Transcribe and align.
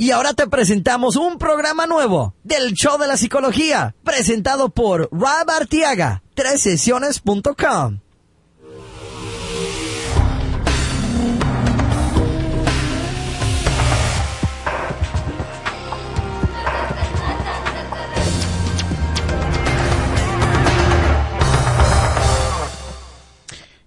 Y 0.00 0.12
ahora 0.12 0.32
te 0.32 0.46
presentamos 0.46 1.16
un 1.16 1.36
programa 1.36 1.84
nuevo 1.86 2.34
del 2.42 2.72
Show 2.72 2.96
de 2.96 3.06
la 3.06 3.18
Psicología, 3.18 3.94
presentado 4.02 4.70
por 4.70 5.10
Rob 5.12 5.50
Artiaga, 5.50 6.22
sesiones.com. 6.56 8.00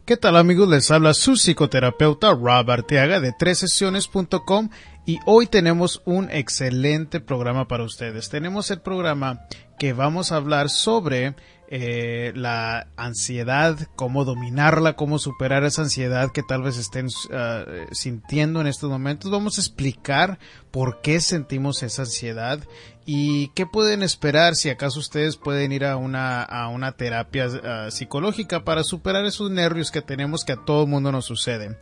¿Qué 0.05 0.17
tal 0.17 0.35
amigos? 0.35 0.69
Les 0.69 0.91
habla 0.91 1.13
su 1.15 1.37
psicoterapeuta 1.37 2.35
Rob 2.35 2.69
Arteaga 2.69 3.19
de 3.19 3.33
sesiones.com 3.55 4.69
y 5.05 5.19
hoy 5.25 5.47
tenemos 5.47 6.01
un 6.05 6.29
excelente 6.31 7.19
programa 7.19 7.67
para 7.67 7.83
ustedes. 7.83 8.29
Tenemos 8.29 8.71
el 8.71 8.81
programa 8.81 9.47
que 9.77 9.93
vamos 9.93 10.31
a 10.31 10.37
hablar 10.37 10.69
sobre 10.69 11.35
eh, 11.67 12.31
la 12.35 12.87
ansiedad, 12.95 13.77
cómo 13.95 14.25
dominarla, 14.25 14.95
cómo 14.95 15.19
superar 15.19 15.63
esa 15.63 15.81
ansiedad 15.81 16.29
que 16.31 16.43
tal 16.43 16.61
vez 16.61 16.77
estén 16.77 17.07
uh, 17.07 17.93
sintiendo 17.93 18.61
en 18.61 18.67
estos 18.67 18.89
momentos. 18.89 19.31
Vamos 19.31 19.57
a 19.57 19.61
explicar 19.61 20.39
por 20.71 21.01
qué 21.01 21.19
sentimos 21.19 21.83
esa 21.83 22.03
ansiedad 22.03 22.59
y 23.05 23.47
qué 23.55 23.65
pueden 23.65 24.03
esperar 24.03 24.55
si 24.55 24.69
acaso 24.69 24.99
ustedes 24.99 25.35
pueden 25.35 25.71
ir 25.71 25.83
a 25.83 25.97
una, 25.97 26.43
a 26.43 26.67
una 26.67 26.91
terapia 26.93 27.47
uh, 27.47 27.91
psicológica 27.91 28.63
para 28.63 28.83
superar 28.83 29.25
esos 29.25 29.49
nervios 29.49 29.91
que 29.91 30.01
tenemos 30.01 30.45
que 30.45 30.53
a 30.53 30.63
todo 30.63 30.87
mundo 30.87 31.11
nos 31.11 31.25
sucede. 31.25 31.77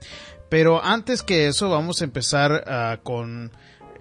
Pero 0.52 0.84
antes 0.84 1.24
que 1.24 1.48
eso 1.48 1.70
vamos 1.70 2.02
a 2.02 2.04
empezar 2.04 2.66
uh, 2.68 3.02
con 3.04 3.54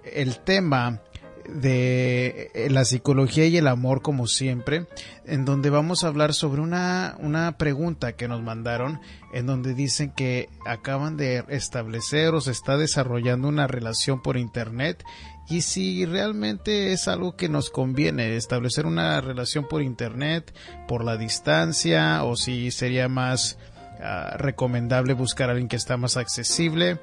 el 0.03 0.39
tema 0.39 0.99
de 1.47 2.51
eh, 2.53 2.69
la 2.69 2.83
psicología 2.83 3.45
y 3.45 3.55
el 3.55 3.69
amor 3.69 4.01
como 4.01 4.27
siempre, 4.27 4.85
en 5.25 5.45
donde 5.45 5.69
vamos 5.69 6.03
a 6.03 6.07
hablar 6.07 6.33
sobre 6.33 6.59
una, 6.59 7.15
una 7.19 7.57
pregunta 7.57 8.17
que 8.17 8.27
nos 8.27 8.41
mandaron, 8.41 8.99
en 9.31 9.45
donde 9.45 9.73
dicen 9.73 10.11
que 10.11 10.49
acaban 10.65 11.15
de 11.15 11.45
establecer 11.47 12.33
o 12.33 12.41
se 12.41 12.51
está 12.51 12.75
desarrollando 12.75 13.47
una 13.47 13.67
relación 13.67 14.21
por 14.21 14.35
internet 14.35 15.05
y 15.49 15.61
si 15.61 16.05
realmente 16.05 16.91
es 16.91 17.07
algo 17.07 17.37
que 17.37 17.47
nos 17.47 17.69
conviene 17.69 18.35
establecer 18.35 18.85
una 18.85 19.21
relación 19.21 19.69
por 19.69 19.81
internet, 19.81 20.53
por 20.85 21.05
la 21.05 21.15
distancia 21.15 22.25
o 22.25 22.35
si 22.35 22.71
sería 22.71 23.07
más 23.07 23.57
uh, 24.01 24.37
recomendable 24.37 25.13
buscar 25.13 25.49
a 25.49 25.51
alguien 25.53 25.67
que 25.67 25.75
está 25.75 25.97
más 25.97 26.17
accesible. 26.17 26.99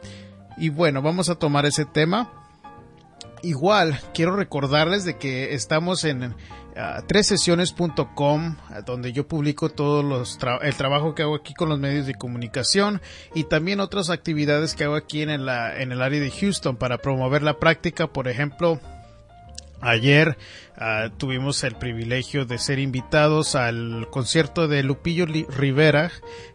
Y 0.57 0.71
bueno, 0.71 1.03
vamos 1.03 1.29
a 1.29 1.37
tomar 1.37 1.67
ese 1.67 1.85
tema 1.85 2.31
Igual, 3.43 4.01
quiero 4.15 4.35
recordarles 4.35 5.05
de 5.05 5.17
que 5.17 5.55
estamos 5.55 6.03
en 6.05 6.25
uh, 6.25 6.35
tresesiones.com, 7.07 8.57
donde 8.85 9.13
yo 9.13 9.29
publico 9.29 9.69
todo 9.69 10.03
los 10.03 10.39
el 10.63 10.75
trabajo 10.75 11.15
que 11.15 11.23
hago 11.23 11.37
aquí 11.37 11.55
con 11.55 11.69
los 11.69 11.79
medios 11.79 12.07
de 12.07 12.15
comunicación 12.15 13.01
y 13.35 13.45
también 13.45 13.81
otras 13.81 14.11
actividades 14.11 14.75
que 14.75 14.85
hago 14.85 14.97
aquí 14.97 15.23
en 15.23 15.31
el, 15.31 15.49
en 15.49 15.93
el 15.93 16.03
área 16.03 16.21
de 16.21 16.31
Houston 16.31 16.77
para 16.77 16.99
promover 16.99 17.43
la 17.43 17.59
práctica. 17.59 18.09
Por 18.09 18.27
ejemplo, 18.27 18.81
Ayer 19.81 20.37
uh, 20.77 21.11
tuvimos 21.17 21.63
el 21.63 21.77
privilegio 21.77 22.45
de 22.45 22.59
ser 22.59 22.79
invitados 22.79 23.55
al 23.55 24.09
concierto 24.11 24.67
de 24.67 24.83
Lupillo 24.83 25.27
Rivera, 25.27 26.11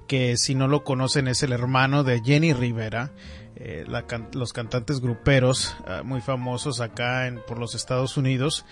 que 0.08 0.36
si 0.38 0.56
no 0.56 0.68
lo 0.68 0.84
conocen 0.84 1.28
es 1.28 1.42
el 1.44 1.54
hermano 1.54 2.04
de 2.04 2.22
Jenny 2.22 2.54
Rivera. 2.54 3.12
Eh, 3.56 3.86
los 4.34 4.52
cantantes 4.52 5.00
gruperos 5.00 5.78
uh, 5.88 6.04
muy 6.04 6.22
famosos 6.22 6.82
acá 6.82 7.28
en, 7.28 7.40
por 7.48 7.60
los 7.60 7.76
Estados 7.76 8.18
Unidos 8.18 8.66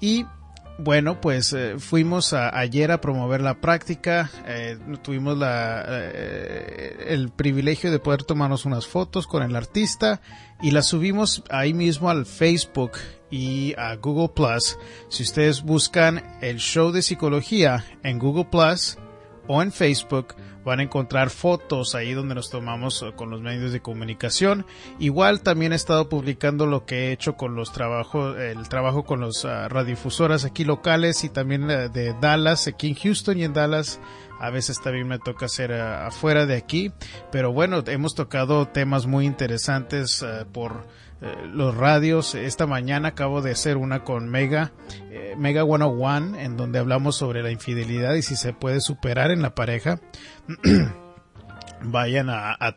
y 0.00 0.26
bueno, 0.78 1.20
pues 1.20 1.52
eh, 1.52 1.74
fuimos 1.78 2.32
a, 2.32 2.56
ayer 2.56 2.92
a 2.92 3.00
promover 3.00 3.40
la 3.40 3.60
práctica, 3.60 4.30
eh, 4.46 4.78
tuvimos 5.02 5.36
el 7.08 7.30
privilegio 7.30 7.90
de 7.90 7.98
poder 7.98 8.22
tomarnos 8.22 8.64
unas 8.64 8.86
fotos 8.86 9.26
con 9.26 9.42
el 9.42 9.56
artista 9.56 10.20
y 10.62 10.70
las 10.70 10.86
subimos 10.86 11.42
ahí 11.50 11.74
mismo 11.74 12.10
al 12.10 12.26
Facebook 12.26 12.92
y 13.30 13.74
a 13.76 13.96
Google 13.96 14.28
Plus. 14.34 14.78
Si 15.08 15.22
ustedes 15.22 15.62
buscan 15.62 16.38
el 16.40 16.58
show 16.58 16.92
de 16.92 17.02
psicología 17.02 17.84
en 18.02 18.18
Google 18.18 18.46
Plus 18.46 18.98
o 19.46 19.62
en 19.62 19.72
Facebook, 19.72 20.34
van 20.64 20.80
a 20.80 20.82
encontrar 20.82 21.30
fotos 21.30 21.94
ahí 21.94 22.12
donde 22.12 22.34
nos 22.34 22.50
tomamos 22.50 23.02
eh, 23.02 23.12
con 23.16 23.30
los 23.30 23.40
medios 23.40 23.72
de 23.72 23.80
comunicación. 23.80 24.66
Igual 24.98 25.40
también 25.40 25.72
he 25.72 25.76
estado 25.76 26.08
publicando 26.08 26.66
lo 26.66 26.84
que 26.84 27.08
he 27.08 27.12
hecho 27.12 27.36
con 27.36 27.54
los 27.54 27.72
trabajos, 27.72 28.38
el 28.38 28.68
trabajo 28.68 29.04
con 29.04 29.20
los 29.20 29.44
uh, 29.44 29.68
radiodifusoras 29.68 30.44
aquí 30.44 30.64
locales 30.64 31.24
y 31.24 31.30
también 31.30 31.64
uh, 31.64 31.88
de 31.90 32.14
Dallas, 32.20 32.66
aquí 32.68 32.88
en 32.88 32.94
Houston 32.94 33.38
y 33.38 33.44
en 33.44 33.54
Dallas. 33.54 33.98
A 34.38 34.50
veces 34.50 34.80
también 34.80 35.08
me 35.08 35.18
toca 35.18 35.46
hacer 35.46 35.70
uh, 35.70 36.06
afuera 36.06 36.46
de 36.46 36.56
aquí, 36.56 36.92
pero 37.32 37.52
bueno, 37.52 37.82
hemos 37.86 38.14
tocado 38.14 38.68
temas 38.68 39.06
muy 39.06 39.26
interesantes 39.26 40.24
por 40.52 40.86
eh, 41.20 41.34
los 41.52 41.76
radios. 41.76 42.36
Esta 42.36 42.66
mañana 42.66 43.08
acabo 43.08 43.42
de 43.42 43.50
hacer 43.50 43.76
una 43.76 44.04
con 44.04 44.28
Mega, 44.28 44.72
eh, 45.10 45.34
Mega 45.36 45.64
101, 45.64 46.38
en 46.38 46.56
donde 46.56 46.78
hablamos 46.78 47.16
sobre 47.16 47.42
la 47.42 47.50
infidelidad 47.50 48.14
y 48.14 48.22
si 48.22 48.36
se 48.36 48.52
puede 48.52 48.80
superar 48.80 49.32
en 49.32 49.42
la 49.42 49.54
pareja. 49.54 50.00
Vayan 51.80 52.28
a, 52.28 52.56
a 52.58 52.74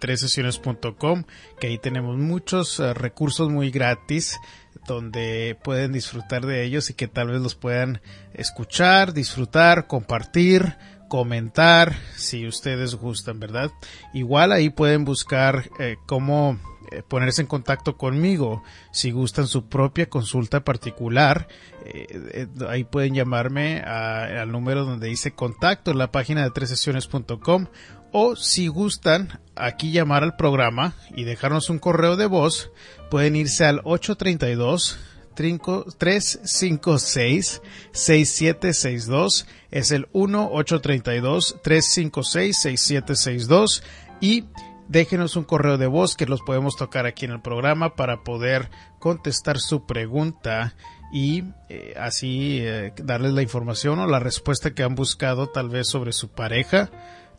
que 1.60 1.68
ahí 1.68 1.78
tenemos 1.80 2.18
muchos 2.18 2.78
recursos 2.78 3.50
muy 3.50 3.72
gratis 3.72 4.40
donde 4.88 5.58
pueden 5.64 5.92
disfrutar 5.92 6.46
de 6.46 6.64
ellos 6.64 6.90
y 6.90 6.94
que 6.94 7.08
tal 7.08 7.30
vez 7.30 7.42
los 7.42 7.56
puedan 7.56 8.02
escuchar, 8.34 9.14
disfrutar, 9.14 9.88
compartir, 9.88 10.78
comentar 11.12 11.98
si 12.16 12.48
ustedes 12.48 12.96
gustan, 12.96 13.38
¿verdad? 13.38 13.70
Igual 14.14 14.54
ahí 14.54 14.70
pueden 14.70 15.04
buscar 15.04 15.70
eh, 15.78 15.98
cómo 16.06 16.58
eh, 16.90 17.04
ponerse 17.06 17.42
en 17.42 17.50
contacto 17.50 17.98
conmigo 17.98 18.64
si 18.94 19.12
gustan 19.12 19.48
su 19.48 19.68
propia 19.68 20.08
consulta 20.08 20.64
particular. 20.64 21.50
Eh, 21.86 22.48
ahí 22.66 22.86
pueden 22.86 23.14
llamarme 23.14 23.82
al 23.82 24.54
número 24.54 24.86
donde 24.86 25.10
dice 25.10 25.34
contacto 25.34 25.92
en 25.92 25.98
la 25.98 26.14
página 26.14 26.44
de 26.44 26.52
tresesiones.com 26.52 27.66
o 28.14 28.38
si 28.38 28.68
gustan 28.68 29.42
aquí 29.58 29.92
llamar 29.92 30.24
al 30.24 30.38
programa 30.38 30.94
y 31.14 31.26
dejarnos 31.26 31.70
un 31.70 31.80
correo 31.80 32.16
de 32.16 32.28
voz, 32.28 32.72
pueden 33.10 33.36
irse 33.36 33.66
al 33.66 33.82
832 33.84 34.98
356 35.34 37.62
6762 37.92 39.48
es 39.72 39.92
el 39.92 40.08
1 40.14 40.50
832 40.52 41.58
356 41.64 42.62
6762 42.62 43.84
y 44.20 44.46
déjenos 44.88 45.36
un 45.36 45.46
correo 45.46 45.78
de 45.78 45.88
voz 45.88 46.16
que 46.16 46.26
los 46.26 46.42
podemos 46.42 46.76
tocar 46.76 47.06
aquí 47.06 47.26
en 47.26 47.32
el 47.32 47.42
programa 47.42 47.96
para 47.96 48.24
poder 48.24 48.70
contestar 49.00 49.60
su 49.60 49.86
pregunta 49.86 50.76
y 51.12 51.44
eh, 51.70 51.94
así 51.98 52.60
eh, 52.62 52.94
darles 52.98 53.34
la 53.34 53.42
información 53.42 54.00
o 54.00 54.08
la 54.08 54.20
respuesta 54.20 54.74
que 54.74 54.84
han 54.84 54.96
buscado 54.96 55.48
tal 55.48 55.70
vez 55.70 55.88
sobre 55.88 56.14
su 56.14 56.30
pareja, 56.30 56.90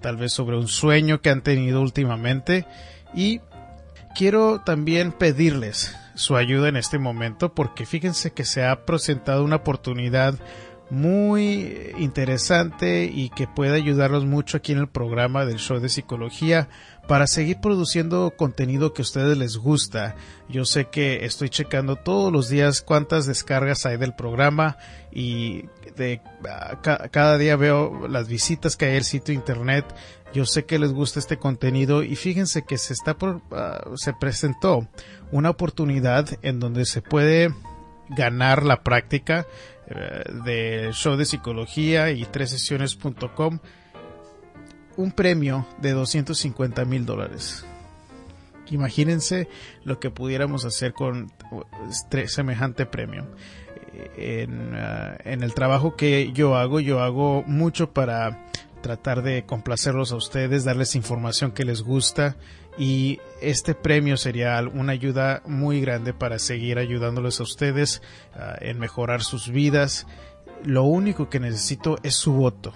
tal 0.01 0.17
vez 0.17 0.33
sobre 0.33 0.57
un 0.57 0.69
sueño 0.69 1.21
que 1.21 1.31
han 1.31 1.43
tenido 1.43 1.81
últimamente. 1.81 2.67
Y 3.15 3.41
quiero 4.15 4.61
también 4.61 5.13
pedirles 5.13 5.97
su 6.15 6.37
ayuda 6.37 6.69
en 6.69 6.77
este 6.77 6.99
momento 6.99 7.55
porque 7.55 7.87
fíjense 7.87 8.33
que 8.33 8.45
se 8.45 8.65
ha 8.65 8.85
presentado 8.85 9.45
una 9.45 9.57
oportunidad 9.57 10.39
muy 10.93 11.95
interesante 11.99 13.05
y 13.05 13.31
que 13.31 13.47
puede 13.47 13.77
ayudarnos 13.77 14.27
mucho 14.27 14.59
aquí 14.59 14.73
en 14.73 14.79
el 14.79 14.89
programa 14.89 15.47
del 15.47 15.57
show 15.57 15.81
de 15.81 15.89
psicología 15.89 16.69
para 17.09 17.27
seguir 17.27 17.61
produciendo 17.63 18.35
contenido 18.37 18.93
que 18.93 19.01
a 19.01 19.05
ustedes 19.05 19.39
les 19.39 19.57
gusta. 19.57 20.17
Yo 20.51 20.67
sé 20.67 20.89
que 20.89 21.25
estoy 21.25 21.49
checando 21.49 21.97
todos 21.97 22.31
los 22.31 22.51
días 22.51 22.83
cuántas 22.83 23.25
descargas 23.25 23.87
hay 23.87 23.97
del 23.97 24.15
programa 24.15 24.77
y 25.11 25.65
de 25.97 26.21
ca 26.83 27.09
cada 27.11 27.39
día 27.39 27.57
veo 27.57 28.07
las 28.07 28.29
visitas 28.29 28.77
que 28.77 28.85
hay 28.85 28.97
al 28.99 29.05
sitio 29.05 29.33
internet. 29.33 29.87
Yo 30.35 30.45
sé 30.45 30.67
que 30.67 30.79
les 30.79 30.93
gusta 30.93 31.21
este 31.21 31.39
contenido 31.39 32.03
y 32.03 32.17
fíjense 32.17 32.65
que 32.65 32.77
se 32.77 32.93
está 32.93 33.17
por, 33.17 33.37
uh, 33.37 33.97
se 33.97 34.13
presentó 34.13 34.89
una 35.33 35.51
oportunidad 35.51 36.29
en 36.43 36.61
donde 36.61 36.85
se 36.85 37.03
puede 37.03 37.53
ganar 38.11 38.63
la 38.63 38.83
práctica 38.83 39.47
uh, 39.91 40.45
de 40.45 40.91
show 40.93 41.17
de 41.17 41.25
psicología 41.25 42.13
y 42.13 42.25
tres 42.27 42.51
sesiones.com 42.51 43.59
un 44.97 45.11
premio 45.11 45.67
de 45.81 45.93
250 45.93 46.85
mil 46.85 47.07
dólares. 47.07 47.65
Imagínense 48.71 49.49
lo 49.85 49.99
que 49.99 50.11
pudiéramos 50.11 50.65
hacer 50.65 50.93
con 50.93 51.33
semejante 52.27 52.87
premio. 52.87 53.27
En, 54.17 54.75
uh, 54.75 55.17
en, 55.25 55.43
el 55.43 55.55
trabajo 55.55 55.97
que 55.97 56.33
yo 56.33 56.57
hago, 56.57 56.81
yo 56.81 57.01
hago 57.01 57.43
mucho 57.47 57.93
para 57.93 58.47
tratar 58.83 59.23
de 59.23 59.45
complacerlos 59.45 60.13
a 60.13 60.17
ustedes, 60.17 60.65
darles 60.65 60.95
información 60.95 61.53
que 61.53 61.65
les 61.65 61.83
gusta 61.83 62.37
y 62.79 63.21
este 63.43 63.75
premio 63.75 64.17
sería 64.17 64.61
una 64.73 64.93
ayuda 64.93 65.43
muy 65.47 65.81
grande 65.81 66.13
para 66.15 66.39
seguir 66.39 66.79
ayudándoles 66.79 67.41
a 67.41 67.43
ustedes 67.43 68.03
ah, 68.35 68.57
en 68.61 68.79
mejorar 68.79 69.23
sus 69.23 69.51
vidas. 69.51 70.07
Lo 70.65 70.85
único 70.85 71.29
que 71.29 71.41
necesito 71.41 71.99
es 72.03 72.15
su 72.15 72.33
voto 72.33 72.73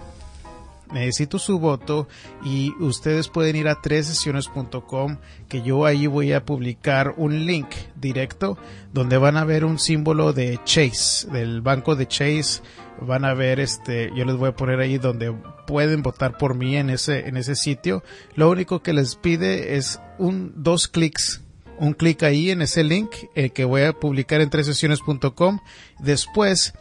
necesito 0.93 1.39
su 1.39 1.59
voto 1.59 2.09
y 2.45 2.73
ustedes 2.81 3.29
pueden 3.29 3.57
ir 3.57 3.69
a 3.69 3.81
tresesiones.com 3.81 5.17
que 5.49 5.63
yo 5.63 5.85
ahí 5.85 6.07
voy 6.07 6.33
a 6.33 6.45
publicar 6.45 7.15
un 7.17 7.47
link 7.47 7.69
directo 7.97 8.57
donde 8.93 9.19
van 9.19 9.37
a 9.37 9.45
ver 9.45 9.65
un 9.65 9.79
símbolo 9.79 10.33
de 10.33 10.61
Chase, 10.65 11.29
del 11.31 11.61
banco 11.61 11.97
de 11.97 12.07
Chase. 12.07 12.63
Van 13.01 13.27
a 13.27 13.35
ver 13.35 13.61
este, 13.61 14.11
yo 14.17 14.25
les 14.25 14.37
voy 14.37 14.49
a 14.49 14.57
poner 14.57 14.81
ahí 14.81 14.97
donde 14.97 15.35
pueden 15.67 16.03
votar 16.03 16.39
por 16.39 16.55
mí 16.55 16.77
en 16.77 16.89
ese, 16.89 17.29
en 17.29 17.37
ese 17.37 17.55
sitio. 17.55 18.03
Lo 18.35 18.49
único 18.49 18.83
que 18.83 18.95
les 18.95 19.17
pide 19.17 19.77
es 19.77 20.01
un, 20.19 20.53
dos 20.57 20.89
clics 20.89 21.41
un 21.79 21.93
clic 21.93 22.23
ahí 22.23 22.51
en 22.51 22.63
ese 22.63 22.85
link 22.85 23.11
eh, 23.35 23.51
que 23.51 23.65
voy 23.65 23.83
a 23.83 23.93
publicar 23.93 24.41
en 24.41 24.51
tresesiones.com. 24.51 25.61
Después 25.99 26.75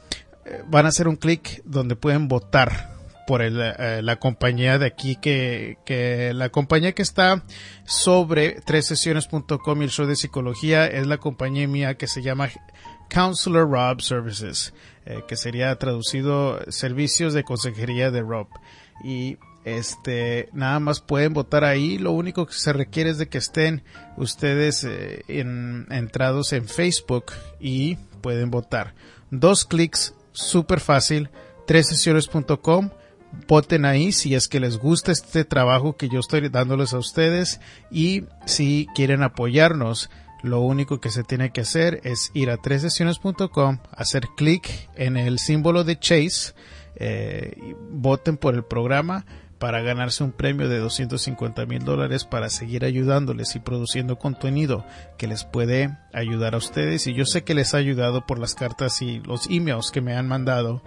eh, 0.45 0.63
van 0.67 0.85
a 0.85 0.89
hacer 0.89 1.07
un 1.07 1.15
clic 1.15 1.61
donde 1.65 1.95
pueden 1.95 2.27
votar 2.27 2.93
por 3.27 3.41
eh, 3.41 4.01
la 4.03 4.15
compañía 4.17 4.77
de 4.77 4.85
aquí 4.85 5.15
que, 5.15 6.31
la 6.35 6.49
compañía 6.49 6.93
que 6.93 7.01
está 7.01 7.43
sobre 7.85 8.61
tres 8.65 8.85
sesiones.com 8.85 9.81
y 9.81 9.85
el 9.85 9.89
show 9.89 10.05
de 10.05 10.15
psicología 10.15 10.85
es 10.85 11.07
la 11.07 11.17
compañía 11.17 11.67
mía 11.67 11.95
que 11.95 12.07
se 12.07 12.21
llama 12.21 12.49
Counselor 13.09 13.69
Rob 13.69 14.01
Services, 14.01 14.73
que 15.27 15.35
sería 15.35 15.75
traducido 15.77 16.59
servicios 16.71 17.33
de 17.33 17.43
consejería 17.43 18.11
de 18.11 18.21
Rob. 18.21 18.47
Y 19.03 19.37
este, 19.65 20.47
nada 20.53 20.79
más 20.79 21.01
pueden 21.01 21.33
votar 21.33 21.63
ahí. 21.63 21.97
Lo 21.97 22.11
único 22.11 22.45
que 22.45 22.53
se 22.53 22.71
requiere 22.71 23.09
es 23.09 23.17
de 23.17 23.27
que 23.27 23.39
estén 23.39 23.83
ustedes 24.15 24.83
eh, 24.83 25.25
en, 25.27 25.87
entrados 25.89 26.53
en 26.53 26.67
Facebook 26.67 27.25
y 27.59 27.95
pueden 28.21 28.51
votar. 28.51 28.93
Dos 29.31 29.65
clics, 29.65 30.13
súper 30.31 30.79
fácil, 30.79 31.29
tres 31.65 31.87
sesiones.com 31.87 32.91
voten 33.47 33.85
ahí 33.85 34.11
si 34.11 34.33
es 34.33 34.47
que 34.47 34.59
les 34.59 34.77
gusta 34.77 35.11
este 35.11 35.43
trabajo 35.43 35.97
que 35.97 36.09
yo 36.09 36.19
estoy 36.19 36.47
dándoles 36.47 36.93
a 36.93 36.99
ustedes 36.99 37.59
y 37.91 38.23
si 38.45 38.87
quieren 38.95 39.23
apoyarnos. 39.23 40.09
Lo 40.43 40.61
único 40.61 41.01
que 41.01 41.09
se 41.09 41.23
tiene 41.23 41.51
que 41.51 41.61
hacer 41.61 42.01
es 42.03 42.29
ir 42.35 42.51
a 42.51 42.57
tresesiones.com, 42.57 43.79
hacer 43.91 44.27
clic 44.37 44.89
en 44.95 45.17
el 45.17 45.39
símbolo 45.39 45.83
de 45.83 45.97
Chase, 45.97 46.53
eh, 46.97 47.75
voten 47.89 48.37
por 48.37 48.53
el 48.53 48.63
programa 48.63 49.25
para 49.59 49.81
ganarse 49.81 50.23
un 50.23 50.31
premio 50.31 50.67
de 50.67 50.79
250 50.79 51.65
mil 51.65 51.83
dólares 51.83 52.25
para 52.25 52.49
seguir 52.49 52.85
ayudándoles 52.85 53.55
y 53.55 53.59
produciendo 53.59 54.17
contenido 54.17 54.85
que 55.17 55.27
les 55.27 55.43
puede 55.43 55.97
ayudar 56.13 56.55
a 56.55 56.57
ustedes. 56.57 57.07
Y 57.07 57.13
yo 57.13 57.25
sé 57.25 57.43
que 57.43 57.55
les 57.55 57.73
ha 57.73 57.77
ayudado 57.77 58.25
por 58.25 58.39
las 58.39 58.55
cartas 58.55 59.01
y 59.01 59.19
los 59.19 59.49
emails 59.49 59.91
que 59.91 60.01
me 60.01 60.15
han 60.15 60.27
mandado 60.27 60.81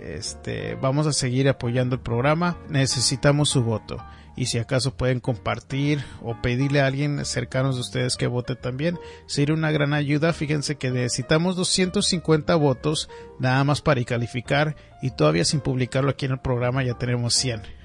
este, 0.00 0.74
vamos 0.76 1.06
a 1.06 1.12
seguir 1.12 1.48
apoyando 1.48 1.94
el 1.94 2.00
programa. 2.00 2.56
Necesitamos 2.68 3.50
su 3.50 3.62
voto. 3.62 3.98
Y 4.34 4.46
si 4.46 4.58
acaso 4.58 4.96
pueden 4.96 5.20
compartir 5.20 6.02
o 6.22 6.40
pedirle 6.40 6.80
a 6.80 6.86
alguien 6.86 7.22
cercanos 7.26 7.74
de 7.74 7.82
ustedes 7.82 8.16
que 8.16 8.26
vote 8.26 8.56
también, 8.56 8.98
sería 9.26 9.54
una 9.54 9.70
gran 9.70 9.92
ayuda. 9.92 10.32
Fíjense 10.32 10.76
que 10.76 10.90
necesitamos 10.90 11.54
250 11.54 12.54
votos 12.56 13.10
nada 13.38 13.62
más 13.64 13.82
para 13.82 14.02
calificar 14.04 14.74
y 15.02 15.10
todavía 15.10 15.44
sin 15.44 15.60
publicarlo 15.60 16.10
aquí 16.10 16.24
en 16.24 16.32
el 16.32 16.40
programa 16.40 16.82
ya 16.82 16.94
tenemos 16.94 17.34
100. 17.34 17.81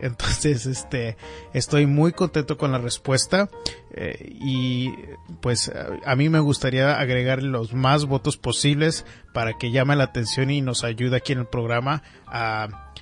Entonces, 0.00 0.66
este, 0.66 1.16
estoy 1.52 1.86
muy 1.86 2.12
contento 2.12 2.56
con 2.56 2.72
la 2.72 2.78
respuesta 2.78 3.48
eh, 3.92 4.36
y 4.40 4.92
pues 5.40 5.70
a 6.04 6.16
mí 6.16 6.28
me 6.28 6.40
gustaría 6.40 6.98
agregar 6.98 7.42
los 7.42 7.72
más 7.72 8.06
votos 8.06 8.36
posibles 8.36 9.04
para 9.32 9.58
que 9.58 9.70
llame 9.70 9.96
la 9.96 10.04
atención 10.04 10.50
y 10.50 10.60
nos 10.60 10.84
ayude 10.84 11.16
aquí 11.16 11.32
en 11.32 11.40
el 11.40 11.46
programa 11.46 12.02
a 12.26 12.92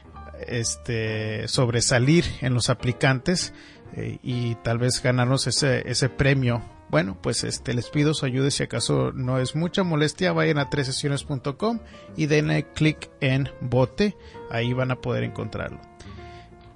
este 0.47 1.49
sobresalir 1.49 2.25
en 2.41 2.55
los 2.55 2.71
aplicantes 2.71 3.53
eh, 3.95 4.19
y 4.23 4.55
tal 4.56 4.79
vez 4.79 5.03
ganarnos 5.03 5.47
ese, 5.47 5.89
ese 5.91 6.09
premio 6.09 6.62
bueno, 6.91 7.19
pues 7.21 7.45
este 7.45 7.75
les 7.75 7.91
pido 7.91 8.15
su 8.15 8.25
ayuda 8.25 8.50
si 8.50 8.62
acaso 8.62 9.12
no 9.12 9.39
es 9.39 9.55
mucha 9.55 9.83
molestia, 9.83 10.33
vayan 10.33 10.59
a 10.59 10.71
tresesiones.com 10.71 11.81
y 12.17 12.27
denle 12.27 12.67
clic 12.73 13.11
en 13.21 13.50
bote, 13.61 14.17
ahí 14.50 14.73
van 14.73 14.91
a 14.91 14.97
poder 14.97 15.25
encontrarlo. 15.25 15.81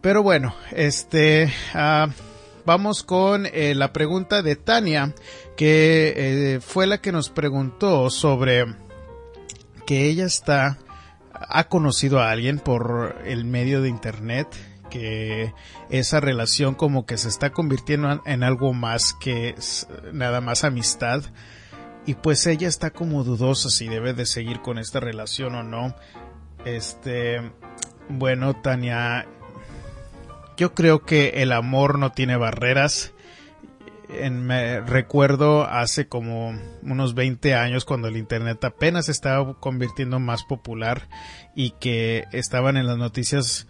Pero 0.02 0.24
bueno, 0.24 0.52
este, 0.72 1.48
uh, 1.74 2.10
vamos 2.66 3.04
con 3.04 3.46
eh, 3.46 3.74
la 3.76 3.92
pregunta 3.92 4.42
de 4.42 4.56
Tania, 4.56 5.14
que 5.56 6.12
eh, 6.16 6.60
fue 6.60 6.88
la 6.88 7.00
que 7.00 7.12
nos 7.12 7.30
preguntó 7.30 8.10
sobre 8.10 8.66
que 9.86 10.08
ella 10.08 10.26
está, 10.26 10.78
ha 11.32 11.68
conocido 11.68 12.20
a 12.20 12.32
alguien 12.32 12.58
por 12.58 13.16
el 13.24 13.44
medio 13.44 13.80
de 13.80 13.90
internet, 13.90 14.48
que 14.90 15.54
esa 15.88 16.18
relación 16.18 16.74
como 16.74 17.06
que 17.06 17.16
se 17.16 17.28
está 17.28 17.50
convirtiendo 17.50 18.22
en 18.26 18.42
algo 18.42 18.72
más 18.72 19.14
que 19.14 19.54
nada 20.12 20.40
más 20.40 20.64
amistad. 20.64 21.22
Y 22.06 22.14
pues 22.14 22.48
ella 22.48 22.66
está 22.66 22.90
como 22.90 23.22
dudosa 23.22 23.70
si 23.70 23.86
debe 23.86 24.14
de 24.14 24.26
seguir 24.26 24.60
con 24.62 24.78
esta 24.78 24.98
relación 24.98 25.54
o 25.54 25.62
no. 25.62 25.94
Este, 26.64 27.52
bueno, 28.08 28.60
Tania, 28.60 29.26
yo 30.56 30.74
creo 30.74 31.04
que 31.04 31.42
el 31.42 31.52
amor 31.52 31.98
no 31.98 32.12
tiene 32.12 32.36
barreras. 32.36 33.12
En, 34.08 34.44
me 34.44 34.80
recuerdo 34.80 35.64
hace 35.64 36.06
como 36.06 36.54
unos 36.82 37.14
20 37.14 37.54
años 37.54 37.84
cuando 37.84 38.08
el 38.08 38.16
internet 38.16 38.62
apenas 38.64 39.08
estaba 39.08 39.54
convirtiendo 39.58 40.18
más 40.18 40.44
popular 40.44 41.08
y 41.54 41.70
que 41.70 42.24
estaban 42.32 42.76
en 42.76 42.86
las 42.86 42.98
noticias 42.98 43.66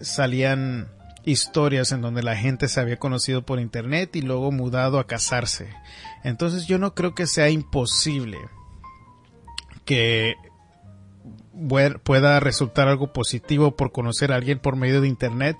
salían 0.00 0.88
historias 1.24 1.92
en 1.92 2.00
donde 2.00 2.22
la 2.22 2.36
gente 2.36 2.68
se 2.68 2.80
había 2.80 2.98
conocido 2.98 3.42
por 3.42 3.60
internet 3.60 4.14
y 4.16 4.22
luego 4.22 4.52
mudado 4.52 4.98
a 4.98 5.06
casarse. 5.06 5.68
Entonces 6.22 6.66
yo 6.66 6.78
no 6.78 6.94
creo 6.94 7.14
que 7.14 7.26
sea 7.26 7.50
imposible 7.50 8.38
que 9.84 10.34
pueda 12.02 12.40
resultar 12.40 12.88
algo 12.88 13.12
positivo 13.12 13.76
por 13.76 13.92
conocer 13.92 14.32
a 14.32 14.36
alguien 14.36 14.58
por 14.58 14.76
medio 14.76 15.00
de 15.00 15.08
internet 15.08 15.56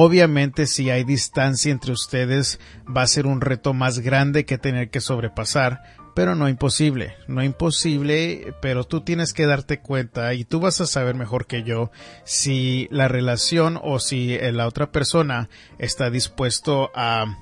Obviamente 0.00 0.68
si 0.68 0.90
hay 0.90 1.02
distancia 1.02 1.72
entre 1.72 1.90
ustedes 1.90 2.60
va 2.86 3.02
a 3.02 3.06
ser 3.08 3.26
un 3.26 3.40
reto 3.40 3.74
más 3.74 3.98
grande 3.98 4.44
que 4.44 4.56
tener 4.56 4.90
que 4.90 5.00
sobrepasar, 5.00 5.82
pero 6.14 6.36
no 6.36 6.48
imposible, 6.48 7.16
no 7.26 7.42
imposible, 7.42 8.54
pero 8.62 8.84
tú 8.84 9.00
tienes 9.00 9.32
que 9.32 9.44
darte 9.44 9.80
cuenta 9.80 10.34
y 10.34 10.44
tú 10.44 10.60
vas 10.60 10.80
a 10.80 10.86
saber 10.86 11.16
mejor 11.16 11.48
que 11.48 11.64
yo 11.64 11.90
si 12.22 12.86
la 12.92 13.08
relación 13.08 13.76
o 13.82 13.98
si 13.98 14.38
la 14.38 14.68
otra 14.68 14.92
persona 14.92 15.48
está 15.80 16.10
dispuesto 16.10 16.92
a 16.94 17.36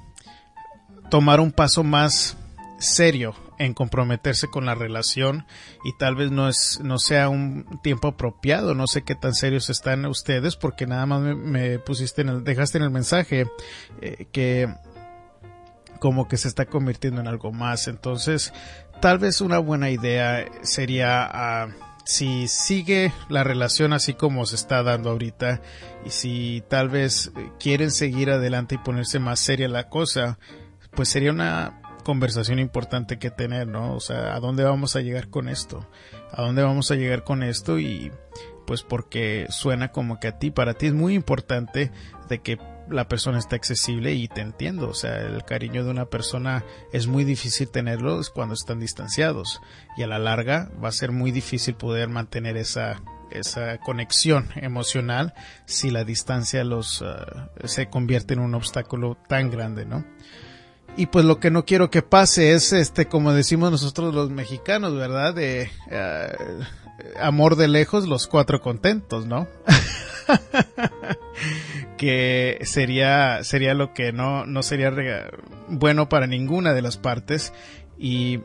tomar 1.10 1.40
un 1.40 1.52
paso 1.52 1.84
más 1.84 2.38
serio 2.78 3.34
en 3.58 3.74
comprometerse 3.74 4.48
con 4.48 4.66
la 4.66 4.74
relación 4.74 5.46
y 5.84 5.96
tal 5.96 6.14
vez 6.16 6.30
no 6.30 6.48
es 6.48 6.80
no 6.82 6.98
sea 6.98 7.28
un 7.28 7.80
tiempo 7.82 8.08
apropiado. 8.08 8.74
No 8.74 8.86
sé 8.86 9.02
qué 9.02 9.14
tan 9.14 9.34
serios 9.34 9.70
están 9.70 10.06
ustedes 10.06 10.56
porque 10.56 10.86
nada 10.86 11.06
más 11.06 11.20
me, 11.20 11.78
pusiste 11.78 12.22
en 12.22 12.28
el, 12.28 12.44
dejaste 12.44 12.78
en 12.78 12.84
el 12.84 12.90
mensaje 12.90 13.46
eh, 14.00 14.26
que 14.32 14.68
como 16.00 16.28
que 16.28 16.36
se 16.36 16.48
está 16.48 16.66
convirtiendo 16.66 17.20
en 17.20 17.28
algo 17.28 17.52
más. 17.52 17.88
Entonces 17.88 18.52
tal 19.00 19.18
vez 19.18 19.40
una 19.40 19.58
buena 19.58 19.90
idea 19.90 20.44
sería 20.62 21.28
ah, 21.30 21.68
si 22.04 22.48
sigue 22.48 23.12
la 23.28 23.44
relación 23.44 23.92
así 23.92 24.14
como 24.14 24.46
se 24.46 24.56
está 24.56 24.82
dando 24.82 25.10
ahorita 25.10 25.60
y 26.04 26.10
si 26.10 26.62
tal 26.68 26.88
vez 26.88 27.32
quieren 27.58 27.90
seguir 27.90 28.30
adelante 28.30 28.76
y 28.76 28.78
ponerse 28.78 29.18
más 29.18 29.40
seria 29.40 29.68
la 29.68 29.88
cosa 29.88 30.38
pues 30.92 31.08
sería 31.08 31.32
una 31.32 31.82
conversación 32.06 32.60
importante 32.60 33.18
que 33.18 33.32
tener, 33.32 33.66
¿no? 33.66 33.92
O 33.92 33.98
sea, 33.98 34.36
¿a 34.36 34.38
dónde 34.38 34.62
vamos 34.62 34.94
a 34.94 35.00
llegar 35.00 35.28
con 35.28 35.48
esto? 35.48 35.90
¿A 36.30 36.40
dónde 36.40 36.62
vamos 36.62 36.92
a 36.92 36.94
llegar 36.94 37.24
con 37.24 37.42
esto? 37.42 37.80
Y 37.80 38.12
pues 38.64 38.84
porque 38.84 39.46
suena 39.50 39.90
como 39.90 40.20
que 40.20 40.28
a 40.28 40.38
ti, 40.38 40.52
para 40.52 40.74
ti 40.74 40.86
es 40.86 40.94
muy 40.94 41.14
importante 41.14 41.90
de 42.28 42.38
que 42.42 42.60
la 42.88 43.08
persona 43.08 43.40
esté 43.40 43.56
accesible 43.56 44.12
y 44.12 44.28
te 44.28 44.40
entiendo, 44.40 44.88
o 44.88 44.94
sea, 44.94 45.16
el 45.20 45.44
cariño 45.44 45.82
de 45.82 45.90
una 45.90 46.04
persona 46.06 46.64
es 46.92 47.08
muy 47.08 47.24
difícil 47.24 47.68
tenerlo 47.68 48.20
cuando 48.32 48.54
están 48.54 48.78
distanciados 48.78 49.60
y 49.96 50.04
a 50.04 50.06
la 50.06 50.20
larga 50.20 50.70
va 50.82 50.90
a 50.90 50.92
ser 50.92 51.10
muy 51.10 51.32
difícil 51.32 51.74
poder 51.74 52.08
mantener 52.08 52.56
esa 52.56 53.02
esa 53.32 53.78
conexión 53.78 54.46
emocional 54.54 55.34
si 55.64 55.90
la 55.90 56.04
distancia 56.04 56.62
los 56.62 57.02
uh, 57.02 57.16
se 57.64 57.88
convierte 57.88 58.34
en 58.34 58.40
un 58.40 58.54
obstáculo 58.54 59.18
tan 59.28 59.50
grande, 59.50 59.84
¿no? 59.84 60.04
Y 60.96 61.06
pues 61.06 61.24
lo 61.24 61.38
que 61.38 61.50
no 61.50 61.64
quiero 61.64 61.90
que 61.90 62.02
pase 62.02 62.52
es, 62.52 62.72
este, 62.72 63.06
como 63.06 63.32
decimos 63.32 63.70
nosotros 63.70 64.14
los 64.14 64.30
mexicanos, 64.30 64.94
¿verdad? 64.94 65.34
De 65.34 65.70
eh, 65.90 66.36
amor 67.20 67.56
de 67.56 67.68
lejos, 67.68 68.08
los 68.08 68.26
cuatro 68.26 68.60
contentos, 68.60 69.26
¿no? 69.26 69.46
que 71.98 72.58
sería, 72.62 73.44
sería 73.44 73.74
lo 73.74 73.92
que 73.92 74.12
no, 74.12 74.46
no 74.46 74.62
sería 74.62 74.90
bueno 75.68 76.08
para 76.08 76.26
ninguna 76.26 76.72
de 76.72 76.82
las 76.82 76.96
partes 76.96 77.52
y 77.98 78.40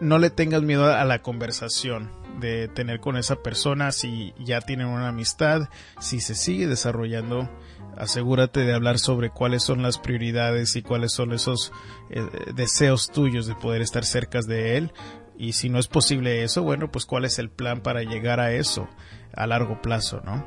no 0.00 0.18
le 0.18 0.30
tengas 0.30 0.62
miedo 0.62 0.92
a 0.92 1.04
la 1.04 1.20
conversación 1.20 2.10
de 2.40 2.68
tener 2.68 3.00
con 3.00 3.16
esa 3.16 3.36
persona 3.36 3.92
si 3.92 4.34
ya 4.38 4.60
tienen 4.60 4.88
una 4.88 5.08
amistad, 5.08 5.68
si 6.00 6.20
se 6.20 6.34
sigue 6.34 6.66
desarrollando, 6.66 7.48
asegúrate 7.96 8.60
de 8.60 8.74
hablar 8.74 8.98
sobre 8.98 9.30
cuáles 9.30 9.62
son 9.62 9.82
las 9.82 9.98
prioridades 9.98 10.76
y 10.76 10.82
cuáles 10.82 11.12
son 11.12 11.32
esos 11.32 11.72
eh, 12.10 12.22
deseos 12.54 13.10
tuyos 13.10 13.46
de 13.46 13.54
poder 13.54 13.82
estar 13.82 14.04
cerca 14.04 14.40
de 14.40 14.76
él 14.76 14.92
y 15.36 15.54
si 15.54 15.68
no 15.68 15.78
es 15.78 15.88
posible 15.88 16.44
eso, 16.44 16.62
bueno, 16.62 16.90
pues 16.90 17.06
cuál 17.06 17.24
es 17.24 17.38
el 17.38 17.50
plan 17.50 17.80
para 17.80 18.02
llegar 18.02 18.40
a 18.40 18.52
eso 18.52 18.88
a 19.34 19.46
largo 19.46 19.80
plazo, 19.80 20.20
¿no? 20.24 20.44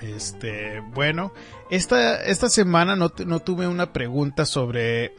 Este, 0.00 0.80
bueno, 0.92 1.32
esta, 1.70 2.22
esta 2.22 2.48
semana 2.48 2.94
no, 2.94 3.12
no 3.26 3.40
tuve 3.40 3.66
una 3.66 3.92
pregunta 3.92 4.44
sobre 4.44 5.14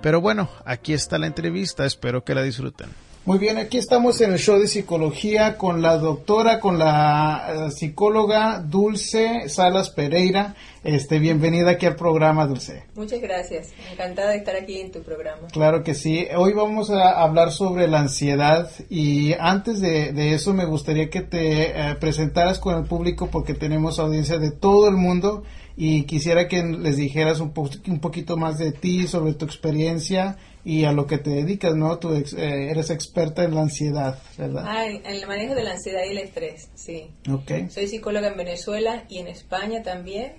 Pero 0.00 0.22
bueno, 0.22 0.48
aquí 0.64 0.94
está 0.94 1.18
la 1.18 1.26
entrevista, 1.26 1.84
espero 1.84 2.24
que 2.24 2.34
la 2.34 2.40
disfruten. 2.40 2.88
Muy 3.26 3.38
bien, 3.38 3.58
aquí 3.58 3.76
estamos 3.76 4.20
en 4.20 4.30
el 4.30 4.38
show 4.38 4.56
de 4.56 4.68
psicología 4.68 5.58
con 5.58 5.82
la 5.82 5.96
doctora, 5.96 6.60
con 6.60 6.78
la 6.78 7.66
eh, 7.66 7.70
psicóloga 7.72 8.60
Dulce 8.60 9.48
Salas 9.48 9.90
Pereira. 9.90 10.54
Este, 10.84 11.18
bienvenida 11.18 11.72
aquí 11.72 11.86
al 11.86 11.96
programa, 11.96 12.46
Dulce. 12.46 12.84
Muchas 12.94 13.20
gracias, 13.20 13.72
encantada 13.90 14.30
de 14.30 14.36
estar 14.36 14.54
aquí 14.54 14.78
en 14.78 14.92
tu 14.92 15.02
programa. 15.02 15.48
Claro 15.50 15.82
que 15.82 15.94
sí. 15.94 16.28
Hoy 16.36 16.52
vamos 16.52 16.90
a 16.90 17.20
hablar 17.20 17.50
sobre 17.50 17.88
la 17.88 17.98
ansiedad 17.98 18.70
y 18.88 19.32
antes 19.40 19.80
de, 19.80 20.32
eso 20.32 20.54
me 20.54 20.64
gustaría 20.64 21.10
que 21.10 21.22
te 21.22 21.72
eh, 21.72 21.96
presentaras 21.96 22.60
con 22.60 22.78
el 22.78 22.84
público 22.84 23.28
porque 23.32 23.54
tenemos 23.54 23.98
audiencia 23.98 24.38
de 24.38 24.52
todo 24.52 24.86
el 24.86 24.94
mundo 24.94 25.42
y 25.76 26.04
quisiera 26.04 26.46
que 26.46 26.62
les 26.62 26.96
dijeras 26.96 27.40
un, 27.40 27.52
un 27.88 27.98
poquito 27.98 28.36
más 28.36 28.56
de 28.58 28.70
ti, 28.70 29.08
sobre 29.08 29.34
tu 29.34 29.44
experiencia 29.46 30.38
y 30.66 30.84
a 30.84 30.90
lo 30.90 31.06
que 31.06 31.18
te 31.18 31.30
dedicas, 31.30 31.76
¿no? 31.76 31.96
Tú 32.00 32.12
eh, 32.12 32.24
eres 32.36 32.90
experta 32.90 33.44
en 33.44 33.54
la 33.54 33.60
ansiedad, 33.60 34.18
¿verdad? 34.36 34.64
Ah, 34.66 34.84
en 34.84 35.06
el 35.06 35.24
manejo 35.28 35.54
de 35.54 35.62
la 35.62 35.74
ansiedad 35.74 36.00
y 36.04 36.10
el 36.10 36.18
estrés, 36.18 36.70
sí. 36.74 37.12
Ok. 37.30 37.70
Soy 37.70 37.86
psicóloga 37.86 38.26
en 38.26 38.36
Venezuela 38.36 39.04
y 39.08 39.18
en 39.18 39.28
España 39.28 39.84
también. 39.84 40.32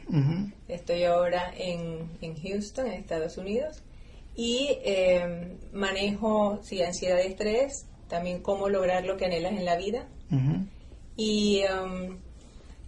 Estoy 0.68 1.06
ahora 1.06 1.54
en, 1.58 2.12
en, 2.20 2.36
Houston, 2.42 2.88
en 2.88 2.94
Estados 2.96 3.38
Unidos. 3.38 3.84
Y 4.36 4.78
eh, 4.84 5.56
manejo, 5.72 6.60
sí, 6.62 6.84
ansiedad 6.84 7.20
y 7.24 7.28
estrés, 7.28 7.86
también 8.10 8.42
cómo 8.42 8.68
lograr 8.68 9.06
lo 9.06 9.16
que 9.16 9.28
anhelas 9.28 9.54
en 9.54 9.64
la 9.64 9.78
vida. 9.78 10.10
Y... 11.16 11.62
Um, 11.64 12.18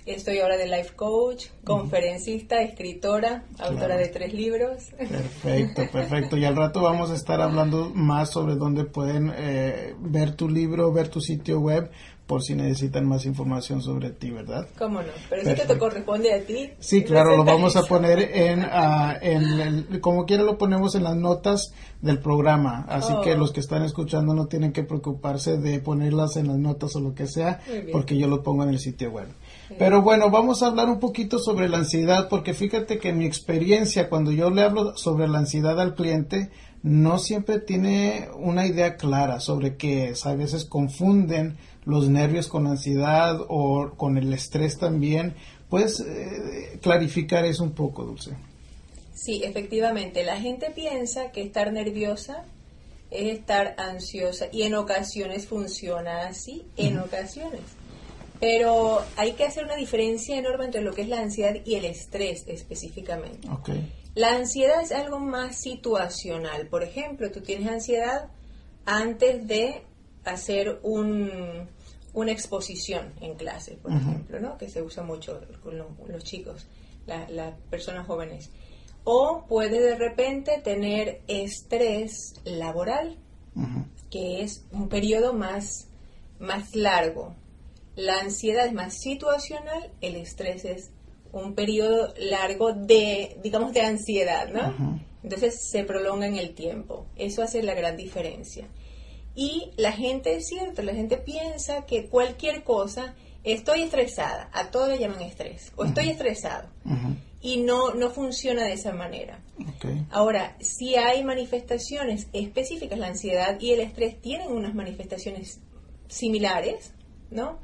Estoy 0.06 0.40
ahora 0.40 0.58
de 0.58 0.66
life 0.66 0.96
coach, 0.96 1.48
conferencista, 1.64 2.62
escritora, 2.62 3.44
autora 3.60 3.98
de 3.98 4.08
tres 4.08 4.34
libros. 4.34 4.86
Perfecto, 4.98 5.84
perfecto. 5.92 6.38
Y 6.38 6.46
al 6.46 6.56
rato 6.56 6.82
vamos 6.82 7.12
a 7.12 7.16
estar 7.16 7.42
hablando 7.42 7.92
más 7.94 8.32
sobre 8.32 8.56
dónde 8.56 8.86
pueden 8.86 9.32
eh, 9.36 9.94
ver 10.00 10.36
tu 10.36 10.50
libro, 10.50 10.92
ver 10.92 11.10
tu 11.10 11.22
sitio 11.22 11.60
web, 11.60 11.92
por 12.30 12.44
si 12.44 12.54
necesitan 12.54 13.08
más 13.08 13.26
información 13.26 13.82
sobre 13.82 14.12
ti, 14.12 14.30
¿verdad? 14.30 14.68
¿Cómo 14.78 15.02
no? 15.02 15.08
Pero 15.32 15.44
si 15.44 15.68
te 15.68 15.78
corresponde 15.80 16.32
a 16.32 16.40
ti. 16.46 16.70
Sí, 16.78 17.04
claro, 17.04 17.36
lo 17.36 17.44
vamos 17.44 17.76
a 17.76 17.82
poner 17.82 18.20
en, 18.20 18.60
uh, 18.60 19.18
en 19.20 20.00
como 20.00 20.28
quiera 20.28 20.44
lo 20.44 20.56
ponemos 20.56 20.94
en 20.94 21.06
las 21.06 21.16
notas 21.16 21.74
del 22.04 22.20
programa, 22.20 22.86
así 22.88 23.14
que 23.24 23.34
oh. 23.34 23.38
los 23.38 23.52
que 23.52 23.62
están 23.62 23.84
escuchando 23.84 24.36
no 24.36 24.46
tienen 24.46 24.74
que 24.74 24.84
preocuparse 24.84 25.58
de 25.58 25.80
ponerlas 25.80 26.38
en 26.38 26.50
las 26.50 26.58
notas 26.58 26.96
o 26.96 27.00
lo 27.00 27.16
que 27.16 27.26
sea, 27.26 27.62
porque 27.92 28.16
yo 28.16 28.28
lo 28.28 28.44
pongo 28.44 28.62
en 28.62 28.70
el 28.70 28.80
sitio 28.80 29.10
web. 29.10 29.28
Pero 29.78 30.02
bueno, 30.02 30.30
vamos 30.30 30.64
a 30.64 30.68
hablar 30.68 30.90
un 30.90 31.00
poquito 31.00 31.38
sobre 31.38 31.70
la 31.70 31.78
ansiedad, 31.78 32.28
porque 32.28 32.54
fíjate 32.54 32.98
que 32.98 33.10
en 33.10 33.20
mi 33.20 33.26
experiencia, 33.26 34.10
cuando 34.10 34.32
yo 34.32 34.50
le 34.50 34.64
hablo 34.64 34.98
sobre 34.98 35.28
la 35.28 35.40
ansiedad 35.40 35.80
al 35.80 35.96
cliente, 35.96 36.50
no 36.82 37.20
siempre 37.20 37.60
tiene 37.60 38.30
una 38.36 38.66
idea 38.66 38.96
clara 38.96 39.40
sobre 39.40 39.76
que 39.76 40.14
a 40.24 40.34
veces 40.34 40.66
confunden 40.66 41.58
los 41.86 42.10
nervios 42.10 42.48
con 42.48 42.68
ansiedad 42.68 43.40
o 43.48 43.92
con 43.96 44.18
el 44.18 44.34
estrés 44.34 44.78
también. 44.78 45.36
¿Puedes 45.70 46.00
eh, 46.00 46.80
clarificar 46.82 47.46
eso 47.46 47.64
un 47.64 47.72
poco, 47.72 48.04
Dulce? 48.04 48.32
Sí, 49.14 49.42
efectivamente. 49.44 50.24
La 50.24 50.40
gente 50.40 50.72
piensa 50.74 51.32
que 51.32 51.42
estar 51.42 51.74
nerviosa 51.74 52.46
es 53.12 53.40
estar 53.40 53.76
ansiosa 53.78 54.46
y 54.52 54.64
en 54.64 54.76
ocasiones 54.76 55.48
funciona 55.48 56.28
así, 56.28 56.66
en 56.78 57.00
ocasiones. 57.00 57.62
Pero 58.40 59.02
hay 59.18 59.34
que 59.34 59.46
hacer 59.46 59.66
una 59.66 59.76
diferencia 59.76 60.38
enorme 60.38 60.66
entre 60.66 60.82
lo 60.82 60.94
que 60.94 61.02
es 61.02 61.10
la 61.10 61.20
ansiedad 61.20 61.56
y 61.66 61.76
el 61.76 61.86
estrés 61.86 62.46
específicamente. 62.48 63.48
La 64.16 64.36
ansiedad 64.36 64.82
es 64.82 64.92
algo 64.92 65.20
más 65.20 65.60
situacional. 65.60 66.68
Por 66.68 66.84
ejemplo, 66.84 67.32
tú 67.32 67.42
tienes 67.42 67.68
ansiedad 67.68 68.30
antes 68.86 69.46
de 69.48 69.84
hacer 70.24 70.80
un, 70.84 71.68
una 72.14 72.32
exposición 72.32 73.14
en 73.22 73.36
clase, 73.36 73.78
por 73.82 73.92
ejemplo, 73.92 74.40
¿no? 74.40 74.58
que 74.58 74.70
se 74.70 74.82
usa 74.82 75.04
mucho 75.04 75.42
con 75.64 75.78
los 75.78 76.24
chicos, 76.24 76.68
las 77.06 77.54
personas 77.70 78.08
jóvenes. 78.08 78.50
O 79.04 79.46
puede 79.48 79.80
de 79.80 79.96
repente 79.96 80.60
tener 80.64 81.22
estrés 81.28 82.36
laboral, 82.44 83.18
que 84.10 84.42
es 84.42 84.66
un 84.72 84.90
periodo 84.90 85.34
más, 85.34 85.88
más 86.40 86.76
largo, 86.76 87.36
la 87.96 88.20
ansiedad 88.20 88.66
es 88.68 88.74
más 88.74 89.00
situacional, 89.00 89.92
el 90.02 90.16
estrés 90.16 90.66
es 90.66 90.92
un 91.32 91.54
periodo 91.54 92.14
largo 92.18 92.74
de, 92.74 93.38
digamos, 93.44 93.74
de 93.74 93.82
ansiedad, 93.82 94.50
¿no? 94.50 95.00
Entonces 95.24 95.70
se 95.70 95.84
prolonga 95.84 96.26
en 96.28 96.38
el 96.38 96.56
tiempo. 96.56 97.08
Eso 97.16 97.44
hace 97.44 97.62
la 97.62 97.74
gran 97.74 97.98
diferencia. 97.98 98.68
Y 99.36 99.72
la 99.78 99.92
gente, 99.92 100.36
es 100.36 100.48
cierto, 100.48 100.82
la 100.82 100.94
gente 100.94 101.18
piensa 101.18 101.86
que 101.86 102.08
cualquier 102.08 102.64
cosa, 102.64 103.16
estoy 103.44 103.84
estresada, 103.84 104.50
a 104.54 104.72
todo 104.72 104.88
le 104.88 105.00
llaman 105.00 105.22
estrés, 105.22 105.72
o 105.76 105.86
estoy 105.86 106.10
estresado. 106.10 106.70
Y 107.42 107.58
no, 107.58 107.94
no 107.94 108.10
funciona 108.10 108.66
de 108.66 108.74
esa 108.74 108.92
manera. 108.92 109.40
Ahora, 110.10 110.58
si 110.60 110.96
hay 110.96 111.24
manifestaciones 111.24 112.28
específicas, 112.34 113.00
la 113.00 113.08
ansiedad 113.08 113.58
y 113.60 113.72
el 113.72 113.80
estrés 113.82 114.20
tienen 114.20 114.52
unas 114.52 114.74
manifestaciones 114.74 115.62
similares, 116.08 116.94
¿no? 117.30 117.60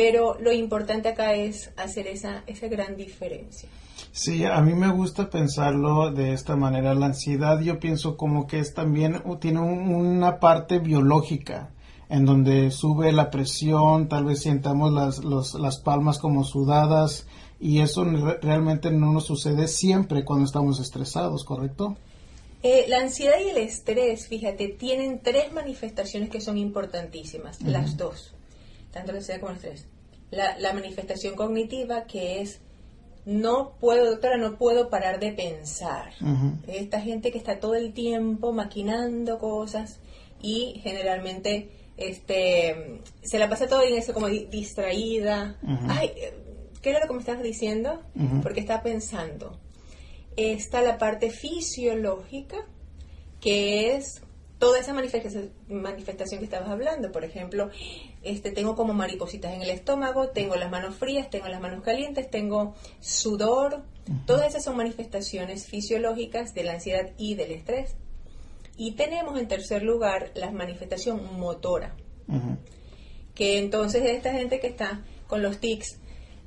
Pero 0.00 0.38
lo 0.40 0.50
importante 0.50 1.10
acá 1.10 1.34
es 1.34 1.72
hacer 1.76 2.06
esa, 2.06 2.42
esa 2.46 2.68
gran 2.68 2.96
diferencia. 2.96 3.68
Sí, 4.12 4.46
a 4.46 4.58
mí 4.62 4.72
me 4.72 4.90
gusta 4.90 5.28
pensarlo 5.28 6.10
de 6.10 6.32
esta 6.32 6.56
manera. 6.56 6.94
La 6.94 7.04
ansiedad 7.04 7.60
yo 7.60 7.78
pienso 7.78 8.16
como 8.16 8.46
que 8.46 8.60
es 8.60 8.72
también, 8.72 9.22
tiene 9.40 9.60
una 9.60 10.40
parte 10.40 10.78
biológica 10.78 11.68
en 12.08 12.24
donde 12.24 12.70
sube 12.70 13.12
la 13.12 13.30
presión, 13.30 14.08
tal 14.08 14.24
vez 14.24 14.40
sientamos 14.40 14.90
las, 14.90 15.22
las 15.22 15.78
palmas 15.80 16.18
como 16.18 16.44
sudadas 16.44 17.26
y 17.60 17.80
eso 17.80 18.06
realmente 18.40 18.90
no 18.90 19.12
nos 19.12 19.26
sucede 19.26 19.68
siempre 19.68 20.24
cuando 20.24 20.46
estamos 20.46 20.80
estresados, 20.80 21.44
¿correcto? 21.44 21.98
Eh, 22.62 22.86
la 22.88 23.00
ansiedad 23.00 23.36
y 23.44 23.50
el 23.50 23.58
estrés, 23.58 24.28
fíjate, 24.28 24.68
tienen 24.68 25.20
tres 25.22 25.52
manifestaciones 25.52 26.30
que 26.30 26.40
son 26.40 26.56
importantísimas, 26.56 27.60
las 27.60 27.98
dos, 27.98 28.34
tanto 28.92 29.12
la 29.12 29.18
ansiedad 29.18 29.40
como 29.40 29.52
el 29.52 29.56
estrés. 29.56 29.86
La, 30.30 30.58
la 30.58 30.72
manifestación 30.72 31.34
cognitiva, 31.34 32.04
que 32.04 32.40
es 32.40 32.60
no 33.26 33.72
puedo, 33.80 34.10
doctora, 34.10 34.36
no 34.38 34.56
puedo 34.56 34.88
parar 34.88 35.20
de 35.20 35.32
pensar. 35.32 36.12
Esta 36.66 37.00
gente 37.00 37.30
que 37.32 37.38
está 37.38 37.60
todo 37.60 37.74
el 37.74 37.92
tiempo 37.92 38.52
maquinando 38.52 39.38
cosas 39.38 39.98
y 40.40 40.80
generalmente 40.82 41.70
este 41.96 43.00
se 43.22 43.38
la 43.38 43.48
pasa 43.50 43.66
todo 43.66 43.82
en 43.82 43.94
eso 43.94 44.14
como 44.14 44.28
di- 44.28 44.46
distraída. 44.46 45.58
Ujú. 45.62 45.86
Ay, 45.88 46.12
¿qué 46.80 46.90
era 46.90 47.00
lo 47.00 47.06
que 47.08 47.12
me 47.14 47.20
estabas 47.20 47.42
diciendo? 47.42 48.00
Porque 48.42 48.60
está 48.60 48.82
pensando. 48.82 49.58
Está 50.36 50.80
la 50.80 50.96
parte 50.96 51.30
fisiológica, 51.30 52.56
que 53.40 53.94
es 53.96 54.22
toda 54.58 54.78
esa 54.78 54.94
manifestación 54.94 56.38
que 56.38 56.44
estabas 56.44 56.68
hablando. 56.70 57.12
Por 57.12 57.24
ejemplo, 57.24 57.68
este, 58.22 58.50
tengo 58.52 58.76
como 58.76 58.92
maripositas 58.92 59.54
en 59.54 59.62
el 59.62 59.70
estómago, 59.70 60.28
tengo 60.28 60.56
las 60.56 60.70
manos 60.70 60.94
frías, 60.96 61.30
tengo 61.30 61.48
las 61.48 61.60
manos 61.60 61.82
calientes, 61.82 62.30
tengo 62.30 62.74
sudor. 63.00 63.82
Todas 64.26 64.48
esas 64.48 64.64
son 64.64 64.76
manifestaciones 64.76 65.66
fisiológicas 65.66 66.54
de 66.54 66.64
la 66.64 66.72
ansiedad 66.74 67.10
y 67.16 67.34
del 67.34 67.52
estrés. 67.52 67.94
Y 68.76 68.92
tenemos 68.92 69.38
en 69.38 69.48
tercer 69.48 69.82
lugar 69.82 70.32
la 70.34 70.50
manifestación 70.50 71.38
motora, 71.38 71.94
que 73.34 73.58
entonces 73.58 74.02
es 74.02 74.16
esta 74.16 74.32
gente 74.32 74.60
que 74.60 74.66
está 74.66 75.04
con 75.26 75.42
los 75.42 75.58
tics. 75.58 75.98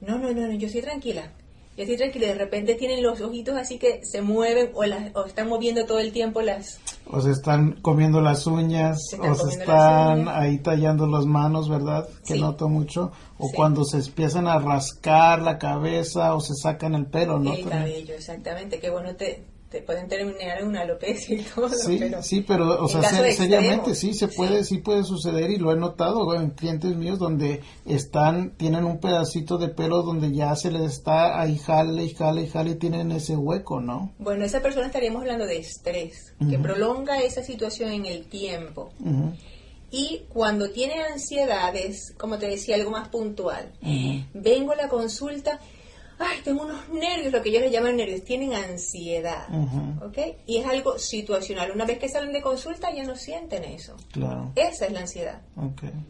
No, 0.01 0.17
no, 0.17 0.31
no, 0.31 0.47
no, 0.47 0.53
yo 0.53 0.67
estoy 0.67 0.81
tranquila. 0.81 1.31
Yo 1.75 1.83
estoy 1.83 1.97
tranquila. 1.97 2.25
y 2.25 2.29
De 2.29 2.35
repente 2.35 2.75
tienen 2.75 3.01
los 3.01 3.19
ojitos 3.21 3.55
así 3.57 3.79
que 3.79 4.01
se 4.03 4.21
mueven 4.21 4.71
o, 4.75 4.83
las, 4.85 5.15
o 5.15 5.25
están 5.25 5.47
moviendo 5.49 5.85
todo 5.85 5.99
el 5.99 6.11
tiempo 6.11 6.41
las... 6.41 6.79
O 7.07 7.19
se 7.19 7.31
están 7.31 7.73
comiendo 7.81 8.21
las 8.21 8.45
uñas, 8.47 8.97
o 9.19 9.35
se 9.35 9.59
están 9.59 10.27
ahí 10.29 10.59
tallando 10.59 11.07
las 11.07 11.25
manos, 11.25 11.67
¿verdad? 11.69 12.07
Que 12.25 12.35
Sí. 12.35 12.39
noto 12.41 12.69
mucho. 12.69 13.11
O 13.37 13.47
Sí. 13.47 13.53
cuando 13.55 13.83
se 13.83 13.97
empiezan 13.97 14.47
a 14.47 14.59
rascar 14.59 15.41
la 15.41 15.57
cabeza 15.57 16.35
o 16.35 16.39
se 16.39 16.53
sacan 16.55 16.95
el 16.95 17.07
pelo, 17.07 17.39
¿no? 17.39 17.53
el 17.53 17.67
cabello, 17.67 18.13
exactamente. 18.13 18.79
Que 18.79 18.89
bueno, 18.89 19.15
te, 19.15 19.43
te 19.73 19.81
pueden 19.81 20.07
terminar 20.07 20.59
en 20.59 20.67
una 20.67 20.81
alopecia 20.81 21.35
y 21.35 21.41
todo. 21.41 21.67
Sí, 21.67 21.97
pero 21.99 22.21
sí, 22.21 22.41
pero, 22.47 22.83
o 22.83 22.87
sea, 22.87 23.01
seriamente 23.33 23.95
sí 23.95 24.13
se 24.13 24.27
puede, 24.27 24.63
sí. 24.63 24.77
puede 24.77 25.03
suceder 25.03 25.49
y 25.49 25.57
lo 25.57 25.71
he 25.71 25.75
notado 25.75 26.35
en 26.35 26.51
clientes 26.51 26.95
míos 26.95 27.17
donde 27.17 27.61
están, 27.83 28.51
tienen 28.51 28.85
un 28.85 28.99
pedacito 28.99 29.57
de 29.57 29.69
pelo 29.69 30.03
donde 30.03 30.31
ya 30.31 30.55
se 30.55 30.69
les 30.69 30.83
está 30.83 31.41
ahí 31.41 31.57
jale 31.57 32.03
y 32.03 32.13
jale 32.13 32.43
y 32.43 32.47
jale 32.47 32.71
y 32.71 32.75
tienen 32.75 33.11
ese 33.11 33.35
hueco, 33.35 33.81
¿no? 33.81 34.13
Bueno, 34.19 34.45
esa 34.45 34.61
persona 34.61 34.85
estaríamos 34.85 35.23
hablando 35.23 35.47
de 35.47 35.57
estrés, 35.57 36.35
que 36.47 36.59
prolonga 36.59 37.19
esa 37.21 37.43
situación 37.43 37.91
en 37.91 38.05
el 38.05 38.27
tiempo. 38.27 38.91
Y 39.89 40.25
cuando 40.29 40.69
tiene 40.69 41.01
ansiedades, 41.01 42.13
como 42.17 42.37
te 42.37 42.47
decía, 42.47 42.75
algo 42.75 42.91
más 42.91 43.09
puntual. 43.09 43.73
Vengo 44.35 44.73
a 44.73 44.75
la 44.75 44.87
consulta, 44.87 45.59
ay, 46.19 46.41
tengo 46.43 46.63
unos 46.63 46.89
nervios, 46.89 47.31
lo 47.31 47.41
que 47.41 47.49
ellos 47.49 47.61
le 47.63 47.71
llaman 47.71 47.95
nervios, 47.95 48.23
tienen 48.23 48.53
ansiedad. 48.53 49.47
¿ok? 50.01 50.17
Y 50.45 50.57
es 50.57 50.65
algo 50.65 50.97
situacional. 50.97 51.71
Una 51.71 51.85
vez 51.85 51.99
que 51.99 52.09
salen 52.09 52.31
de 52.31 52.41
consulta 52.41 52.93
ya 52.93 53.03
no 53.03 53.15
sienten 53.15 53.63
eso. 53.63 53.95
Claro, 54.11 54.51
Esa 54.55 54.85
es 54.85 54.91
la 54.91 55.01
ansiedad. 55.01 55.41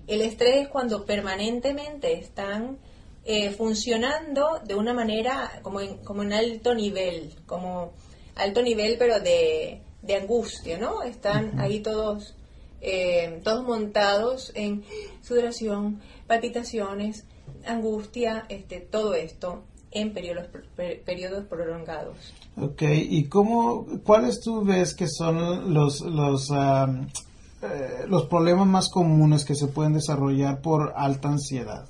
El 0.07 0.22
estrés 0.22 0.63
es 0.63 0.67
cuando 0.67 1.05
permanentemente 1.05 2.13
están 2.13 2.77
eh, 3.25 3.51
funcionando 3.51 4.60
de 4.65 4.75
una 4.75 4.93
manera 4.93 5.60
como 5.62 5.79
en, 5.79 5.98
como 6.00 6.24
en 6.24 6.33
alto 6.33 6.75
nivel, 6.75 7.33
como 7.45 7.93
alto 8.36 8.62
nivel 8.62 8.98
pero 8.98 9.19
de, 9.19 9.81
de 10.01 10.15
angustia, 10.15 10.77
¿no? 10.77 11.03
Están 11.03 11.60
ahí 11.60 11.79
todos, 11.79 12.36
eh, 12.81 13.39
todos 13.43 13.63
montados 13.63 14.51
en 14.55 14.83
sudoración, 15.22 16.01
palpitaciones, 16.27 17.25
angustia, 17.65 18.45
este, 18.50 18.79
todo 18.79 19.13
esto 19.13 19.63
en 19.93 20.13
periodos, 20.13 20.47
per- 20.75 21.01
periodos 21.03 21.45
prolongados. 21.45 22.17
Ok, 22.58 22.82
¿y 22.84 23.25
cómo, 23.25 23.86
cuáles 24.03 24.39
tú 24.41 24.63
ves 24.63 24.93
que 24.93 25.08
son 25.08 25.73
los, 25.73 26.01
los, 26.01 26.49
eh, 26.51 28.06
los 28.08 28.25
problemas 28.27 28.67
más 28.67 28.89
comunes 28.89 29.45
que 29.45 29.56
se 29.56 29.67
pueden 29.67 29.93
desarrollar 29.93 30.62
por 30.62 30.93
alta 30.95 31.29
ansiedad? 31.29 31.86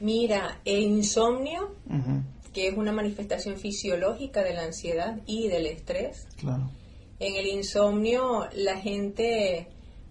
Mira, 0.00 0.58
el 0.64 0.80
insomnio, 0.82 1.70
que 2.52 2.68
es 2.68 2.76
una 2.76 2.92
manifestación 2.92 3.56
fisiológica 3.56 4.42
de 4.42 4.54
la 4.54 4.64
ansiedad 4.64 5.18
y 5.26 5.48
del 5.48 5.66
estrés, 5.66 6.26
claro. 6.38 6.70
En 7.20 7.36
el 7.36 7.46
insomnio 7.46 8.46
la 8.56 8.78
gente 8.78 9.68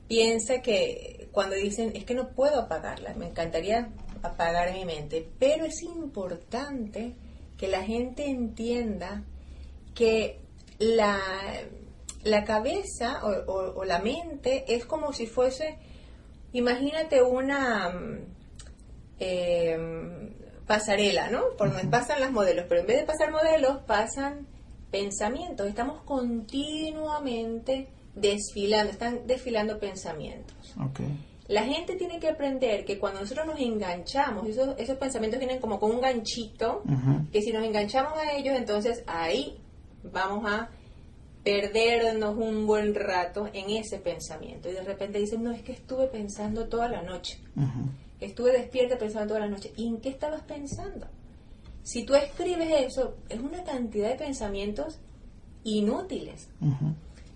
piensa 0.08 0.62
que 0.62 1.28
cuando 1.34 1.56
dicen 1.56 1.92
es 1.94 2.06
que 2.06 2.14
no 2.14 2.30
puedo 2.30 2.62
apagarla, 2.62 3.14
me 3.16 3.28
encantaría 3.28 3.90
apagar 4.24 4.72
mi 4.74 4.86
mente, 4.86 5.28
pero 5.40 5.66
es 5.66 5.82
importante 5.84 7.16
que 7.58 7.68
la 7.68 7.84
gente 7.84 8.26
entienda 8.26 9.24
que 9.94 10.40
la, 10.80 11.20
la 12.24 12.44
cabeza 12.44 13.22
o, 13.24 13.52
o- 13.52 13.80
o 13.80 13.86
la 13.86 14.00
mente 14.00 14.66
es 14.74 14.86
como 14.86 15.14
si 15.14 15.28
fuese, 15.28 15.78
imagínate 16.54 17.22
una 17.22 17.94
eh, 19.20 19.78
pasarela, 20.68 21.30
¿no? 21.30 21.42
Por 21.58 21.72
donde 21.74 21.88
pasan 21.88 22.20
las 22.22 22.32
modelos, 22.32 22.66
pero 22.70 22.82
en 22.82 22.88
vez 22.88 22.98
de 23.02 23.06
pasar 23.06 23.32
modelos, 23.32 23.80
pasan 23.86 24.48
pensamientos. 24.90 25.68
Estamos 25.68 26.02
continuamente 26.04 27.88
desfilando, 28.16 28.92
están 28.92 29.28
desfilando 29.28 29.80
pensamientos. 29.80 30.56
Ok. 30.80 31.00
La 31.52 31.66
gente 31.66 31.98
tiene 31.98 32.18
que 32.18 32.30
aprender 32.30 32.86
que 32.86 32.98
cuando 32.98 33.20
nosotros 33.20 33.46
nos 33.46 33.60
enganchamos, 33.60 34.48
esos, 34.48 34.74
esos 34.78 34.98
pensamientos 34.98 35.38
vienen 35.38 35.60
como 35.60 35.82
con 35.82 35.92
un 35.92 36.00
ganchito, 36.00 36.82
que 37.30 37.42
si 37.42 37.52
nos 37.52 37.66
enganchamos 37.66 38.14
a 38.18 38.32
ellos, 38.32 38.56
entonces 38.58 39.04
ahí 39.06 39.58
vamos 40.02 40.50
a 40.50 40.70
perdernos 41.44 42.38
un 42.38 42.66
buen 42.66 42.96
rato 42.96 43.50
en 43.52 43.70
ese 43.70 43.98
pensamiento. 43.98 44.70
Y 44.70 44.72
de 44.72 44.84
repente 44.84 45.20
dicen, 45.20 45.44
no, 45.44 45.52
es 45.52 45.62
que 45.62 45.74
estuve 45.74 46.08
pensando 46.08 46.70
toda 46.70 46.88
la 46.88 47.02
noche. 47.02 47.38
Estuve 48.22 48.54
despierta 48.54 48.98
pensando 48.98 49.34
toda 49.34 49.42
la 49.42 49.50
noche. 49.50 49.74
¿Y 49.76 49.88
en 49.88 49.98
qué 49.98 50.08
estabas 50.08 50.44
pensando? 50.44 51.08
Si 51.84 52.06
tú 52.06 52.16
escribes 52.16 52.70
eso, 52.80 53.18
es 53.28 53.42
una 53.42 53.62
cantidad 53.66 54.08
de 54.08 54.16
pensamientos 54.16 55.00
inútiles. 55.66 56.48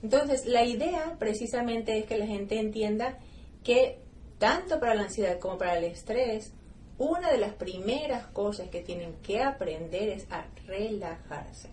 Entonces, 0.02 0.46
la 0.46 0.64
idea 0.64 1.18
precisamente 1.20 1.98
es 1.98 2.06
que 2.06 2.18
la 2.18 2.28
gente 2.28 2.58
entienda 2.58 3.20
que 3.62 4.05
tanto 4.38 4.80
para 4.80 4.96
la 4.96 5.04
ansiedad 5.04 5.40
como 5.40 5.58
para 5.58 5.78
el 5.78 5.84
estrés, 5.86 6.52
una 6.98 7.30
de 7.32 7.38
las 7.38 7.54
primeras 7.54 8.26
cosas 8.28 8.70
que 8.70 8.82
tienen 8.82 9.14
que 9.22 9.42
aprender 9.42 10.10
es 10.10 10.28
a 10.32 10.46
relajarse. 10.66 11.70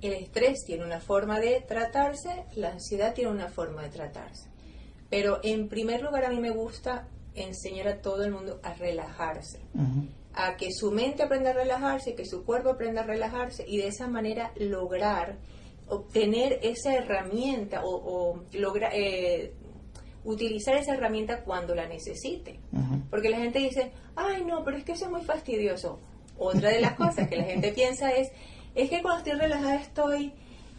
El 0.00 0.14
estrés 0.14 0.64
tiene 0.64 0.84
una 0.84 1.00
forma 1.00 1.40
de 1.40 1.60
tratarse, 1.60 2.44
la 2.56 2.70
ansiedad 2.70 3.12
tiene 3.14 3.30
una 3.30 3.48
forma 3.48 3.82
de 3.82 3.90
tratarse. 3.90 4.48
Pero 5.10 5.40
en 5.42 5.68
primer 5.68 6.02
lugar 6.02 6.24
a 6.24 6.30
mí 6.30 6.40
me 6.40 6.50
gusta 6.50 7.06
enseñar 7.34 7.88
a 7.88 8.00
todo 8.00 8.24
el 8.24 8.30
mundo 8.32 8.60
a 8.62 8.72
relajarse, 8.74 9.60
a 10.32 10.56
que 10.56 10.68
su 10.72 10.90
mente 10.90 11.22
aprenda 11.22 11.50
a 11.50 11.54
relajarse, 11.54 12.14
que 12.14 12.24
su 12.24 12.44
cuerpo 12.44 12.70
aprenda 12.70 13.02
a 13.02 13.04
relajarse 13.06 13.64
y 13.68 13.76
de 13.78 13.88
esa 13.88 14.08
manera 14.08 14.52
lograr 14.56 15.36
obtener 15.88 16.60
esa 16.62 16.94
herramienta 16.94 17.82
o, 17.84 17.90
o 17.96 18.44
logra- 18.52 18.90
eh, 18.94 19.52
utilizar 20.24 20.76
esa 20.76 20.94
herramienta 20.94 21.42
cuando 21.42 21.74
la 21.74 21.86
necesite. 21.86 22.60
Porque 23.10 23.30
la 23.30 23.38
gente 23.38 23.58
dice, 23.58 23.92
ay 24.16 24.44
no, 24.44 24.64
pero 24.64 24.76
es 24.76 24.84
que 24.84 24.92
eso 24.92 25.06
es 25.06 25.10
muy 25.10 25.22
fastidioso. 25.22 26.00
Otra 26.38 26.70
de 26.70 26.80
las 26.80 26.94
cosas 26.94 27.28
que 27.28 27.36
la 27.36 27.44
gente 27.44 27.72
piensa 27.74 28.10
es, 28.10 28.30
es 28.74 28.90
que 28.90 29.02
cuando 29.02 29.18
estoy 29.18 29.38
relajada 29.38 29.76
estoy, 29.76 30.32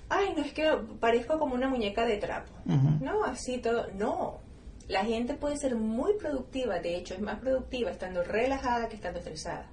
ay 0.09 0.33
no, 0.35 0.43
es 0.43 0.53
que 0.53 0.69
parezco 0.99 1.39
como 1.39 1.55
una 1.55 1.69
muñeca 1.69 2.05
de 2.05 2.17
trapo. 2.17 2.51
No, 2.65 3.23
así 3.23 3.57
todo, 3.57 3.87
no. 3.95 4.39
La 4.87 5.05
gente 5.05 5.35
puede 5.35 5.57
ser 5.57 5.75
muy 5.75 6.13
productiva, 6.17 6.79
de 6.79 6.97
hecho 6.97 7.13
es 7.13 7.21
más 7.21 7.39
productiva 7.39 7.91
estando 7.91 8.23
relajada 8.23 8.89
que 8.89 8.95
estando 8.95 9.19
estresada. 9.19 9.69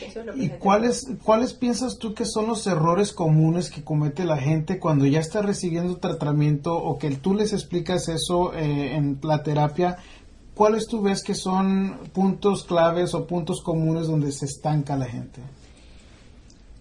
Eso 0.00 0.20
es 0.20 0.26
lo 0.26 0.34
que 0.34 0.44
¿Y 0.44 0.48
cuáles, 0.50 1.06
cuáles 1.22 1.54
piensas 1.54 1.98
tú 1.98 2.14
que 2.14 2.24
son 2.24 2.46
los 2.46 2.66
errores 2.66 3.12
comunes 3.12 3.70
que 3.70 3.84
comete 3.84 4.24
la 4.24 4.36
gente 4.36 4.78
cuando 4.78 5.06
ya 5.06 5.20
está 5.20 5.42
recibiendo 5.42 5.96
tratamiento 5.98 6.76
o 6.76 6.98
que 6.98 7.10
tú 7.16 7.34
les 7.34 7.52
explicas 7.52 8.08
eso 8.08 8.54
eh, 8.54 8.94
en 8.94 9.18
la 9.22 9.42
terapia? 9.42 9.98
¿Cuáles 10.54 10.86
tú 10.86 11.02
ves 11.02 11.22
que 11.22 11.34
son 11.34 11.98
puntos 12.12 12.64
claves 12.64 13.14
o 13.14 13.26
puntos 13.26 13.62
comunes 13.62 14.06
donde 14.06 14.32
se 14.32 14.46
estanca 14.46 14.96
la 14.96 15.06
gente? 15.06 15.40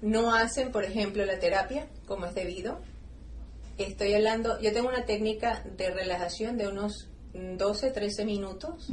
no 0.05 0.33
hacen, 0.33 0.71
por 0.71 0.85
ejemplo, 0.85 1.25
la 1.25 1.39
terapia 1.39 1.87
como 2.07 2.25
es 2.25 2.35
debido. 2.35 2.77
Estoy 3.77 4.13
hablando, 4.13 4.59
yo 4.61 4.71
tengo 4.71 4.87
una 4.87 5.05
técnica 5.05 5.63
de 5.77 5.89
relajación 5.89 6.57
de 6.57 6.67
unos 6.67 7.09
12, 7.33 7.91
13 7.91 8.23
minutos. 8.23 8.89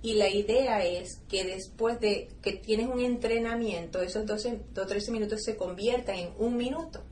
Y 0.00 0.14
la 0.14 0.28
idea 0.28 0.84
es 0.84 1.20
que 1.28 1.44
después 1.44 1.98
de 1.98 2.28
que 2.40 2.52
tienes 2.52 2.86
un 2.86 3.00
entrenamiento, 3.00 4.00
esos 4.00 4.26
12 4.26 4.60
o 4.76 4.86
13 4.86 5.10
minutos 5.10 5.42
se 5.42 5.56
conviertan 5.56 6.16
en 6.16 6.30
un 6.38 6.56
minuto. 6.56 7.02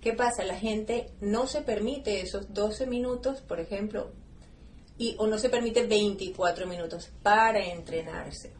¿Qué 0.00 0.12
pasa? 0.12 0.44
La 0.44 0.56
gente 0.56 1.10
no 1.20 1.46
se 1.46 1.62
permite 1.62 2.20
esos 2.20 2.52
12 2.52 2.86
minutos, 2.86 3.40
por 3.42 3.60
ejemplo, 3.60 4.10
y, 4.96 5.14
o 5.18 5.28
no 5.28 5.38
se 5.38 5.48
permite 5.48 5.86
24 5.86 6.66
minutos 6.66 7.10
para 7.22 7.64
entrenarse. 7.64 8.52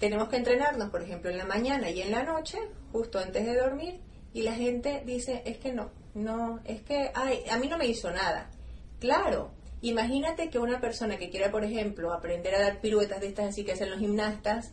Tenemos 0.00 0.28
que 0.28 0.36
entrenarnos, 0.36 0.90
por 0.90 1.02
ejemplo, 1.02 1.30
en 1.30 1.38
la 1.38 1.46
mañana 1.46 1.90
y 1.90 2.02
en 2.02 2.10
la 2.10 2.24
noche, 2.24 2.58
justo 2.90 3.20
antes 3.20 3.46
de 3.46 3.56
dormir, 3.56 4.00
y 4.34 4.42
la 4.42 4.54
gente 4.54 5.02
dice, 5.06 5.42
es 5.44 5.58
que 5.58 5.72
no, 5.72 5.90
no, 6.14 6.58
es 6.64 6.82
que, 6.82 7.12
ay, 7.14 7.44
a 7.48 7.56
mí 7.58 7.68
no 7.68 7.78
me 7.78 7.86
hizo 7.86 8.10
nada. 8.10 8.50
Claro, 8.98 9.52
imagínate 9.82 10.48
que 10.48 10.58
una 10.58 10.80
persona 10.80 11.18
que 11.18 11.30
quiera, 11.30 11.50
por 11.50 11.64
ejemplo, 11.64 12.12
aprender 12.12 12.54
a 12.54 12.60
dar 12.60 12.80
piruetas 12.80 13.20
de 13.20 13.28
estas 13.28 13.48
así 13.48 13.64
que 13.64 13.72
hacen 13.72 13.90
los 13.90 13.98
gimnastas, 13.98 14.72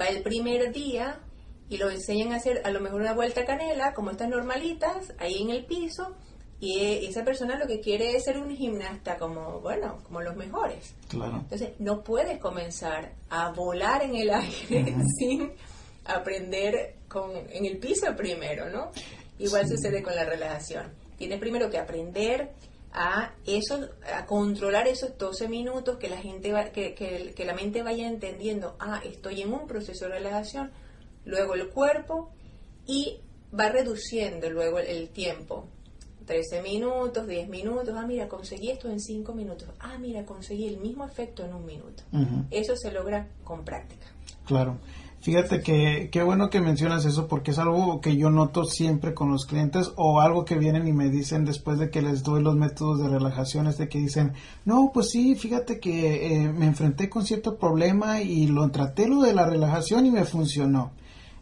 va 0.00 0.06
el 0.06 0.22
primer 0.22 0.72
día 0.72 1.20
y 1.68 1.76
lo 1.76 1.90
enseñan 1.90 2.32
a 2.32 2.36
hacer 2.36 2.62
a 2.64 2.70
lo 2.70 2.80
mejor 2.80 3.00
una 3.00 3.12
vuelta 3.12 3.44
canela, 3.44 3.92
como 3.94 4.10
estas 4.10 4.28
normalitas, 4.28 5.12
ahí 5.18 5.42
en 5.42 5.50
el 5.50 5.66
piso, 5.66 6.16
y 6.60 6.80
eh, 6.80 7.06
esa 7.06 7.24
persona 7.24 7.58
lo 7.58 7.66
que 7.66 7.80
quiere 7.80 8.16
es 8.16 8.24
ser 8.24 8.38
un 8.38 8.54
gimnasta 8.56 9.16
como, 9.16 9.60
bueno, 9.60 9.98
como 10.02 10.22
los 10.22 10.34
mejores. 10.34 10.94
Claro. 11.08 11.36
Entonces, 11.36 11.72
no 11.78 12.02
puedes 12.02 12.38
comenzar 12.38 13.12
a 13.30 13.52
volar 13.52 14.02
en 14.02 14.16
el 14.16 14.30
aire 14.30 14.96
sin 15.18 15.52
aprender 16.04 16.96
con, 17.06 17.30
en 17.36 17.64
el 17.64 17.78
piso 17.78 18.14
primero, 18.16 18.70
¿no? 18.70 18.90
Igual 19.38 19.68
sucede 19.68 20.02
con 20.02 20.16
la 20.16 20.24
relajación. 20.24 20.92
Tienes 21.16 21.38
primero 21.38 21.70
que 21.70 21.78
aprender 21.78 22.50
a 22.92 23.32
eso, 23.46 23.88
a 24.14 24.24
controlar 24.26 24.88
esos 24.88 25.16
12 25.18 25.48
minutos, 25.48 25.98
que 25.98 26.08
la 26.08 26.16
gente 26.18 26.52
va- 26.52 26.70
que, 26.70 26.94
que- 26.94 27.32
que 27.36 27.44
la 27.44 27.54
mente 27.54 27.82
vaya 27.82 28.08
entendiendo, 28.08 28.76
ah, 28.80 29.00
estoy 29.04 29.42
en 29.42 29.52
un 29.52 29.66
proceso 29.66 30.06
de 30.06 30.12
relajación, 30.12 30.70
luego 31.24 31.54
el 31.54 31.68
cuerpo 31.68 32.30
y 32.86 33.18
va 33.58 33.68
reduciendo 33.68 34.48
luego 34.50 34.78
el, 34.78 35.08
tiempo. 35.10 35.66
13 36.26 36.60
minutos, 36.60 37.26
10 37.26 37.48
minutos, 37.48 37.94
ah, 37.96 38.06
mira, 38.06 38.28
conseguí 38.28 38.70
esto 38.70 38.90
en 38.90 39.00
5 39.00 39.32
minutos, 39.32 39.68
ah, 39.80 39.96
mira, 39.98 40.26
conseguí 40.26 40.66
el 40.68 40.76
mismo 40.76 41.06
efecto 41.06 41.42
en 41.44 41.54
un 41.54 41.64
minuto. 41.64 42.02
Eso 42.50 42.76
se 42.76 42.92
logra 42.92 43.28
con 43.44 43.64
práctica. 43.64 44.06
Claro. 44.44 44.76
Fíjate 45.20 45.60
que 45.60 46.10
qué 46.12 46.22
bueno 46.22 46.48
que 46.48 46.60
mencionas 46.60 47.04
eso 47.04 47.26
porque 47.26 47.50
es 47.50 47.58
algo 47.58 48.00
que 48.00 48.16
yo 48.16 48.30
noto 48.30 48.64
siempre 48.64 49.14
con 49.14 49.30
los 49.30 49.46
clientes 49.46 49.92
o 49.96 50.20
algo 50.20 50.44
que 50.44 50.56
vienen 50.56 50.86
y 50.86 50.92
me 50.92 51.10
dicen 51.10 51.44
después 51.44 51.78
de 51.78 51.90
que 51.90 52.02
les 52.02 52.22
doy 52.22 52.42
los 52.42 52.54
métodos 52.54 53.00
de 53.00 53.08
relajación 53.08 53.66
es 53.66 53.78
de 53.78 53.88
que 53.88 53.98
dicen, 53.98 54.32
no, 54.64 54.92
pues 54.94 55.10
sí, 55.10 55.34
fíjate 55.34 55.80
que 55.80 56.44
eh, 56.44 56.52
me 56.52 56.66
enfrenté 56.66 57.08
con 57.08 57.26
cierto 57.26 57.56
problema 57.56 58.22
y 58.22 58.46
lo 58.46 58.70
traté 58.70 59.08
lo 59.08 59.22
de 59.22 59.34
la 59.34 59.46
relajación 59.46 60.06
y 60.06 60.12
me 60.12 60.24
funcionó. 60.24 60.92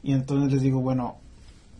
Y 0.02 0.12
entonces 0.12 0.52
les 0.52 0.62
digo, 0.62 0.80
bueno, 0.80 1.16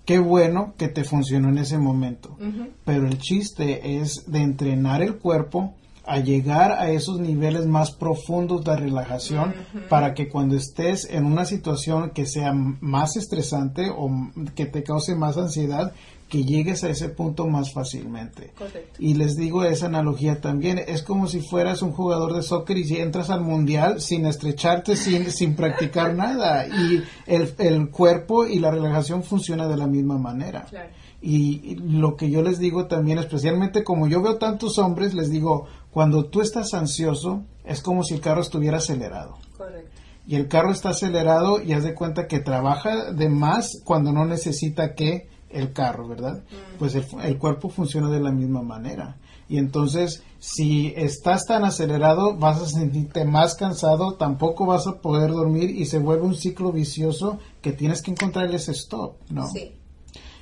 qué 0.05 0.19
bueno 0.19 0.75
que 0.77 0.89
te 0.89 1.03
funcionó 1.03 1.49
en 1.49 1.59
ese 1.59 1.79
momento. 1.79 2.37
Pero 2.85 3.07
el 3.07 3.19
chiste 3.19 3.99
es 3.99 4.31
de 4.31 4.41
entrenar 4.41 5.03
el 5.03 5.17
cuerpo 5.17 5.75
a 6.07 6.19
llegar 6.21 6.73
a 6.73 6.91
esos 6.91 7.19
niveles 7.19 7.67
más 7.67 7.91
profundos 7.91 8.65
de 8.65 8.77
relajación 8.77 9.55
para 9.89 10.15
que 10.15 10.29
cuando 10.29 10.57
estés 10.57 11.09
en 11.11 11.25
una 11.25 11.45
situación 11.45 12.11
que 12.11 12.27
sea 12.27 12.53
más 12.53 13.17
estresante 13.17 13.91
o 13.91 14.09
que 14.55 14.67
te 14.67 14.85
cause 14.85 15.17
más 15.17 15.37
ansiedad, 15.37 15.93
que 16.29 16.45
llegues 16.45 16.83
a 16.83 16.91
ese 16.91 17.09
punto 17.09 17.47
más 17.47 17.73
fácilmente. 17.73 18.53
Correcto. 18.57 18.97
Y 18.99 19.15
les 19.15 19.37
digo 19.37 19.65
esa 19.65 19.87
analogía 19.87 20.41
también, 20.41 20.81
es 20.85 21.03
como 21.03 21.29
si 21.29 21.41
fueras 21.41 21.83
un 21.83 21.93
jugador 21.93 22.35
de 22.35 22.43
soccer 22.43 22.79
y 22.79 22.85
si 22.85 22.99
entras 22.99 23.31
al 23.31 23.43
mundial 23.43 24.01
sin 24.01 24.27
estrecharte, 24.27 24.97
sin, 24.97 25.31
sin 25.31 25.55
practicar 25.55 26.15
nada. 26.17 26.67
Y 26.67 27.03
el, 27.27 27.55
el 27.59 27.91
cuerpo 27.91 28.47
y 28.47 28.59
la 28.59 28.71
relajación 28.71 29.23
funciona 29.23 29.69
de 29.69 29.77
la 29.77 29.87
misma 29.87 30.19
manera. 30.19 30.67
Claro. 30.69 30.91
Y 31.23 31.77
lo 31.77 32.17
que 32.17 32.31
yo 32.31 32.43
les 32.43 32.59
digo 32.59 32.87
también, 32.87 33.19
especialmente 33.19 33.83
como 33.83 34.07
yo 34.07 34.23
veo 34.23 34.37
tantos 34.37 34.79
hombres, 34.79 35.15
les 35.15 35.31
digo, 35.31 35.67
cuando 35.97 36.27
tú 36.27 36.43
estás 36.43 36.75
ansioso, 36.75 37.45
es 37.65 37.81
como 37.81 38.05
si 38.05 38.13
el 38.13 38.21
carro 38.21 38.43
estuviera 38.43 38.77
acelerado. 38.77 39.39
Correcto. 39.57 39.99
Y 40.27 40.35
el 40.35 40.47
carro 40.47 40.71
está 40.71 40.91
acelerado 40.91 41.63
y 41.63 41.73
haz 41.73 41.85
de 41.85 41.95
cuenta 41.95 42.27
que 42.27 42.39
trabaja 42.39 43.13
de 43.13 43.31
más 43.31 43.81
cuando 43.83 44.13
no 44.13 44.27
necesita 44.27 44.95
que 44.95 45.31
el 45.49 45.73
carro, 45.73 46.07
¿verdad? 46.07 46.45
Pues 46.79 46.97
el, 46.97 47.07
el 47.23 47.39
cuerpo 47.39 47.71
funciona 47.71 48.11
de 48.11 48.21
la 48.21 48.31
misma 48.31 48.61
manera. 48.61 49.17
Y 49.49 49.57
entonces, 49.57 50.23
si 50.39 50.93
estás 50.95 51.47
tan 51.47 51.65
acelerado, 51.65 52.37
vas 52.37 52.61
a 52.61 52.67
sentirte 52.67 53.25
más 53.25 53.55
cansado, 53.55 54.17
tampoco 54.17 54.67
vas 54.67 54.87
a 54.87 55.01
poder 55.01 55.31
dormir 55.31 55.71
y 55.71 55.87
se 55.87 55.99
vuelve 55.99 56.27
un 56.27 56.37
ciclo 56.37 56.73
vicioso 56.73 57.39
que 57.63 57.73
tienes 57.73 58.03
que 58.03 58.11
encontrar 58.11 58.55
ese 58.55 58.73
stop, 58.73 59.15
¿no? 59.31 59.49
Sí. 59.49 59.73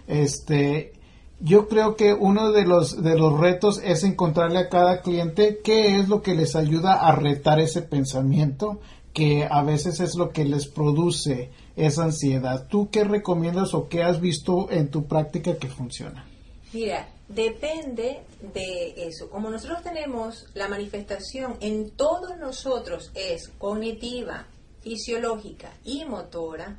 Este, 0.08 0.94
yo 1.40 1.68
creo 1.68 1.96
que 1.96 2.14
uno 2.14 2.52
de 2.52 2.64
los 2.64 3.02
de 3.02 3.18
los 3.18 3.38
retos 3.38 3.80
es 3.82 4.04
encontrarle 4.04 4.58
a 4.58 4.68
cada 4.68 5.02
cliente 5.02 5.60
qué 5.62 5.98
es 5.98 6.08
lo 6.08 6.22
que 6.22 6.34
les 6.34 6.56
ayuda 6.56 6.94
a 6.94 7.14
retar 7.14 7.60
ese 7.60 7.82
pensamiento 7.82 8.80
que 9.12 9.46
a 9.48 9.62
veces 9.62 10.00
es 10.00 10.16
lo 10.16 10.30
que 10.30 10.44
les 10.44 10.66
produce 10.66 11.50
esa 11.76 12.04
ansiedad. 12.04 12.66
¿Tú 12.68 12.90
qué 12.90 13.04
recomiendas 13.04 13.72
o 13.74 13.88
qué 13.88 14.02
has 14.02 14.20
visto 14.20 14.70
en 14.70 14.90
tu 14.90 15.06
práctica 15.06 15.56
que 15.56 15.68
funciona? 15.68 16.26
Mira, 16.72 17.08
depende 17.28 18.22
de 18.52 18.94
eso. 18.96 19.30
Como 19.30 19.50
nosotros 19.50 19.82
tenemos 19.82 20.46
la 20.54 20.68
manifestación 20.68 21.54
en 21.60 21.90
todos 21.90 22.36
nosotros 22.38 23.12
es 23.14 23.48
cognitiva, 23.58 24.46
fisiológica 24.82 25.70
y 25.84 26.04
motora, 26.04 26.78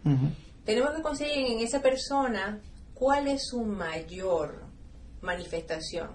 tenemos 0.65 0.91
que 0.91 1.01
conseguir 1.01 1.45
en 1.51 1.59
esa 1.59 1.81
persona 1.81 2.59
cuál 2.95 3.27
es 3.27 3.47
su 3.47 3.63
mayor 3.63 4.63
manifestación. 5.21 6.09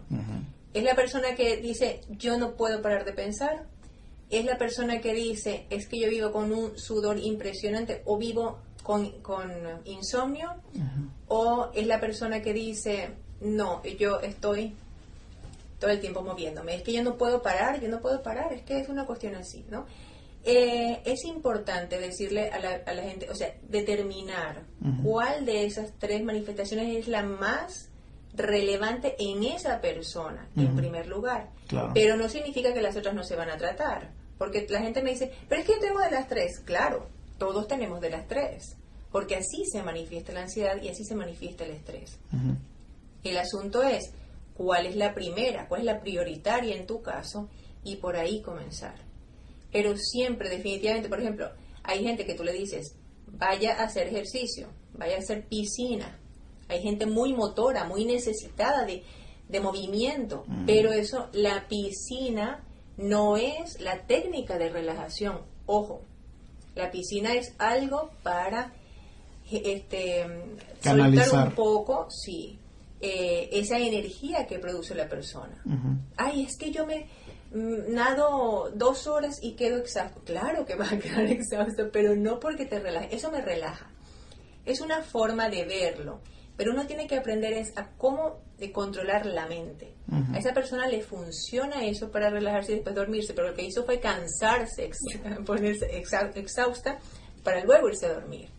Es 0.74 0.82
la 0.82 0.96
persona 0.96 1.34
que 1.36 1.58
dice, 1.58 2.00
yo 2.10 2.38
no 2.38 2.56
puedo 2.56 2.82
parar 2.82 3.04
de 3.04 3.12
pensar. 3.12 3.66
Es 4.30 4.44
la 4.44 4.58
persona 4.58 5.00
que 5.00 5.12
dice, 5.12 5.66
es 5.70 5.86
que 5.86 6.00
yo 6.00 6.08
vivo 6.08 6.32
con 6.32 6.52
un 6.52 6.78
sudor 6.78 7.18
impresionante 7.18 8.02
o 8.06 8.16
vivo 8.16 8.58
con, 8.82 9.20
con 9.22 9.50
insomnio. 9.84 10.54
O 11.28 11.70
es 11.74 11.86
la 11.86 12.00
persona 12.00 12.40
que 12.40 12.52
dice, 12.52 13.10
no, 13.40 13.82
yo 13.98 14.20
estoy 14.20 14.74
todo 15.78 15.90
el 15.90 16.00
tiempo 16.00 16.22
moviéndome. 16.22 16.76
Es 16.76 16.82
que 16.82 16.92
yo 16.92 17.02
no 17.02 17.16
puedo 17.16 17.42
parar, 17.42 17.80
yo 17.80 17.88
no 17.88 18.00
puedo 18.00 18.22
parar. 18.22 18.52
Es 18.52 18.62
que 18.62 18.80
es 18.80 18.88
una 18.88 19.06
cuestión 19.06 19.34
así, 19.34 19.64
¿no? 19.70 19.86
Eh, 20.42 21.02
es 21.04 21.24
importante 21.24 21.98
decirle 21.98 22.48
a 22.50 22.58
la, 22.58 22.80
a 22.86 22.94
la 22.94 23.02
gente, 23.02 23.28
o 23.28 23.34
sea, 23.34 23.54
determinar 23.68 24.64
cuál 25.02 25.44
de 25.44 25.66
esas 25.66 25.92
tres 25.98 26.22
manifestaciones 26.24 26.96
es 26.96 27.08
la 27.08 27.22
más 27.22 27.90
relevante 28.32 29.16
en 29.18 29.44
esa 29.44 29.80
persona, 29.80 30.48
en 30.56 30.74
primer 30.76 31.06
lugar. 31.06 31.50
Claro. 31.68 31.90
Pero 31.94 32.16
no 32.16 32.28
significa 32.28 32.72
que 32.72 32.80
las 32.80 32.96
otras 32.96 33.14
no 33.14 33.22
se 33.22 33.36
van 33.36 33.50
a 33.50 33.56
tratar. 33.56 34.12
Porque 34.38 34.66
la 34.70 34.80
gente 34.80 35.02
me 35.02 35.10
dice, 35.10 35.30
pero 35.48 35.60
es 35.60 35.66
que 35.66 35.74
yo 35.74 35.80
tengo 35.80 36.00
de 36.00 36.10
las 36.10 36.26
tres. 36.26 36.60
Claro, 36.64 37.08
todos 37.36 37.68
tenemos 37.68 38.00
de 38.00 38.08
las 38.08 38.26
tres. 38.26 38.76
Porque 39.12 39.36
así 39.36 39.64
se 39.70 39.82
manifiesta 39.82 40.32
la 40.32 40.42
ansiedad 40.42 40.80
y 40.80 40.88
así 40.88 41.04
se 41.04 41.14
manifiesta 41.14 41.64
el 41.64 41.72
estrés. 41.72 42.18
El 43.22 43.36
asunto 43.36 43.82
es 43.82 44.12
cuál 44.54 44.86
es 44.86 44.96
la 44.96 45.12
primera, 45.12 45.68
cuál 45.68 45.80
es 45.80 45.86
la 45.86 46.00
prioritaria 46.00 46.74
en 46.74 46.86
tu 46.86 47.02
caso 47.02 47.50
y 47.84 47.96
por 47.96 48.16
ahí 48.16 48.40
comenzar. 48.40 48.94
Pero 49.72 49.96
siempre, 49.96 50.48
definitivamente, 50.48 51.08
por 51.08 51.20
ejemplo, 51.20 51.50
hay 51.82 52.04
gente 52.04 52.24
que 52.24 52.34
tú 52.34 52.44
le 52.44 52.52
dices, 52.52 52.96
vaya 53.26 53.80
a 53.80 53.84
hacer 53.84 54.08
ejercicio, 54.08 54.68
vaya 54.94 55.16
a 55.16 55.20
hacer 55.20 55.46
piscina. 55.46 56.18
Hay 56.68 56.82
gente 56.82 57.06
muy 57.06 57.34
motora, 57.34 57.84
muy 57.84 58.04
necesitada 58.04 58.84
de, 58.84 59.02
de 59.48 59.60
movimiento, 59.60 60.44
pero 60.66 60.92
eso, 60.92 61.28
la 61.32 61.66
piscina 61.68 62.64
no 62.96 63.36
es 63.36 63.80
la 63.80 64.06
técnica 64.06 64.56
de 64.58 64.68
relajación. 64.68 65.40
Ojo, 65.66 66.02
la 66.74 66.90
piscina 66.90 67.34
es 67.34 67.54
algo 67.58 68.10
para 68.22 68.72
este, 69.50 70.22
soltar 70.22 70.80
Canalizar. 70.80 71.48
un 71.48 71.54
poco, 71.54 72.06
sí, 72.10 72.58
eh, 73.00 73.48
esa 73.52 73.78
energía 73.78 74.46
que 74.46 74.58
produce 74.58 74.94
la 74.94 75.08
persona. 75.08 75.62
Ay, 76.16 76.42
es 76.42 76.56
que 76.56 76.70
yo 76.70 76.86
me 76.86 77.08
nado 77.52 78.70
dos 78.74 79.06
horas 79.06 79.38
y 79.42 79.52
quedo 79.54 79.78
exhausto. 79.78 80.20
Claro 80.24 80.64
que 80.64 80.74
vas 80.76 80.92
a 80.92 80.98
quedar 80.98 81.24
exhausto, 81.26 81.90
pero 81.92 82.14
no 82.16 82.38
porque 82.40 82.66
te 82.66 82.78
relaja. 82.80 83.06
Eso 83.06 83.30
me 83.30 83.40
relaja. 83.40 83.90
Es 84.64 84.80
una 84.80 85.02
forma 85.02 85.48
de 85.48 85.64
verlo. 85.64 86.20
Pero 86.56 86.72
uno 86.72 86.86
tiene 86.86 87.06
que 87.06 87.16
aprender 87.16 87.54
es 87.54 87.72
a 87.78 87.88
cómo 87.96 88.42
de 88.58 88.70
controlar 88.70 89.24
la 89.24 89.46
mente. 89.46 89.94
A 90.34 90.38
esa 90.38 90.52
persona 90.52 90.86
le 90.88 91.00
funciona 91.02 91.84
eso 91.86 92.10
para 92.10 92.28
relajarse 92.28 92.72
y 92.72 92.74
después 92.74 92.94
dormirse, 92.94 93.32
pero 93.32 93.48
lo 93.48 93.54
que 93.54 93.62
hizo 93.64 93.84
fue 93.86 93.98
cansarse, 94.00 94.84
ex- 94.84 94.98
ponerse 95.46 95.86
exa- 95.98 96.32
exhausta 96.36 96.98
para 97.42 97.64
luego 97.64 97.88
irse 97.88 98.06
a 98.06 98.12
dormir. 98.12 98.50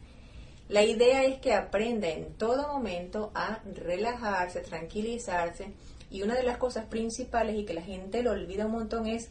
La 0.69 0.81
idea 0.83 1.23
es 1.25 1.39
que 1.41 1.53
aprenda 1.53 2.07
en 2.07 2.33
todo 2.37 2.69
momento 2.69 3.31
a 3.35 3.59
relajarse, 3.75 4.61
tranquilizarse 4.61 5.73
y 6.11 6.21
una 6.23 6.35
de 6.35 6.43
las 6.43 6.57
cosas 6.57 6.85
principales 6.85 7.55
y 7.57 7.65
que 7.65 7.73
la 7.73 7.81
gente 7.81 8.21
lo 8.21 8.31
olvida 8.31 8.65
un 8.65 8.73
montón 8.73 9.07
es 9.07 9.29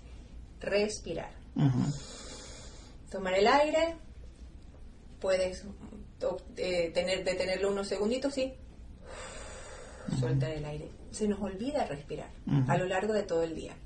respirar. 0.60 1.30
Tomar 3.10 3.34
el 3.34 3.46
aire, 3.46 3.96
puedes 5.20 5.64
eh, 6.56 6.90
tener, 6.94 7.22
detenerlo 7.22 7.70
unos 7.70 7.86
segunditos, 7.86 8.34
sí. 8.34 8.54
suelta 10.18 10.50
el 10.50 10.64
aire. 10.64 10.88
Se 11.10 11.28
nos 11.28 11.40
olvida 11.40 11.84
respirar 11.84 12.30
a 12.66 12.78
lo 12.78 12.86
largo 12.86 13.12
de 13.12 13.24
todo 13.24 13.42
el 13.42 13.54
día. 13.54 13.76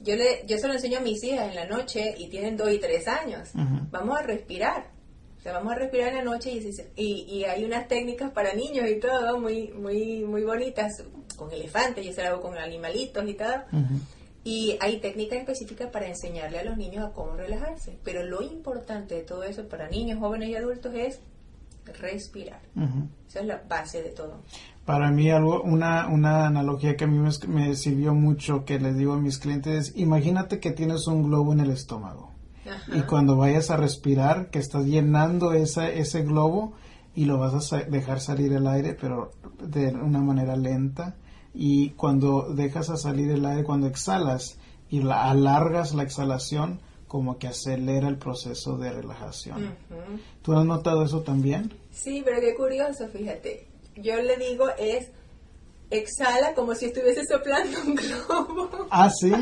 Yo, 0.00 0.16
le, 0.16 0.44
yo 0.46 0.58
se 0.58 0.66
lo 0.66 0.74
enseño 0.74 0.98
a 0.98 1.02
mis 1.02 1.22
hijas 1.22 1.48
en 1.48 1.54
la 1.54 1.66
noche 1.66 2.14
y 2.18 2.28
tienen 2.28 2.56
dos 2.56 2.72
y 2.72 2.78
tres 2.78 3.06
años. 3.06 3.50
Vamos 3.90 4.18
a 4.18 4.22
respirar. 4.22 4.90
O 5.38 5.40
sea, 5.40 5.52
vamos 5.52 5.72
a 5.72 5.76
respirar 5.76 6.08
en 6.08 6.16
la 6.16 6.24
noche 6.24 6.50
y, 6.50 6.68
y, 6.96 7.22
y, 7.36 7.44
hay 7.44 7.64
unas 7.64 7.86
técnicas 7.86 8.32
para 8.32 8.54
niños 8.54 8.88
y 8.88 8.98
todo 8.98 9.38
muy, 9.38 9.68
muy, 9.68 10.24
muy 10.24 10.42
bonitas, 10.42 11.04
con 11.38 11.50
elefantes, 11.52 12.04
yo 12.04 12.12
se 12.12 12.22
lo 12.22 12.28
hago 12.28 12.42
con 12.42 12.58
animalitos 12.58 13.26
y 13.26 13.34
todo. 13.34 13.64
Y 14.44 14.76
hay 14.80 15.00
técnicas 15.00 15.38
específicas 15.38 15.90
para 15.90 16.06
enseñarle 16.06 16.58
a 16.58 16.64
los 16.64 16.76
niños 16.76 17.04
a 17.04 17.12
cómo 17.12 17.32
relajarse. 17.32 17.98
Pero 18.04 18.24
lo 18.24 18.42
importante 18.42 19.14
de 19.14 19.22
todo 19.22 19.42
eso 19.44 19.68
para 19.68 19.88
niños, 19.88 20.18
jóvenes 20.18 20.50
y 20.50 20.56
adultos 20.56 20.94
es 20.94 21.20
respirar. 22.00 22.60
Esa 23.28 23.40
es 23.40 23.46
la 23.46 23.62
base 23.68 24.02
de 24.02 24.10
todo. 24.10 24.42
Para 24.84 25.10
mí 25.10 25.30
algo, 25.30 25.62
una, 25.62 26.08
una 26.08 26.46
analogía 26.46 26.96
que 26.96 27.04
a 27.04 27.06
mí 27.06 27.18
me, 27.48 27.74
sirvió 27.74 28.14
mucho, 28.14 28.64
que 28.64 28.78
les 28.78 28.96
digo 28.96 29.12
a 29.12 29.18
mis 29.18 29.38
clientes, 29.38 29.92
imagínate 29.96 30.60
que 30.60 30.70
tienes 30.70 31.06
un 31.06 31.24
globo 31.24 31.52
en 31.52 31.60
el 31.60 31.70
estómago. 31.70 32.32
Y 32.94 33.00
cuando 33.02 33.36
vayas 33.36 33.70
a 33.70 33.78
respirar, 33.78 34.50
que 34.50 34.58
estás 34.58 34.84
llenando 34.84 35.52
esa, 35.52 35.88
ese 35.90 36.22
globo 36.22 36.74
y 37.14 37.24
lo 37.24 37.38
vas 37.38 37.72
a 37.72 37.78
dejar 37.78 38.20
salir 38.20 38.52
el 38.52 38.66
aire, 38.66 38.94
pero 38.98 39.30
de 39.62 39.88
una 39.88 40.20
manera 40.20 40.54
lenta. 40.54 41.16
Y 41.60 41.90
cuando 41.90 42.54
dejas 42.54 42.88
a 42.88 42.96
salir 42.96 43.32
el 43.32 43.44
aire, 43.44 43.64
cuando 43.64 43.88
exhalas 43.88 44.58
y 44.88 45.02
la, 45.02 45.28
alargas 45.28 45.92
la 45.92 46.04
exhalación, 46.04 46.78
como 47.08 47.36
que 47.36 47.48
acelera 47.48 48.06
el 48.06 48.16
proceso 48.16 48.76
de 48.76 48.92
relajación. 48.92 49.74
¿Tú 50.42 50.52
has 50.52 50.64
notado 50.64 51.02
eso 51.02 51.22
también? 51.22 51.72
Sí, 51.90 52.22
pero 52.24 52.40
qué 52.40 52.54
curioso, 52.54 53.08
fíjate. 53.08 53.66
Yo 53.96 54.22
le 54.22 54.36
digo 54.36 54.66
es 54.78 55.10
exhala 55.90 56.54
como 56.54 56.74
si 56.74 56.86
estuviese 56.86 57.24
soplando 57.24 57.76
un 57.86 57.94
globo. 57.96 58.86
Ah, 58.90 59.10
sí. 59.10 59.32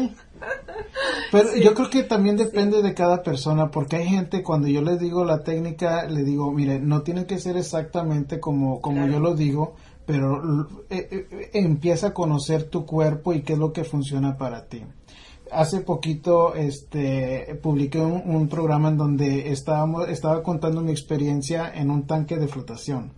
Pero 1.33 1.57
yo 1.57 1.74
creo 1.74 1.90
que 1.90 2.02
también 2.05 2.37
depende 2.37 2.83
de 2.83 2.94
cada 2.94 3.22
persona, 3.22 3.70
porque 3.70 3.96
hay 3.96 4.09
gente 4.09 4.42
cuando 4.42 4.68
yo 4.68 4.81
les 4.81 4.98
digo 5.00 5.24
la 5.24 5.42
técnica, 5.42 6.07
le 6.07 6.22
digo, 6.22 6.50
mire, 6.52 6.79
no 6.79 7.02
tiene 7.02 7.26
que 7.26 7.38
ser 7.38 7.57
exactamente 7.57 8.38
como, 8.38 8.81
como 8.81 9.07
yo 9.07 9.18
lo 9.18 9.35
digo, 9.35 9.74
pero 10.06 10.68
eh, 10.88 11.08
eh, 11.10 11.50
empieza 11.54 12.08
a 12.08 12.14
conocer 12.14 12.64
tu 12.64 12.86
cuerpo 12.86 13.32
y 13.34 13.42
qué 13.42 13.54
es 13.54 13.58
lo 13.58 13.72
que 13.72 13.84
funciona 13.84 14.38
para 14.38 14.66
ti. 14.66 14.82
Hace 15.52 15.80
poquito 15.80 16.54
este 16.54 17.58
publiqué 17.62 18.00
un, 18.00 18.48
programa 18.48 18.88
en 18.88 18.96
donde 18.96 19.52
estábamos 19.52 20.08
estaba 20.08 20.42
contando 20.42 20.80
mi 20.80 20.90
experiencia 20.90 21.72
en 21.72 21.90
un 21.90 22.06
tanque 22.06 22.36
de 22.36 22.48
flotación. 22.48 23.12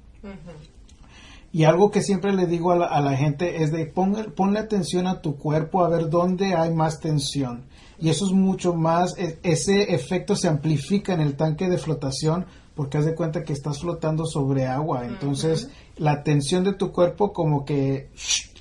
Y 1.50 1.64
algo 1.64 1.90
que 1.90 2.02
siempre 2.02 2.34
le 2.34 2.46
digo 2.46 2.72
a 2.72 3.00
la, 3.00 3.16
gente 3.16 3.62
es 3.62 3.72
de 3.72 3.86
ponle 3.86 4.58
atención 4.58 5.06
a 5.06 5.22
tu 5.22 5.36
cuerpo 5.36 5.82
a 5.82 5.88
ver 5.88 6.10
dónde 6.10 6.54
hay 6.54 6.74
más 6.74 7.00
tensión 7.00 7.64
y 8.00 8.10
eso 8.10 8.26
es 8.26 8.32
mucho 8.32 8.74
más 8.74 9.16
e, 9.18 9.38
ese 9.42 9.94
efecto 9.94 10.36
se 10.36 10.48
amplifica 10.48 11.14
en 11.14 11.20
el 11.20 11.36
tanque 11.36 11.68
de 11.68 11.78
flotación 11.78 12.46
porque 12.74 12.98
haz 12.98 13.06
de 13.06 13.14
cuenta 13.14 13.42
que 13.42 13.52
estás 13.52 13.80
flotando 13.80 14.24
sobre 14.24 14.66
agua. 14.66 15.04
Entonces 15.04 15.68
la 15.98 16.22
tensión 16.22 16.64
de 16.64 16.72
tu 16.72 16.92
cuerpo 16.92 17.32
como 17.32 17.64
que 17.64 18.10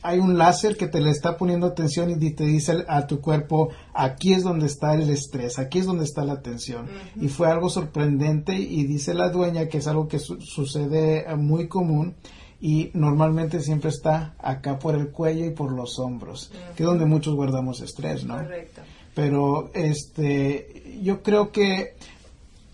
hay 0.01 0.19
un 0.19 0.37
láser 0.37 0.77
que 0.77 0.87
te 0.87 1.01
le 1.01 1.09
está 1.09 1.37
poniendo 1.37 1.67
atención 1.67 2.09
y 2.09 2.31
te 2.31 2.45
dice 2.45 2.85
a 2.87 3.07
tu 3.07 3.19
cuerpo, 3.19 3.69
aquí 3.93 4.33
es 4.33 4.43
donde 4.43 4.65
está 4.65 4.93
el 4.93 5.09
estrés, 5.09 5.59
aquí 5.59 5.79
es 5.79 5.85
donde 5.85 6.05
está 6.05 6.23
la 6.23 6.41
tensión. 6.41 6.87
Y 7.19 7.27
fue 7.27 7.49
algo 7.49 7.69
sorprendente 7.69 8.55
y 8.55 8.85
dice 8.85 9.13
la 9.13 9.29
dueña 9.29 9.67
que 9.67 9.79
es 9.79 9.87
algo 9.87 10.07
que 10.07 10.19
sucede 10.19 11.29
eh, 11.29 11.35
muy 11.35 11.67
común 11.67 12.15
y 12.59 12.89
normalmente 12.93 13.59
siempre 13.59 13.89
está 13.89 14.35
acá 14.39 14.79
por 14.79 14.95
el 14.95 15.09
cuello 15.09 15.45
y 15.45 15.51
por 15.51 15.71
los 15.71 15.99
hombros, 15.99 16.51
que 16.75 16.83
es 16.83 16.87
donde 16.87 17.05
muchos 17.05 17.35
guardamos 17.35 17.81
estrés, 17.81 18.23
¿no? 18.23 18.35
Correcto. 18.35 18.81
Pero 19.13 19.71
este, 19.73 20.99
yo 21.01 21.23
creo 21.23 21.51
que 21.51 21.95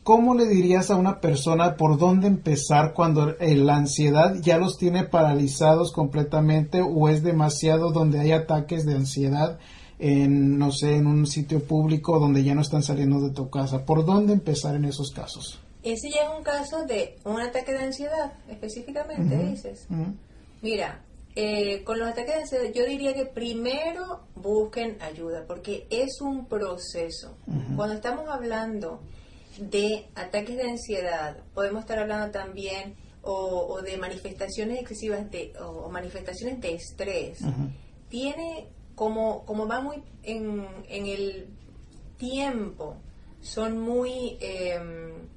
¿Cómo 0.04 0.36
le 0.36 0.46
dirías 0.48 0.92
a 0.92 0.98
una 0.98 1.22
persona 1.22 1.78
por 1.78 1.98
dónde 1.98 2.28
empezar 2.28 2.94
cuando 2.94 3.38
la 3.40 3.76
ansiedad 3.78 4.36
ya 4.42 4.58
los 4.58 4.78
tiene 4.78 5.06
paralizados 5.06 5.94
completamente 5.94 6.82
o 6.82 7.08
es 7.08 7.24
demasiado 7.24 7.92
donde 7.92 8.20
hay 8.20 8.34
ataques 8.34 8.86
de 8.86 8.96
ansiedad 8.96 9.60
en, 10.00 10.58
no 10.60 10.74
sé, 10.74 10.96
en 10.96 11.08
un 11.08 11.26
sitio 11.26 11.64
público 11.64 12.20
donde 12.20 12.44
ya 12.44 12.54
no 12.54 12.62
están 12.62 12.84
saliendo 12.84 13.22
de 13.22 13.30
tu 13.30 13.50
casa? 13.50 13.86
¿Por 13.86 14.06
dónde 14.06 14.34
empezar 14.34 14.76
en 14.76 14.84
esos 14.84 15.12
casos? 15.12 15.62
Ese 15.84 16.10
ya 16.10 16.24
es 16.24 16.38
un 16.38 16.44
caso 16.44 16.86
de 16.86 17.18
un 17.24 17.40
ataque 17.40 17.72
de 17.72 17.84
ansiedad, 17.86 18.34
específicamente, 18.50 19.38
dices. 19.38 19.88
Mira, 20.62 21.02
eh, 21.36 21.84
con 21.86 21.98
los 21.98 22.10
ataques 22.10 22.36
de 22.36 22.42
ansiedad, 22.42 22.74
yo 22.76 22.86
diría 22.86 23.14
que 23.14 23.26
primero 23.26 24.22
busquen 24.36 24.98
ayuda, 25.02 25.46
porque 25.48 25.88
es 25.90 26.20
un 26.20 26.46
proceso. 26.46 27.38
Cuando 27.78 27.96
estamos 27.96 28.28
hablando 28.28 29.00
de 29.60 30.08
ataques 30.16 30.58
de 30.58 30.70
ansiedad, 30.70 31.38
podemos 31.54 31.82
estar 31.82 32.00
hablando 32.00 32.32
también 32.32 32.96
o, 33.22 33.82
de 33.82 33.98
manifestaciones 33.98 34.80
excesivas 34.80 35.30
de, 35.32 35.54
o, 35.60 35.90
manifestaciones 35.90 36.60
de 36.60 36.74
estrés, 36.74 37.40
tiene 38.10 38.68
como, 38.96 39.46
como 39.46 39.68
va 39.68 39.82
muy 39.82 40.04
en, 40.24 40.68
en 40.90 41.08
el 41.08 41.48
tiempo, 42.18 42.98
son 43.42 43.80
muy, 43.80 44.38
em, 44.40 45.28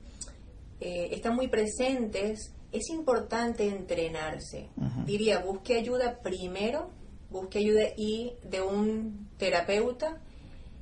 eh, 0.80 1.08
están 1.12 1.34
muy 1.34 1.48
presentes, 1.48 2.52
es 2.72 2.90
importante 2.90 3.66
entrenarse. 3.66 4.68
Diría, 5.04 5.38
busque 5.38 5.76
ayuda 5.76 6.20
primero, 6.20 6.90
busque 7.30 7.58
ayuda 7.58 7.82
y 7.96 8.34
de 8.42 8.60
un 8.60 9.28
terapeuta 9.38 10.20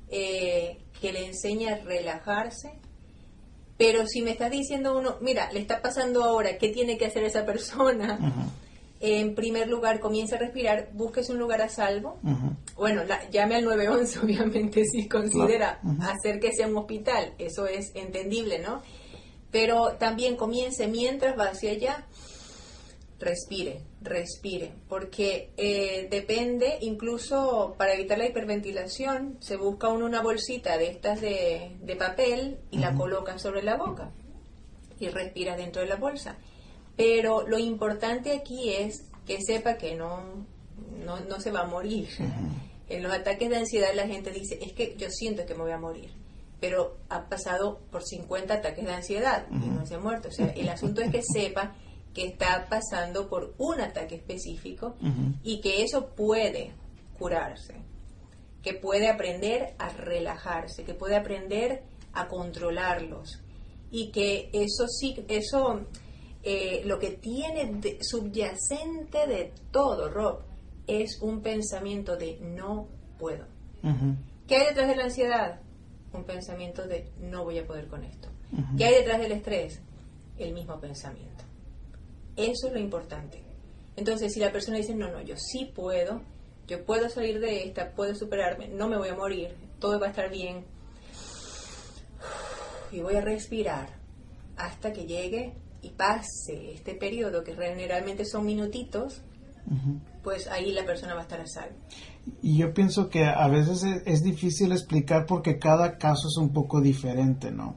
eh, 0.09 0.77
que 0.99 1.13
le 1.13 1.25
enseñe 1.25 1.69
a 1.69 1.77
relajarse, 1.77 2.73
pero 3.77 4.05
si 4.07 4.21
me 4.21 4.31
estás 4.31 4.51
diciendo 4.51 4.97
uno, 4.97 5.17
mira, 5.21 5.51
le 5.51 5.59
está 5.59 5.81
pasando 5.81 6.23
ahora, 6.23 6.57
¿qué 6.57 6.69
tiene 6.69 6.97
que 6.97 7.05
hacer 7.05 7.23
esa 7.23 7.45
persona? 7.45 8.19
En 9.01 9.35
primer 9.35 9.67
lugar, 9.67 9.99
comienza 9.99 10.37
a 10.37 10.39
respirar, 10.39 10.89
búsquese 10.93 11.33
un 11.33 11.39
lugar 11.39 11.61
a 11.61 11.69
salvo. 11.69 12.17
Bueno, 12.77 13.03
llame 13.31 13.55
al 13.55 13.65
911, 13.65 14.19
obviamente, 14.23 14.85
si 14.85 15.07
considera 15.07 15.81
hacer 16.01 16.39
que 16.39 16.53
sea 16.53 16.67
un 16.67 16.77
hospital. 16.77 17.33
Eso 17.37 17.67
es 17.67 17.91
entendible, 17.95 18.59
¿no? 18.59 18.81
Pero 19.51 19.95
también 19.99 20.37
comience 20.37 20.87
mientras 20.87 21.37
va 21.37 21.49
hacia 21.49 21.71
allá 21.71 22.05
respire, 23.25 23.81
respire, 24.01 24.71
porque 24.87 25.51
eh, 25.57 26.07
depende, 26.09 26.77
incluso 26.81 27.73
para 27.77 27.95
evitar 27.95 28.19
la 28.19 28.27
hiperventilación, 28.27 29.37
se 29.41 29.57
busca 29.57 29.89
uno 29.89 30.05
una 30.05 30.21
bolsita 30.21 30.77
de 30.77 30.89
estas 30.89 31.19
de, 31.21 31.95
papel 31.97 32.59
y 32.69 32.77
la 32.77 32.93
coloca 32.93 33.39
sobre 33.39 33.63
la 33.63 33.77
boca 33.77 34.11
y 34.99 35.09
respira 35.09 35.57
dentro 35.57 35.81
de 35.81 35.87
la 35.87 35.95
bolsa. 35.95 36.37
Pero 36.95 37.47
lo 37.47 37.57
importante 37.57 38.31
aquí 38.31 38.71
es 38.71 39.09
que 39.25 39.41
sepa 39.41 39.75
que 39.75 39.95
no, 39.95 40.45
no, 41.03 41.41
se 41.41 41.51
va 41.51 41.61
a 41.61 41.67
morir. 41.67 42.07
En 42.87 43.01
los 43.01 43.11
ataques 43.11 43.49
de 43.49 43.57
ansiedad 43.57 43.89
la 43.95 44.07
gente 44.07 44.31
dice, 44.31 44.59
es 44.61 44.73
que 44.73 44.95
yo 44.97 45.09
siento 45.09 45.45
que 45.45 45.55
me 45.55 45.61
voy 45.61 45.71
a 45.71 45.79
morir 45.79 46.11
pero 46.57 46.97
ha 47.09 47.27
pasado 47.29 47.81
por 47.91 48.01
50 48.01 48.53
ataques 48.55 48.85
de 48.85 48.93
ansiedad 48.93 49.45
y 49.51 49.67
no 49.67 49.85
se 49.85 49.95
ha 49.95 49.99
muerto. 49.99 50.29
O 50.29 50.31
sea, 50.31 50.47
el 50.47 50.67
asunto 50.69 51.01
es 51.01 51.11
que 51.11 51.21
sepa 51.21 51.75
que 52.15 52.25
está 52.25 52.65
pasando 52.69 53.27
por 53.27 53.53
un 53.57 53.81
ataque 53.81 54.15
específico 54.15 54.95
y 55.43 55.59
que 55.59 55.83
eso 55.83 56.15
puede 56.15 56.71
curarse, 57.19 57.75
que 58.63 58.73
puede 58.73 59.09
aprender 59.09 59.75
a 59.77 59.89
relajarse, 59.89 60.85
que 60.85 60.93
puede 60.93 61.17
aprender 61.17 61.83
a 62.13 62.27
controlarlos 62.27 63.41
y 63.91 64.11
que 64.11 64.49
eso 64.53 64.87
sí, 64.87 65.25
eso 65.27 65.81
eh, 66.41 66.83
lo 66.85 66.97
que 66.99 67.11
tiene 67.11 67.81
subyacente 68.01 69.27
de 69.27 69.53
todo, 69.71 70.09
Rob, 70.09 70.39
es 70.87 71.21
un 71.21 71.41
pensamiento 71.41 72.15
de 72.15 72.39
no 72.39 72.87
puedo. 73.19 73.45
¿Qué 74.47 74.55
hay 74.55 74.67
detrás 74.67 74.87
de 74.87 74.95
la 74.95 75.03
ansiedad? 75.03 75.59
Un 76.13 76.23
pensamiento 76.23 76.87
de 76.87 77.11
no 77.19 77.43
voy 77.43 77.59
a 77.59 77.67
poder 77.67 77.87
con 77.87 78.03
esto. 78.03 78.29
¿Qué 78.77 78.85
hay 78.85 78.93
detrás 78.95 79.19
del 79.19 79.33
estrés? 79.33 79.81
El 80.37 80.53
mismo 80.53 80.79
pensamiento. 80.79 81.44
Eso 82.35 82.67
es 82.67 82.73
lo 82.73 82.79
importante. 82.79 83.43
Entonces, 83.95 84.33
si 84.33 84.39
la 84.39 84.51
persona 84.51 84.77
dice, 84.77 84.93
no, 84.93 85.09
no, 85.09 85.21
yo 85.21 85.35
sí 85.37 85.71
puedo, 85.73 86.21
yo 86.67 86.83
puedo 86.85 87.09
salir 87.09 87.39
de 87.39 87.63
esta, 87.63 87.91
puedo 87.91 88.13
superarme, 88.15 88.67
no 88.67 88.89
me 88.89 88.97
voy 88.97 89.09
a 89.09 89.15
morir, 89.15 89.55
todo 89.79 89.99
va 89.99 90.07
a 90.07 90.09
estar 90.09 90.29
bien, 90.29 90.65
y 92.91 93.01
voy 93.01 93.15
a 93.15 93.21
respirar 93.21 93.89
hasta 94.57 94.93
que 94.93 95.05
llegue 95.05 95.53
y 95.81 95.89
pase 95.91 96.73
este 96.73 96.95
periodo, 96.95 97.43
que 97.43 97.55
generalmente 97.55 98.25
son 98.25 98.45
minutitos, 98.45 99.21
pues 100.23 100.47
ahí 100.47 100.71
la 100.71 100.85
persona 100.85 101.13
va 101.13 101.21
a 101.21 101.23
estar 101.23 101.41
a 101.41 101.47
salvo. 101.47 101.75
Y 102.41 102.57
yo 102.57 102.73
pienso 102.73 103.09
que 103.09 103.25
a 103.25 103.47
veces 103.47 103.83
es, 104.05 104.23
difícil 104.23 104.71
explicar 104.71 105.25
porque 105.25 105.59
cada 105.59 105.97
caso 105.97 106.27
es 106.27 106.37
un 106.37 106.51
poco 106.53 106.81
diferente, 106.81 107.51
¿no? 107.51 107.75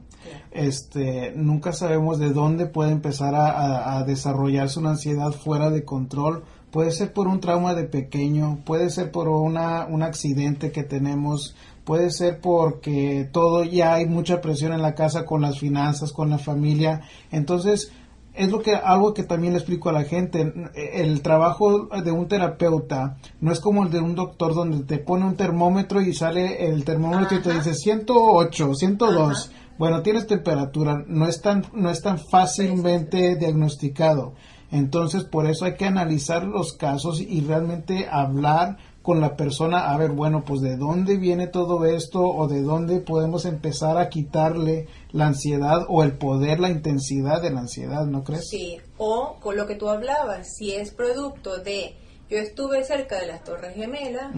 Este, 0.51 1.33
nunca 1.35 1.73
sabemos 1.73 2.19
de 2.19 2.31
dónde 2.31 2.65
puede 2.65 2.91
empezar 2.91 3.33
a, 3.35 4.03
desarrollarse 4.05 4.79
una 4.79 4.91
ansiedad 4.91 5.31
fuera 5.31 5.69
de 5.69 5.83
control 5.83 6.43
puede 6.71 6.91
ser 6.91 7.13
por 7.13 7.27
un 7.27 7.39
trauma 7.39 7.73
de 7.73 7.85
pequeño, 7.85 8.59
puede 8.63 8.89
ser 8.89 9.11
por 9.11 9.27
una, 9.27 9.85
un 9.87 10.03
accidente 10.03 10.71
que 10.71 10.83
tenemos, 10.83 11.55
puede 11.83 12.11
ser 12.11 12.39
porque 12.39 13.27
todo 13.31 13.63
ya 13.63 13.95
hay 13.95 14.05
mucha 14.05 14.41
presión 14.41 14.73
en 14.73 14.81
la 14.81 14.95
casa 14.95 15.25
con 15.25 15.41
las 15.41 15.59
finanzas, 15.59 16.11
con 16.11 16.29
la 16.29 16.37
familia. 16.37 17.01
Entonces, 17.31 17.91
es 18.39 18.49
lo 18.49 18.61
que 18.61 18.73
algo 18.73 19.13
que 19.13 19.23
también 19.23 19.51
le 19.51 19.59
explico 19.59 19.89
a 19.89 19.93
la 19.93 20.05
gente. 20.05 20.53
El 20.73 21.21
trabajo 21.21 21.87
de 21.87 22.11
un 22.11 22.29
terapeuta 22.29 23.17
no 23.41 23.51
es 23.51 23.59
como 23.59 23.83
el 23.83 23.91
de 23.91 23.99
un 23.99 24.15
doctor 24.15 24.55
donde 24.55 24.85
te 24.85 24.97
pone 24.97 25.25
un 25.25 25.35
termómetro 25.35 25.99
y 25.99 26.13
sale 26.13 26.65
el 26.65 26.85
termómetro 26.85 27.37
y 27.37 27.41
te 27.41 27.53
dice 27.53 27.73
108 27.73 28.75
102 28.75 29.51
bueno 29.77 30.01
tienes 30.01 30.25
temperatura 30.25 31.03
no 31.05 31.27
es 31.27 31.41
tan 31.41 31.65
no 31.73 31.89
es 31.89 32.01
tan 32.01 32.17
fácilmente 32.17 33.35
diagnosticado. 33.35 34.35
Entonces 34.71 35.25
por 35.25 35.45
eso 35.45 35.65
hay 35.65 35.75
que 35.75 35.85
analizar 35.85 36.45
los 36.45 36.71
casos 36.71 37.19
y 37.19 37.41
realmente 37.41 38.07
hablar 38.09 38.77
con 39.01 39.21
la 39.21 39.35
persona 39.35 39.91
a 39.91 39.97
ver, 39.97 40.11
bueno, 40.11 40.43
pues 40.45 40.61
de 40.61 40.75
dónde 40.75 41.17
viene 41.17 41.47
todo 41.47 41.85
esto 41.85 42.21
o 42.21 42.47
de 42.47 42.61
dónde 42.61 42.99
podemos 42.99 43.45
empezar 43.45 43.97
a 43.97 44.09
quitarle 44.09 44.87
la 45.11 45.27
ansiedad 45.27 45.85
o 45.87 46.03
el 46.03 46.17
poder, 46.17 46.59
la 46.59 46.69
intensidad 46.69 47.41
de 47.41 47.51
la 47.51 47.61
ansiedad, 47.61 48.05
¿no 48.05 48.23
crees? 48.23 48.47
Sí, 48.49 48.77
o 48.97 49.37
con 49.39 49.55
lo 49.55 49.67
que 49.67 49.75
tú 49.75 49.89
hablabas, 49.89 50.47
si 50.57 50.73
es 50.73 50.91
producto 50.91 51.57
de, 51.59 51.95
yo 52.29 52.37
estuve 52.37 52.83
cerca 52.83 53.19
de 53.19 53.27
las 53.27 53.43
Torres 53.43 53.73
Gemelas, 53.75 54.33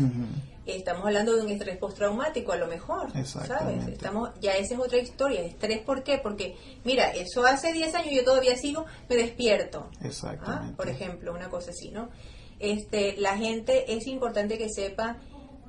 estamos 0.65 1.06
hablando 1.06 1.36
de 1.36 1.41
un 1.41 1.50
estrés 1.50 1.78
postraumático 1.78 2.52
a 2.52 2.58
lo 2.58 2.67
mejor, 2.67 3.12
¿sabes? 3.26 3.88
Estamos, 3.88 4.30
ya 4.39 4.54
esa 4.54 4.76
es 4.76 4.80
otra 4.80 5.00
historia, 5.00 5.41
estrés 5.41 5.80
¿por 5.80 6.04
qué? 6.04 6.19
Porque 6.21 6.56
mira, 6.84 7.12
eso 7.12 7.45
hace 7.45 7.74
10 7.74 7.95
años 7.95 8.13
yo 8.13 8.24
todavía 8.24 8.56
sigo, 8.56 8.86
me 9.10 9.15
despierto. 9.15 9.89
¿ah? 9.91 10.06
Exactamente. 10.06 10.76
Por 10.76 10.88
ejemplo, 10.88 11.34
una 11.34 11.50
cosa 11.50 11.71
así, 11.71 11.89
¿no? 11.89 12.10
Este, 12.62 13.17
la 13.17 13.38
gente 13.38 13.93
es 13.93 14.08
importante 14.08 14.58
que 14.58 14.69
sepa 14.69 15.17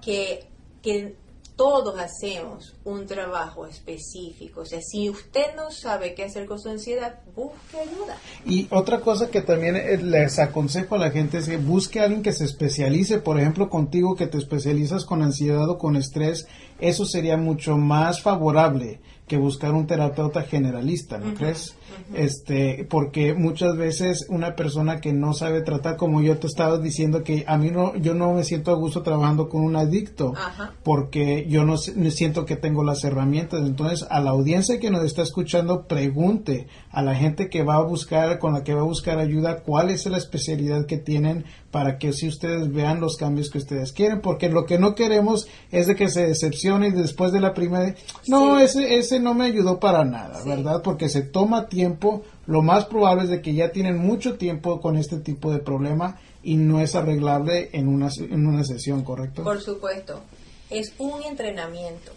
que, 0.00 0.44
que 0.83 1.16
todos 1.57 1.98
hacemos 1.98 2.74
un 2.85 3.07
trabajo 3.07 3.66
específico. 3.66 4.62
O 4.62 4.64
sea, 4.64 4.81
si 4.81 5.09
usted 5.11 5.55
no 5.55 5.70
sabe 5.70 6.14
qué 6.14 6.24
hacer 6.24 6.46
con 6.46 6.59
su 6.59 6.68
ansiedad, 6.68 7.20
busque 7.35 7.78
ayuda. 7.78 8.16
Y 8.46 8.66
otra 8.70 9.00
cosa 9.00 9.31
que 9.31 9.42
también 9.42 9.76
eh, 9.76 9.98
les 9.98 10.38
aconsejo 10.38 10.94
a 10.94 10.98
la 10.98 11.11
gente 11.11 11.38
es 11.38 11.48
que 11.48 11.59
busque 11.59 12.00
a 12.00 12.05
alguien 12.05 12.22
que 12.22 12.33
se 12.33 12.44
especialice, 12.44 13.18
por 13.18 13.38
ejemplo, 13.38 13.68
contigo 13.68 14.16
que 14.16 14.26
te 14.26 14.38
especializas 14.38 15.05
con 15.05 15.22
ansiedad 15.22 15.68
o 15.68 15.78
con 15.78 15.96
estrés, 15.96 16.46
eso 16.81 17.05
sería 17.05 17.37
mucho 17.37 17.76
más 17.76 18.22
favorable 18.22 19.00
que 19.26 19.37
buscar 19.37 19.72
un 19.72 19.87
terapeuta 19.87 20.42
generalista, 20.42 21.18
¿no 21.18 21.35
crees? 21.35 21.74
Este, 22.14 22.87
porque 22.88 23.35
muchas 23.35 23.76
veces 23.76 24.26
una 24.28 24.56
persona 24.56 25.00
que 25.00 25.12
no 25.12 25.32
sabe 25.32 25.62
tratar, 25.62 25.96
como 25.96 26.20
yo 26.20 26.38
te 26.38 26.46
estaba 26.46 26.78
diciendo 26.78 27.22
que 27.22 27.44
a 27.46 27.56
mí 27.56 27.70
no, 27.70 27.94
yo 27.96 28.14
no 28.14 28.35
me 28.35 28.44
siento 28.44 28.70
a 28.70 28.74
gusto 28.74 29.02
trabajando 29.02 29.48
con 29.48 29.62
un 29.62 29.76
adicto, 29.76 30.35
porque 30.82 31.46
yo 31.48 31.64
no, 31.64 31.78
siento 31.78 32.44
que 32.44 32.56
tengo 32.56 32.85
las 32.85 33.04
herramientas. 33.04 33.62
Entonces, 33.64 34.06
a 34.11 34.20
la 34.20 34.30
audiencia 34.30 34.80
que 34.80 34.90
nos 34.90 35.04
está 35.04 35.22
escuchando, 35.22 35.87
pregunte 35.87 36.66
a 36.90 37.02
la 37.02 37.14
gente 37.14 37.48
que 37.48 37.62
va 37.62 37.76
a 37.76 37.82
buscar, 37.82 38.38
con 38.38 38.52
la 38.52 38.64
que 38.64 38.74
va 38.74 38.80
a 38.80 38.85
buscar 38.85 39.18
ayuda, 39.18 39.62
cuál 39.62 39.90
es 39.90 40.04
la 40.06 40.18
especialidad 40.18 40.87
que 40.87 40.98
tienen 40.98 41.44
para 41.72 41.98
que 41.98 42.12
si 42.12 42.28
ustedes 42.28 42.70
vean 42.70 43.00
los 43.00 43.16
cambios 43.16 43.50
que 43.50 43.56
ustedes 43.56 43.92
quieren, 43.92 44.20
porque 44.20 44.50
lo 44.50 44.66
que 44.66 44.78
no 44.78 44.94
queremos 44.94 45.48
es 45.72 45.87
de 45.87 45.96
que 45.96 46.08
se 46.08 46.26
decepcione 46.26 46.88
y 46.88 46.92
después 46.92 47.32
de 47.32 47.40
la 47.40 47.54
primera, 47.54 47.94
no, 48.28 48.61
ese, 48.61 48.98
ese 48.98 49.18
no 49.18 49.32
me 49.32 49.46
ayudó 49.46 49.80
para 49.80 50.04
nada, 50.04 50.44
¿verdad? 50.44 50.82
Porque 50.82 51.08
se 51.08 51.22
toma 51.22 51.68
tiempo, 51.68 52.24
lo 52.46 52.61
más 52.61 52.85
probable 52.85 53.24
es 53.24 53.30
de 53.30 53.40
que 53.40 53.54
ya 53.54 53.72
tienen 53.72 53.96
mucho 53.96 54.37
tiempo 54.37 54.82
con 54.82 54.98
este 54.98 55.16
tipo 55.16 55.50
de 55.50 55.61
problema 55.61 56.20
y 56.42 56.56
no 56.56 56.78
es 56.78 56.94
arreglable 56.94 57.70
en 57.72 57.88
una, 57.88 58.11
en 58.18 58.46
una 58.46 58.64
sesión, 58.64 59.02
¿correcto? 59.02 59.42
Por 59.42 59.62
supuesto, 59.62 60.20
es 60.68 60.92
un 60.98 61.22
entrenamiento, 61.22 62.12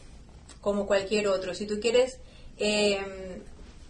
como 0.60 0.86
cualquier 0.86 1.30
otro. 1.30 1.56
Si 1.56 1.66
tú 1.66 1.80
quieres 1.80 2.18
em, 2.58 3.06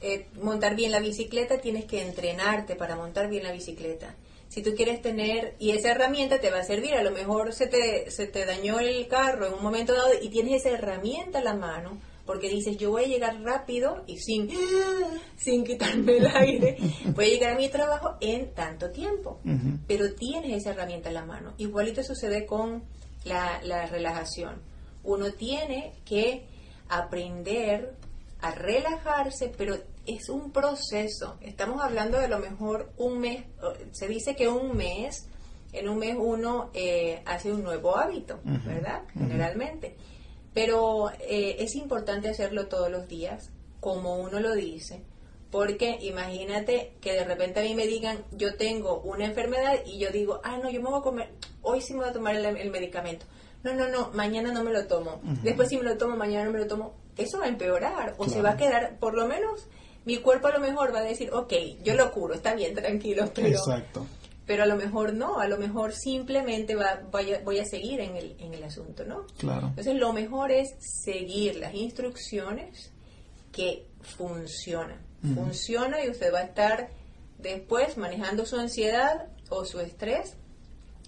eh, 0.02 0.28
montar 0.44 0.76
bien 0.76 0.92
la 0.92 1.00
bicicleta, 1.00 1.58
tienes 1.58 1.86
que 1.86 2.06
entrenarte 2.06 2.76
para 2.76 2.96
montar 2.96 3.30
bien 3.30 3.42
la 3.42 3.52
bicicleta 3.52 4.14
si 4.56 4.62
tú 4.62 4.74
quieres 4.74 5.02
tener, 5.02 5.54
y 5.60 5.72
esa 5.72 5.92
herramienta 5.92 6.40
te 6.40 6.50
va 6.50 6.60
a 6.60 6.64
servir, 6.64 6.94
a 6.94 7.04
lo 7.04 7.12
mejor 7.12 7.52
se 7.52 7.68
te, 7.68 8.10
se 8.10 8.26
te 8.26 8.46
dañó 8.46 8.80
el 8.80 9.06
carro 9.10 9.48
en 9.48 9.54
un 9.54 9.62
momento 9.62 9.92
dado 9.92 10.12
y 10.22 10.30
tienes 10.30 10.62
esa 10.62 10.78
herramienta 10.78 11.40
a 11.40 11.44
la 11.44 11.56
mano, 11.56 12.00
porque 12.26 12.48
dices, 12.48 12.78
yo 12.78 12.92
voy 12.92 13.04
a 13.04 13.08
llegar 13.08 13.42
rápido 13.42 14.06
y 14.08 14.18
sin, 14.18 14.50
sin 15.38 15.66
quitarme 15.66 16.20
el 16.20 16.28
aire, 16.28 16.78
voy 17.14 17.26
a 17.26 17.28
llegar 17.28 17.52
a 17.52 17.58
mi 17.58 17.68
trabajo 17.68 18.16
en 18.22 18.54
tanto 18.54 18.92
tiempo. 18.92 19.42
Pero 19.88 20.14
tienes 20.14 20.62
esa 20.62 20.70
herramienta 20.70 21.10
en 21.10 21.16
la 21.16 21.26
mano. 21.26 21.54
Igualito 21.58 22.02
sucede 22.02 22.46
con 22.46 22.86
la, 23.26 23.60
la 23.62 23.88
relajación. 23.88 24.62
Uno 25.04 25.34
tiene 25.34 25.92
que 26.06 26.46
aprender 26.88 27.94
a 28.40 28.52
relajarse, 28.52 29.52
pero 29.58 29.76
es 30.06 30.30
un 30.30 30.52
proceso. 30.52 31.38
Estamos 31.42 31.82
hablando 31.82 32.20
de 32.20 32.28
lo 32.28 32.40
mejor 32.40 32.92
un 32.98 33.20
mes, 33.20 33.46
se 33.92 34.08
dice 34.08 34.36
que 34.36 34.48
un 34.48 34.76
mes, 34.76 35.28
en 35.74 35.90
un 35.90 35.98
mes 35.98 36.16
uno 36.18 36.70
eh, 36.74 37.22
hace 37.26 37.52
un 37.52 37.64
nuevo 37.64 37.98
hábito, 37.98 38.40
¿verdad? 38.44 39.04
Generalmente. 39.14 39.96
Pero 40.54 41.12
eh, 41.20 41.58
es 41.60 41.76
importante 41.76 42.30
hacerlo 42.30 42.68
todos 42.68 42.90
los 42.90 43.08
días, 43.08 43.52
como 43.82 44.16
uno 44.18 44.40
lo 44.40 44.56
dice, 44.56 45.04
porque 45.52 45.98
imagínate 46.02 46.94
que 47.02 47.14
de 47.14 47.26
repente 47.26 47.60
a 47.60 47.64
mí 47.64 47.76
me 47.76 47.88
digan, 47.88 48.24
yo 48.32 48.56
tengo 48.56 49.02
una 49.02 49.26
enfermedad 49.26 49.76
y 49.86 50.00
yo 50.00 50.12
digo, 50.12 50.40
ah, 50.44 50.58
no, 50.58 50.70
yo 50.70 50.82
me 50.82 50.90
voy 50.90 51.00
a 51.00 51.04
comer, 51.04 51.30
hoy 51.62 51.82
sí 51.82 51.94
me 51.94 52.00
voy 52.00 52.10
a 52.10 52.14
tomar 52.14 52.36
el, 52.36 52.72
medicamento. 52.72 53.26
No, 53.64 53.74
no, 53.74 53.90
no, 53.90 54.12
mañana 54.14 54.52
no 54.52 54.64
me 54.64 54.72
lo 54.72 54.86
tomo. 54.86 55.22
Después 55.42 55.70
si 55.70 55.78
me 55.78 55.84
lo 55.84 55.98
tomo, 55.98 56.16
mañana 56.16 56.46
no 56.46 56.52
me 56.52 56.60
lo 56.60 56.68
tomo. 56.68 56.94
Eso 57.18 57.40
va 57.40 57.46
a 57.46 57.50
empeorar 57.50 58.14
o 58.18 58.30
se 58.30 58.42
va 58.42 58.52
a 58.52 58.58
quedar, 58.58 58.98
por 59.00 59.16
lo 59.16 59.28
menos 59.28 59.68
mi 60.06 60.18
cuerpo 60.18 60.48
a 60.48 60.52
lo 60.52 60.60
mejor 60.60 60.94
va 60.94 61.00
a 61.00 61.04
decir, 61.04 61.32
ok, 61.32 61.54
yo 61.84 61.96
lo 61.96 62.12
curo, 62.12 62.36
está 62.36 62.56
bien, 62.56 62.76
tranquilo, 62.76 63.32
pero, 63.34 63.48
Exacto. 63.48 64.06
pero 64.46 64.64
a 64.64 64.66
lo 64.66 64.76
mejor 64.76 65.14
no, 65.14 65.40
a 65.40 65.48
lo 65.48 65.58
mejor 65.58 65.94
simplemente 65.94 66.76
va, 66.76 67.02
voy, 67.12 67.60
a, 67.60 67.66
seguir 67.66 68.00
en 68.00 68.16
el, 68.16 68.36
en 68.40 68.54
el 68.54 68.64
asunto, 68.64 69.04
¿no? 69.06 69.26
Claro. 69.38 69.68
Entonces 69.68 69.96
lo 69.96 70.14
mejor 70.14 70.52
es 70.52 70.76
seguir 70.80 71.56
las 71.56 71.74
instrucciones 71.74 72.92
que 73.52 73.86
funcionan. 74.02 75.04
Funciona 75.34 76.06
y 76.06 76.10
usted 76.10 76.32
va 76.32 76.40
a 76.40 76.44
estar 76.44 76.90
después 77.40 77.98
manejando 77.98 78.46
su 78.46 78.58
ansiedad 78.58 79.28
o 79.50 79.66
su 79.66 79.80
estrés 79.80 80.36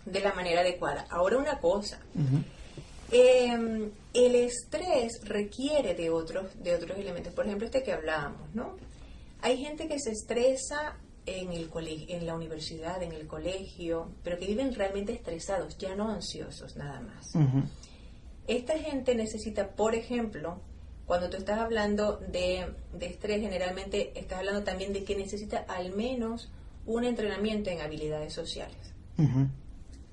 de 0.05 0.19
la 0.21 0.33
manera 0.33 0.61
adecuada. 0.61 1.05
Ahora 1.09 1.37
una 1.37 1.59
cosa. 1.59 1.99
Em, 3.11 3.91
el 4.13 4.35
estrés 4.35 5.21
requiere 5.23 5.93
de 5.93 6.09
otros, 6.09 6.47
de 6.61 6.75
otros 6.75 6.97
elementos. 6.97 7.33
Por 7.33 7.45
ejemplo, 7.45 7.65
este 7.67 7.83
que 7.83 7.93
hablábamos, 7.93 8.53
¿no? 8.53 8.75
Hay 9.47 9.63
gente 9.63 9.87
que 9.87 9.97
se 9.97 10.11
estresa 10.11 10.97
en, 11.25 11.53
el 11.53 11.69
en 12.09 12.25
la 12.25 12.35
universidad, 12.35 13.01
en 13.01 13.13
el 13.13 13.27
colegio, 13.27 14.11
pero 14.21 14.37
que 14.37 14.45
viven 14.45 14.75
realmente 14.75 15.13
estresados, 15.13 15.77
ya 15.77 15.95
no 15.95 16.11
ansiosos 16.11 16.75
nada 16.75 16.99
más. 16.99 17.31
Esta 18.45 18.77
gente 18.77 19.15
necesita, 19.15 19.69
por 19.69 19.95
ejemplo, 19.95 20.59
cuando 21.05 21.29
tú 21.29 21.37
estás 21.37 21.59
hablando 21.59 22.17
de, 22.17 22.73
estrés, 22.99 23.39
generalmente 23.39 24.19
estás 24.19 24.39
hablando 24.39 24.65
también 24.65 24.91
de 24.91 25.05
que 25.05 25.15
necesita 25.15 25.59
al 25.69 25.95
menos 25.95 26.51
un 26.85 27.05
entrenamiento 27.05 27.69
en 27.69 27.79
habilidades 27.79 28.33
sociales 28.33 28.93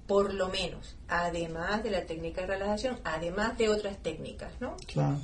por 0.07 0.35
lo 0.35 0.49
menos, 0.49 0.97
además 1.09 1.83
de 1.83 1.90
la 1.90 2.05
técnica 2.05 2.42
de 2.42 2.47
relajación, 2.47 3.01
además 3.05 3.57
de 3.57 3.70
otras 3.70 3.97
técnicas, 4.03 4.53
¿no? 4.61 4.77
Claro. 4.87 5.18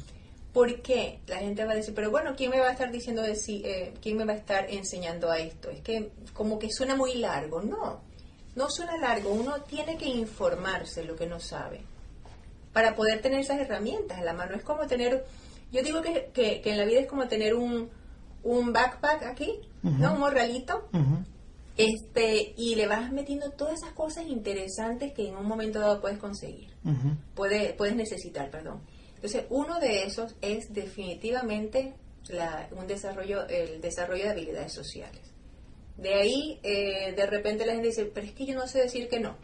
¿Por 0.52 0.82
qué? 0.82 1.20
La 1.26 1.36
gente 1.36 1.64
va 1.64 1.72
a 1.72 1.76
decir, 1.76 1.94
pero 1.94 2.10
bueno, 2.10 2.34
¿quién 2.36 2.50
me 2.50 2.58
va 2.58 2.68
a 2.68 2.72
estar 2.72 2.90
diciendo 2.90 3.22
de 3.22 3.36
si, 3.36 3.62
eh, 3.64 3.94
quién 4.02 4.16
me 4.16 4.24
va 4.24 4.32
a 4.32 4.36
estar 4.36 4.68
enseñando 4.68 5.30
a 5.30 5.38
esto? 5.38 5.70
Es 5.70 5.80
que 5.80 6.10
como 6.32 6.58
que 6.58 6.70
suena 6.70 6.96
muy 6.96 7.14
largo. 7.14 7.62
No, 7.62 8.00
no 8.56 8.70
suena 8.70 8.96
largo. 8.96 9.30
Uno 9.30 9.62
tiene 9.62 9.96
que 9.96 10.09
informarse 10.09 11.05
lo 11.05 11.14
que 11.14 11.26
no 11.26 11.38
sabe 11.38 11.82
para 12.72 12.94
poder 12.94 13.20
tener 13.20 13.40
esas 13.40 13.61
herramientas 13.61 14.18
en 14.18 14.24
la 14.24 14.32
mano. 14.32 14.55
Es 14.55 14.62
como 14.62 14.86
tener, 14.86 15.24
yo 15.72 15.82
digo 15.82 16.03
que, 16.03 16.30
que, 16.32 16.62
en 16.64 16.78
la 16.78 16.84
vida 16.84 17.01
es 17.01 17.07
como 17.07 17.28
tener 17.28 17.55
un, 17.55 17.88
un 18.42 18.72
backpack 18.72 19.24
aquí, 19.24 19.61
¿no? 19.82 20.14
Un 20.14 20.20
morralito 20.20 20.88
este, 21.76 22.55
y 22.57 22.74
le 22.74 22.86
vas 22.86 23.11
metiendo 23.11 23.51
todas 23.53 23.74
esas 23.74 23.92
cosas 23.92 24.26
interesantes 24.26 25.12
que 25.12 25.28
en 25.28 25.36
un 25.36 25.46
momento 25.46 25.78
dado 25.78 26.01
puedes 26.01 26.18
conseguir, 26.18 26.68
puedes 27.34 27.96
necesitar, 27.96 28.51
perdón. 28.51 28.80
Entonces, 29.21 29.45
uno 29.51 29.79
de 29.79 30.05
esos 30.05 30.35
es 30.41 30.73
definitivamente 30.73 31.95
un 32.73 32.87
desarrollo, 32.87 33.47
el 33.49 33.81
desarrollo 33.81 34.25
de 34.25 34.31
habilidades 34.31 34.73
sociales. 34.73 35.21
De 35.97 36.14
ahí, 36.14 36.59
eh, 36.62 37.12
de 37.14 37.27
repente 37.27 37.66
la 37.66 37.73
gente 37.73 37.89
dice, 37.89 38.07
pero 38.07 38.27
es 38.27 38.33
que 38.33 38.47
yo 38.47 38.55
no 38.55 38.66
sé 38.66 38.81
decir 38.81 39.09
que 39.09 39.21
no, 39.21 39.37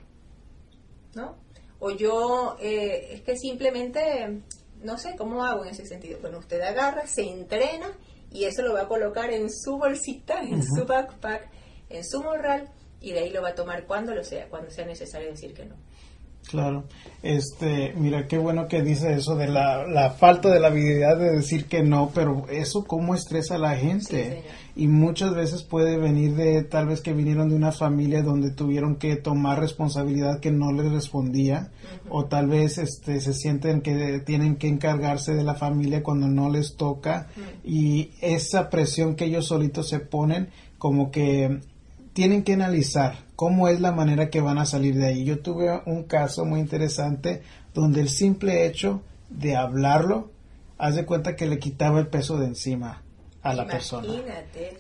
¿no? 1.15 1.37
O 1.79 1.91
yo, 1.91 2.57
eh, 2.61 3.09
es 3.13 3.23
que 3.23 3.37
simplemente, 3.37 4.41
no 4.83 4.97
sé 4.97 5.15
cómo 5.17 5.45
hago 5.45 5.65
en 5.65 5.73
ese 5.73 5.85
sentido. 5.85 6.21
Bueno, 6.21 6.39
usted 6.39 6.61
agarra, 6.63 7.07
se 7.07 7.23
entrena 7.23 7.93
y 8.31 8.45
eso 8.45 8.63
lo 8.63 8.73
va 8.73 8.83
a 8.83 8.89
colocar 8.89 9.31
en 9.31 9.51
su 9.51 9.77
bolsita, 9.77 10.41
en 10.41 10.63
su 10.63 10.87
backpack 10.87 11.51
en 11.89 12.05
su 12.05 12.23
morral 12.23 12.69
y 13.01 13.13
de 13.13 13.21
ahí 13.21 13.31
lo 13.31 13.43
va 13.43 13.51
a 13.51 13.55
tomar 13.55 13.87
cuando 13.87 14.15
lo 14.15 14.25
sea, 14.25 14.49
cuando 14.49 14.71
sea 14.71 14.87
necesario 14.87 15.29
decir 15.29 15.55
que 15.55 15.67
no. 15.67 15.77
Claro, 16.49 16.85
este, 17.25 17.93
mira, 17.97 18.29
qué 18.29 18.39
bueno 18.39 18.69
que 18.69 18.81
dice 18.81 19.15
eso 19.15 19.35
de 19.35 19.49
la, 19.49 19.85
la 19.85 20.11
falta 20.11 20.49
de 20.49 20.61
la 20.61 20.69
habilidad 20.69 21.19
de 21.19 21.33
decir 21.33 21.65
que 21.65 21.83
no, 21.83 22.13
pero 22.15 22.47
eso 22.49 22.85
cómo 22.85 23.17
estresa 23.17 23.57
a 23.57 23.59
la 23.59 23.75
gente. 23.75 24.45
y 24.77 24.87
muchas 24.87 25.35
veces 25.35 25.65
puede 25.65 25.97
venir 25.97 26.37
de, 26.37 26.63
tal 26.63 26.87
vez 26.87 27.01
que 27.01 27.15
vinieron 27.15 27.49
de 27.49 27.57
una 27.57 27.73
familia 27.73 28.23
donde 28.23 28.51
tuvieron 28.53 28.97
que 28.97 29.17
tomar 29.17 29.59
responsabilidad 29.59 30.39
que 30.39 30.53
no 30.53 30.71
les 30.71 30.93
respondía, 30.93 31.73
o 32.11 32.27
tal 32.27 32.47
vez 32.47 32.79
este, 32.79 33.21
se 33.21 33.33
sienten 33.33 33.81
que 33.81 34.21
tienen 34.25 34.55
que 34.55 34.69
encargarse 34.69 35.35
de 35.35 35.43
la 35.43 35.55
familia 35.55 36.05
cuando 36.05 36.29
no 36.29 36.49
les 36.49 36.77
toca, 36.77 37.27
y 37.65 38.11
esa 38.21 38.71
presión 38.71 39.17
que 39.17 39.25
ellos 39.25 39.47
solitos 39.47 39.89
se 39.89 39.99
ponen, 39.99 40.51
como 40.79 41.11
que 41.11 41.59
tienen 42.13 42.45
que 42.45 42.53
analizar 42.53 43.26
cómo 43.37 43.69
es 43.69 43.81
la 43.81 43.93
manera 43.93 44.31
que 44.31 44.41
van 44.41 44.59
a 44.59 44.67
salir 44.67 44.97
de 44.97 45.07
ahí. 45.07 45.25
Yo 45.25 45.39
tuve 45.41 45.83
un 45.85 46.05
caso 46.05 46.45
muy 46.45 46.59
interesante 46.61 47.43
donde 47.75 48.01
el 48.01 48.09
simple 48.09 48.67
hecho 48.67 49.03
de 49.29 49.55
hablarlo, 49.55 50.31
haz 50.79 50.97
de 50.97 51.05
cuenta 51.05 51.37
que 51.37 51.47
le 51.47 51.59
quitaba 51.59 52.01
el 52.01 52.09
peso 52.09 52.39
de 52.39 52.47
encima 52.47 53.03
a 53.43 53.55
la 53.55 53.67
persona. 53.67 54.09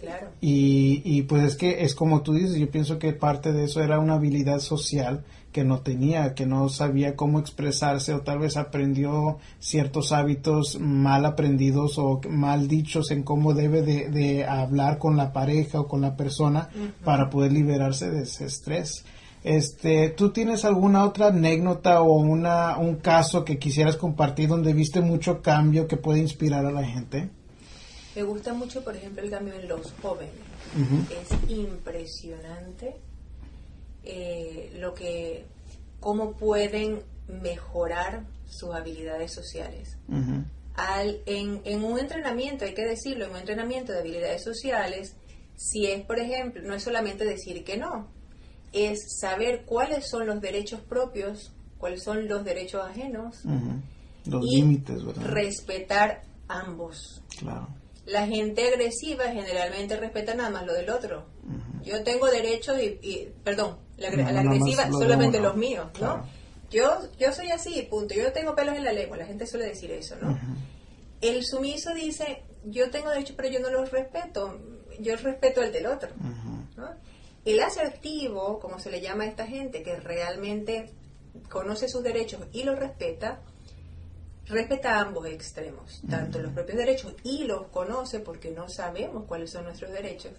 Claro. 0.00 0.28
Y, 0.40 1.02
y 1.04 1.22
pues 1.22 1.42
es 1.44 1.56
que 1.56 1.84
es 1.84 1.94
como 1.94 2.22
tú 2.22 2.32
dices, 2.32 2.56
yo 2.56 2.70
pienso 2.70 2.98
que 2.98 3.12
parte 3.12 3.52
de 3.52 3.64
eso 3.64 3.82
era 3.82 3.98
una 3.98 4.14
habilidad 4.14 4.58
social 4.58 5.24
que 5.56 5.64
no 5.64 5.80
tenía, 5.80 6.34
que 6.34 6.44
no 6.44 6.68
sabía 6.68 7.16
cómo 7.16 7.40
expresarse 7.40 8.12
o 8.12 8.20
tal 8.20 8.40
vez 8.40 8.58
aprendió 8.58 9.38
ciertos 9.58 10.12
hábitos 10.12 10.78
mal 10.78 11.24
aprendidos 11.24 11.96
o 11.96 12.20
mal 12.28 12.68
dichos 12.68 13.10
en 13.10 13.22
cómo 13.22 13.54
debe 13.54 13.80
de, 13.80 14.44
hablar 14.44 14.98
con 14.98 15.16
la 15.16 15.32
pareja 15.32 15.80
o 15.80 15.88
con 15.88 16.02
la 16.02 16.14
persona 16.14 16.68
para 17.02 17.30
poder 17.30 17.52
liberarse 17.52 18.10
de 18.10 18.24
ese 18.24 18.44
estrés. 18.44 19.06
Este, 19.44 20.10
¿tú 20.10 20.28
tienes 20.28 20.66
alguna 20.66 21.06
otra 21.06 21.28
anécdota 21.28 22.02
o 22.02 22.18
una, 22.18 22.76
un 22.76 22.96
caso 22.96 23.42
que 23.42 23.58
quisieras 23.58 23.96
compartir 23.96 24.50
donde 24.50 24.74
viste 24.74 25.00
mucho 25.00 25.40
cambio 25.40 25.88
que 25.88 25.96
puede 25.96 26.18
inspirar 26.18 26.66
a 26.66 26.70
la 26.70 26.84
gente? 26.84 27.30
Me 28.14 28.22
gusta 28.24 28.52
mucho, 28.52 28.84
por 28.84 28.94
ejemplo, 28.94 29.22
el 29.22 29.30
cambio 29.30 29.54
en 29.54 29.68
los 29.68 29.94
jóvenes. 30.02 30.34
Es 31.10 31.50
impresionante 31.50 33.05
eh, 34.06 34.72
lo 34.78 34.94
que, 34.94 35.44
cómo 36.00 36.32
pueden 36.32 37.02
mejorar 37.28 38.24
sus 38.48 38.74
habilidades 38.74 39.32
sociales. 39.32 39.96
Al, 40.74 41.20
en, 41.26 41.60
en, 41.64 41.84
un 41.84 41.98
entrenamiento, 41.98 42.64
hay 42.64 42.74
que 42.74 42.84
decirlo, 42.84 43.24
en 43.24 43.32
un 43.32 43.38
entrenamiento 43.38 43.92
de 43.92 44.00
habilidades 44.00 44.44
sociales, 44.44 45.16
si 45.56 45.86
es, 45.86 46.04
por 46.04 46.18
ejemplo, 46.18 46.62
no 46.62 46.74
es 46.74 46.82
solamente 46.82 47.24
decir 47.24 47.64
que 47.64 47.76
no, 47.76 48.08
es 48.72 49.18
saber 49.20 49.64
cuáles 49.64 50.08
son 50.08 50.26
los 50.26 50.40
derechos 50.40 50.80
propios, 50.80 51.52
cuáles 51.78 52.02
son 52.02 52.28
los 52.28 52.44
derechos 52.44 52.84
ajenos, 52.84 53.42
los 54.26 54.44
límites, 54.44 55.02
respetar 55.16 56.22
ambos. 56.48 57.22
Claro. 57.38 57.68
La 58.04 58.26
gente 58.26 58.68
agresiva 58.68 59.24
generalmente 59.32 59.96
respeta 59.96 60.34
nada 60.34 60.50
más 60.50 60.66
lo 60.66 60.74
del 60.74 60.90
otro. 60.90 61.26
Yo 61.84 62.02
tengo 62.04 62.26
derechos 62.26 62.76
y, 62.80 63.28
perdón, 63.44 63.78
la, 63.96 64.08
agresiva 64.08 64.90
solamente 64.90 65.40
los 65.40 65.56
míos, 65.56 65.88
¿no? 66.00 66.26
Yo, 66.70 66.98
yo 67.18 67.32
soy 67.32 67.50
así, 67.50 67.82
punto. 67.88 68.14
Yo 68.14 68.32
tengo 68.32 68.54
pelos 68.54 68.76
en 68.76 68.84
la 68.84 68.92
lengua, 68.92 69.16
la 69.16 69.26
gente 69.26 69.46
suele 69.46 69.66
decir 69.66 69.90
eso, 69.90 70.16
¿no? 70.20 70.38
El 71.20 71.44
sumiso 71.44 71.94
dice, 71.94 72.42
yo 72.64 72.90
tengo 72.90 73.10
derechos, 73.10 73.36
pero 73.36 73.48
yo 73.48 73.60
no 73.60 73.70
los 73.70 73.90
respeto. 73.90 74.60
Yo 75.00 75.16
respeto 75.16 75.62
el 75.62 75.72
del 75.72 75.86
otro. 75.86 76.10
El 77.44 77.60
asertivo, 77.60 78.58
como 78.58 78.78
se 78.80 78.90
le 78.90 79.00
llama 79.00 79.24
a 79.24 79.28
esta 79.28 79.46
gente, 79.46 79.82
que 79.82 79.96
realmente 79.96 80.90
conoce 81.48 81.88
sus 81.88 82.02
derechos 82.02 82.40
y 82.52 82.64
los 82.64 82.78
respeta, 82.78 83.40
respeta 84.46 85.00
ambos 85.00 85.26
extremos, 85.26 86.02
tanto 86.08 86.40
los 86.40 86.52
propios 86.52 86.78
derechos 86.78 87.14
y 87.22 87.44
los 87.44 87.68
conoce 87.68 88.20
porque 88.20 88.50
no 88.50 88.68
sabemos 88.68 89.24
cuáles 89.26 89.50
son 89.50 89.64
nuestros 89.64 89.92
derechos, 89.92 90.32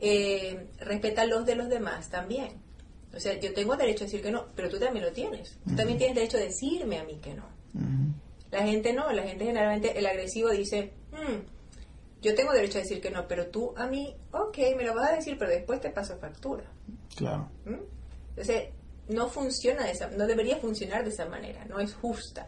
eh, 0.00 0.68
respeta 0.78 1.24
los 1.24 1.46
de 1.46 1.54
los 1.54 1.68
demás 1.68 2.10
también. 2.10 2.67
O 3.18 3.20
sea, 3.20 3.36
yo 3.40 3.52
tengo 3.52 3.76
derecho 3.76 4.04
a 4.04 4.06
decir 4.06 4.22
que 4.22 4.30
no, 4.30 4.44
pero 4.54 4.68
tú 4.68 4.78
también 4.78 5.04
lo 5.04 5.10
tienes. 5.10 5.58
Tú 5.66 5.74
también 5.74 5.98
tienes 5.98 6.14
derecho 6.14 6.36
a 6.36 6.40
decirme 6.40 7.00
a 7.00 7.04
mí 7.04 7.18
que 7.20 7.34
no. 7.34 7.42
La 8.52 8.62
gente 8.62 8.92
no, 8.92 9.10
la 9.10 9.24
gente 9.24 9.44
generalmente, 9.44 9.98
el 9.98 10.06
agresivo 10.06 10.50
dice, 10.50 10.92
hmm, 11.10 12.22
yo 12.22 12.34
tengo 12.36 12.52
derecho 12.52 12.78
a 12.78 12.82
decir 12.82 13.00
que 13.00 13.10
no, 13.10 13.26
pero 13.26 13.48
tú 13.48 13.74
a 13.76 13.88
mí, 13.88 14.14
ok, 14.30 14.56
me 14.76 14.84
lo 14.84 14.94
vas 14.94 15.10
a 15.10 15.16
decir, 15.16 15.36
pero 15.36 15.50
después 15.50 15.80
te 15.80 15.90
paso 15.90 16.16
factura. 16.18 16.62
Claro. 17.16 17.48
¿Mm? 17.64 17.82
Entonces, 18.30 18.68
no 19.08 19.28
funciona 19.28 19.82
de 19.82 19.90
esa, 19.90 20.08
no 20.10 20.24
debería 20.24 20.58
funcionar 20.58 21.02
de 21.02 21.10
esa 21.10 21.26
manera, 21.26 21.64
no 21.64 21.80
es 21.80 21.92
justa. 21.94 22.46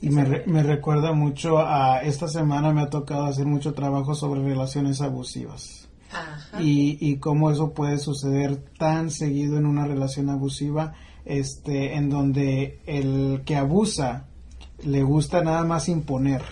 Y 0.00 0.10
me, 0.10 0.44
me, 0.46 0.62
recuerda 0.62 1.12
mucho 1.12 1.58
a 1.58 2.02
esta 2.04 2.28
semana 2.28 2.72
me 2.72 2.82
ha 2.82 2.88
tocado 2.88 3.24
hacer 3.24 3.46
mucho 3.46 3.74
trabajo 3.74 4.14
sobre 4.14 4.44
relaciones 4.44 5.00
abusivas. 5.00 5.83
Y, 6.60 6.98
y 7.00 7.16
cómo 7.16 7.50
eso 7.50 7.72
puede 7.72 7.98
suceder 7.98 8.56
tan 8.78 9.10
seguido 9.10 9.58
en 9.58 9.66
una 9.66 9.86
relación 9.86 10.30
abusiva, 10.30 10.94
este, 11.24 11.94
en 11.94 12.10
donde 12.10 12.80
el 12.86 13.42
que 13.44 13.56
abusa 13.56 14.26
le 14.84 15.02
gusta 15.02 15.42
nada 15.42 15.64
más 15.64 15.88
imponer, 15.88 16.42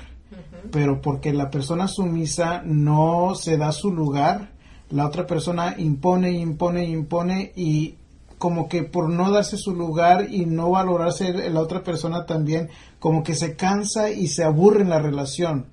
pero 0.70 1.00
porque 1.02 1.32
la 1.32 1.50
persona 1.50 1.88
sumisa 1.88 2.62
no 2.64 3.34
se 3.34 3.56
da 3.56 3.72
su 3.72 3.92
lugar, 3.92 4.52
la 4.90 5.06
otra 5.06 5.26
persona 5.26 5.74
impone, 5.78 6.32
impone, 6.32 6.84
impone 6.86 7.52
y 7.56 7.96
como 8.38 8.68
que 8.68 8.82
por 8.82 9.08
no 9.08 9.30
darse 9.30 9.56
su 9.56 9.74
lugar 9.74 10.28
y 10.32 10.46
no 10.46 10.70
valorarse 10.70 11.48
la 11.50 11.60
otra 11.60 11.84
persona 11.84 12.26
también, 12.26 12.70
como 12.98 13.22
que 13.22 13.34
se 13.34 13.54
cansa 13.54 14.10
y 14.10 14.26
se 14.28 14.42
aburre 14.44 14.82
en 14.82 14.90
la 14.90 14.98
relación. 14.98 15.66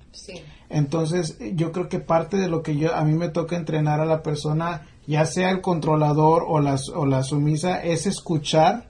Entonces, 0.70 1.36
yo 1.54 1.72
creo 1.72 1.88
que 1.88 1.98
parte 1.98 2.36
de 2.36 2.48
lo 2.48 2.62
que 2.62 2.76
yo 2.76 2.94
a 2.94 3.04
mí 3.04 3.14
me 3.14 3.28
toca 3.28 3.56
entrenar 3.56 4.00
a 4.00 4.06
la 4.06 4.22
persona, 4.22 4.86
ya 5.06 5.26
sea 5.26 5.50
el 5.50 5.60
controlador 5.60 6.44
o 6.46 6.60
la, 6.60 6.78
o 6.94 7.06
la 7.06 7.24
sumisa, 7.24 7.82
es 7.82 8.06
escuchar 8.06 8.88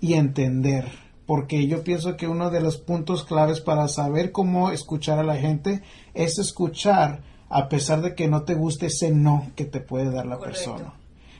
y 0.00 0.14
entender. 0.14 0.86
Porque 1.26 1.66
yo 1.66 1.82
pienso 1.82 2.18
que 2.18 2.28
uno 2.28 2.50
de 2.50 2.60
los 2.60 2.76
puntos 2.76 3.24
claves 3.24 3.60
para 3.60 3.88
saber 3.88 4.30
cómo 4.30 4.70
escuchar 4.70 5.18
a 5.18 5.24
la 5.24 5.36
gente 5.36 5.82
es 6.12 6.38
escuchar 6.38 7.22
a 7.48 7.68
pesar 7.68 8.02
de 8.02 8.14
que 8.14 8.28
no 8.28 8.42
te 8.42 8.54
guste 8.54 8.86
ese 8.86 9.10
no 9.10 9.50
que 9.56 9.64
te 9.64 9.80
puede 9.80 10.10
dar 10.10 10.26
la 10.26 10.38
persona. 10.38 10.94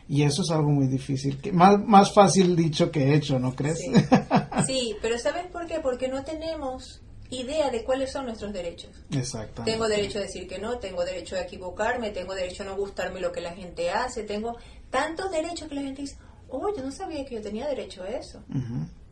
Y 0.09 0.22
eso 0.22 0.43
es 0.43 0.51
algo 0.51 0.70
muy 0.70 0.86
difícil, 0.86 1.38
que, 1.38 1.53
más, 1.53 1.82
más 1.84 2.12
fácil 2.12 2.55
dicho 2.55 2.90
que 2.90 3.14
hecho, 3.14 3.38
¿no 3.38 3.55
crees? 3.55 3.78
Sí. 4.66 4.95
pero 5.03 5.18
¿sabes 5.18 5.47
por 5.47 5.66
qué? 5.66 5.80
Porque 5.80 6.09
no 6.09 6.22
tenemos 6.22 7.01
idea 7.33 7.70
de 7.70 7.85
cuáles 7.85 8.12
son 8.12 8.26
nuestros 8.26 8.53
derechos. 8.53 8.91
Exacto. 9.11 9.62
Tengo 9.64 9.89
derecho 9.89 10.18
a 10.18 10.22
decir 10.22 10.47
que 10.47 10.59
no, 10.59 10.78
tengo 10.78 11.05
derecho 11.05 11.37
a 11.37 11.41
equivocarme, 11.41 12.11
tengo 12.11 12.35
derecho 12.35 12.62
a 12.62 12.66
no 12.66 12.76
gustarme 12.76 13.20
lo 13.20 13.33
que 13.33 13.41
la 13.41 13.53
gente 13.53 13.91
hace, 13.91 14.22
tengo 14.22 14.57
tantos 14.91 15.30
derechos 15.30 15.68
que 15.68 15.74
la 15.74 15.83
gente 15.83 16.03
dice, 16.03 16.16
oh, 16.49 16.74
yo 16.76 16.83
no 16.83 16.93
sabía 16.93 17.24
que 17.24 17.37
yo 17.37 17.43
tenía 17.43 17.66
derecho 17.66 18.03
a 18.03 18.09
eso. 18.09 18.43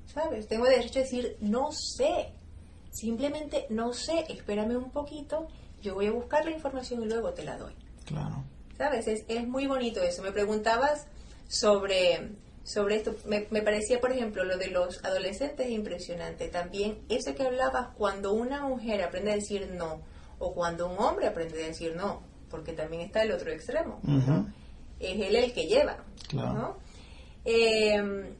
¿Sabes? 0.06 0.48
Tengo 0.48 0.66
derecho 0.66 0.98
a 0.98 1.02
decir, 1.02 1.36
no 1.40 1.70
sé, 1.72 2.32
simplemente 2.90 3.66
no 3.70 3.92
sé, 3.92 4.26
espérame 4.28 4.76
un 4.76 4.90
poquito, 4.90 5.48
yo 5.80 5.94
voy 5.94 6.06
a 6.06 6.12
buscar 6.12 6.44
la 6.44 6.50
información 6.50 7.02
y 7.02 7.06
luego 7.06 7.32
te 7.32 7.44
la 7.44 7.56
doy. 7.56 7.74
Claro. 8.04 8.44
¿sabes? 8.80 9.06
Es, 9.08 9.24
es 9.28 9.46
muy 9.46 9.66
bonito 9.66 10.02
eso. 10.02 10.22
Me 10.22 10.32
preguntabas 10.32 11.06
sobre, 11.48 12.30
sobre 12.72 12.96
esto. 12.96 13.14
Me, 13.26 13.46
me, 13.50 13.62
parecía, 13.62 14.00
por 14.00 14.12
ejemplo, 14.12 14.44
lo 14.44 14.56
de 14.58 14.68
los 14.68 15.04
adolescentes 15.04 15.70
impresionante. 15.70 16.48
También 16.48 16.98
eso 17.08 17.34
que 17.34 17.42
hablabas 17.42 17.88
cuando 17.96 18.32
una 18.32 18.62
mujer 18.62 19.02
aprende 19.02 19.32
a 19.32 19.34
decir 19.34 19.70
no 19.72 20.00
o 20.38 20.54
cuando 20.54 20.88
un 20.88 20.98
hombre 20.98 21.26
aprende 21.26 21.62
a 21.62 21.66
decir 21.66 21.94
no, 21.96 22.22
porque 22.50 22.72
también 22.72 23.02
está 23.02 23.22
el 23.22 23.32
otro 23.32 23.50
extremo. 23.50 24.00
Es 24.98 25.20
él 25.20 25.36
el 25.36 25.52
que 25.52 25.66
lleva. 25.66 26.04
¿no? 26.32 26.76
Eh, 27.44 28.34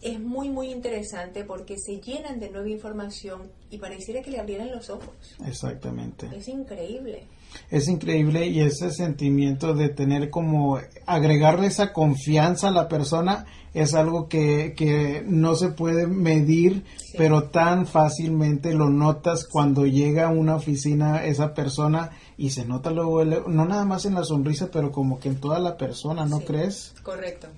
es 0.00 0.20
muy, 0.20 0.48
muy 0.48 0.70
interesante 0.70 1.44
porque 1.44 1.76
se 1.76 2.00
llenan 2.00 2.38
de 2.38 2.50
nueva 2.50 2.68
información 2.68 3.50
y 3.70 3.78
pareciera 3.78 4.22
que 4.22 4.30
le 4.30 4.38
abrieran 4.38 4.70
los 4.70 4.90
ojos. 4.90 5.36
Exactamente. 5.44 6.28
Es 6.34 6.48
increíble. 6.48 7.26
Es 7.70 7.88
increíble 7.88 8.46
y 8.46 8.60
ese 8.60 8.90
sentimiento 8.90 9.74
de 9.74 9.88
tener 9.90 10.30
como 10.30 10.78
agregarle 11.06 11.66
esa 11.66 11.92
confianza 11.92 12.68
a 12.68 12.72
la 12.72 12.88
persona 12.88 13.46
es 13.74 13.94
algo 13.94 14.28
que, 14.28 14.74
que 14.76 15.22
no 15.26 15.54
se 15.54 15.68
puede 15.68 16.06
medir, 16.06 16.84
pero 17.16 17.44
tan 17.50 17.86
fácilmente 17.86 18.72
lo 18.74 18.88
notas 18.88 19.46
cuando 19.46 19.86
llega 19.86 20.26
a 20.26 20.30
una 20.30 20.56
oficina 20.56 21.24
esa 21.24 21.54
persona 21.54 22.10
y 22.36 22.50
se 22.50 22.64
nota 22.64 22.90
luego, 22.90 23.24
no 23.24 23.66
nada 23.66 23.84
más 23.84 24.04
en 24.06 24.14
la 24.14 24.24
sonrisa, 24.24 24.70
pero 24.72 24.90
como 24.90 25.20
que 25.20 25.28
en 25.28 25.40
toda 25.40 25.58
la 25.58 25.76
persona, 25.76 26.24
¿no 26.24 26.40
crees? 26.40 26.94
Correcto. 27.02 27.48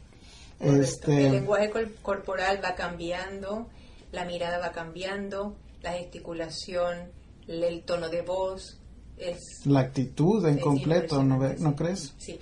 Este... 0.59 1.27
El 1.27 1.33
lenguaje 1.33 1.71
corporal 2.03 2.61
va 2.63 2.75
cambiando, 2.75 3.69
la 4.13 4.25
mirada 4.25 4.59
va 4.59 4.73
cambiando, 4.73 5.55
la 5.83 5.93
gesticulación, 5.93 7.11
el 7.49 7.83
tono 7.83 8.09
de 8.09 8.23
voz. 8.23 8.80
Es, 9.21 9.67
la 9.67 9.81
actitud 9.81 10.45
en 10.47 10.59
completo, 10.59 11.23
¿no, 11.23 11.39
¿no 11.59 11.77
crees? 11.77 12.15
Sí. 12.19 12.39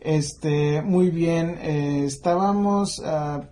Este, 0.00 0.82
muy 0.82 1.10
bien, 1.10 1.58
eh, 1.60 2.04
estábamos 2.04 3.00
ah, 3.04 3.48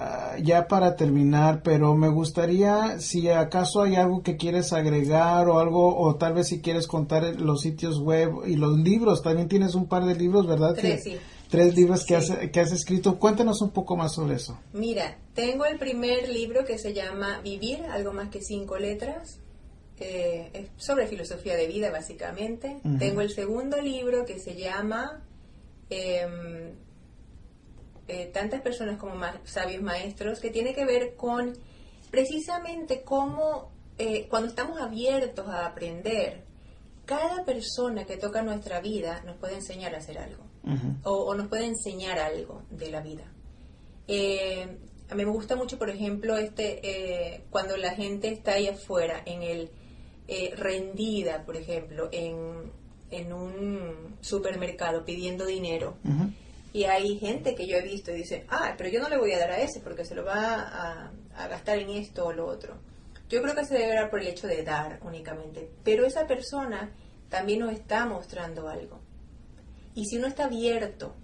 ah, 0.00 0.34
ya 0.42 0.66
para 0.68 0.96
terminar, 0.96 1.62
pero 1.62 1.94
me 1.94 2.08
gustaría 2.08 2.98
si 2.98 3.28
acaso 3.28 3.82
hay 3.82 3.94
algo 3.96 4.22
que 4.22 4.36
quieres 4.36 4.72
agregar 4.72 5.48
o 5.48 5.58
algo, 5.60 5.96
o 5.98 6.16
tal 6.16 6.34
vez 6.34 6.48
si 6.48 6.60
quieres 6.60 6.86
contar 6.88 7.40
los 7.40 7.60
sitios 7.62 8.00
web 8.00 8.30
y 8.46 8.56
los 8.56 8.78
libros. 8.78 9.22
También 9.22 9.48
tienes 9.48 9.74
un 9.74 9.86
par 9.86 10.04
de 10.04 10.14
libros, 10.16 10.46
¿verdad? 10.46 10.74
Tres, 10.74 11.02
Que- 11.04 11.10
sí. 11.10 11.16
Tres 11.48 11.76
libros 11.76 12.04
que, 12.04 12.20
Sí. 12.20 12.32
has, 12.32 12.50
que 12.50 12.58
has 12.60 12.72
escrito. 12.72 13.20
Cuéntanos 13.20 13.62
un 13.62 13.70
poco 13.70 13.96
más 13.96 14.12
sobre 14.14 14.34
eso. 14.34 14.58
Mira, 14.72 15.16
tengo 15.34 15.64
el 15.64 15.78
primer 15.78 16.28
libro 16.28 16.64
que 16.64 16.76
se 16.76 16.92
llama 16.92 17.40
Vivir, 17.44 17.84
algo 17.92 18.12
más 18.12 18.30
que 18.30 18.42
cinco 18.42 18.76
letras. 18.78 19.38
Eh, 19.98 20.50
es 20.52 20.84
sobre 20.84 21.06
filosofía 21.06 21.56
de 21.56 21.66
vida, 21.66 21.90
básicamente. 21.90 22.80
Tengo 22.98 23.20
el 23.22 23.30
segundo 23.30 23.80
libro 23.80 24.24
que 24.24 24.38
se 24.38 24.54
llama 24.56 25.22
em, 25.90 26.74
eh, 28.08 28.30
Tantas 28.32 28.60
personas 28.62 28.98
como 28.98 29.14
ma- 29.16 29.40
sabios 29.44 29.82
maestros, 29.82 30.40
que 30.40 30.50
tiene 30.50 30.74
que 30.74 30.84
ver 30.84 31.14
con 31.16 31.56
precisamente 32.10 33.02
cómo 33.02 33.70
eh, 33.98 34.26
cuando 34.28 34.48
estamos 34.48 34.80
abiertos 34.80 35.48
a 35.48 35.66
aprender, 35.66 36.44
cada 37.04 37.44
persona 37.44 38.04
que 38.04 38.16
toca 38.16 38.42
nuestra 38.42 38.80
vida 38.80 39.22
nos 39.24 39.36
puede 39.36 39.54
enseñar 39.54 39.94
a 39.94 39.98
hacer 39.98 40.18
algo 40.18 40.44
o, 41.04 41.12
o 41.26 41.34
nos 41.36 41.46
puede 41.48 41.64
enseñar 41.66 42.18
algo 42.18 42.62
de 42.70 42.90
la 42.90 43.00
vida. 43.00 43.24
A 45.08 45.14
mí 45.14 45.24
me 45.24 45.30
gusta 45.30 45.54
mucho, 45.54 45.78
por 45.78 45.88
ejemplo, 45.90 46.36
este 46.36 47.44
cuando 47.50 47.76
la 47.76 47.92
gente 47.94 48.28
está 48.28 48.54
ahí 48.54 48.66
afuera, 48.68 49.22
en 49.24 49.42
el 49.42 49.70
eh, 50.28 50.54
rendida, 50.56 51.44
por 51.44 51.56
ejemplo, 51.56 52.08
en, 52.12 52.72
en 53.10 53.32
un 53.32 54.16
supermercado 54.20 55.04
pidiendo 55.04 55.46
dinero. 55.46 55.96
Y 56.72 56.84
hay 56.84 57.18
gente 57.18 57.54
que 57.54 57.66
yo 57.66 57.76
he 57.78 57.82
visto 57.82 58.10
y 58.10 58.16
dice, 58.16 58.44
ah, 58.48 58.74
pero 58.76 58.90
yo 58.90 59.00
no 59.00 59.08
le 59.08 59.16
voy 59.16 59.32
a 59.32 59.38
dar 59.38 59.50
a 59.52 59.60
ese 59.60 59.80
porque 59.80 60.04
se 60.04 60.14
lo 60.14 60.24
va 60.24 60.54
a, 60.60 61.12
a 61.36 61.48
gastar 61.48 61.78
en 61.78 61.90
esto 61.90 62.26
o 62.26 62.32
lo 62.32 62.46
otro. 62.46 62.76
Yo 63.28 63.42
creo 63.42 63.54
que 63.54 63.64
se 63.64 63.74
debe 63.74 63.94
dar 63.94 64.10
por 64.10 64.20
el 64.20 64.26
hecho 64.26 64.46
de 64.46 64.62
dar 64.62 65.00
únicamente. 65.02 65.70
Pero 65.82 66.04
esa 66.04 66.26
persona 66.26 66.92
también 67.28 67.60
nos 67.60 67.72
está 67.72 68.06
mostrando 68.06 68.68
algo. 68.68 69.00
Y 69.94 70.04
si 70.04 70.18
uno 70.18 70.26
está 70.26 70.44
abierto 70.44 71.14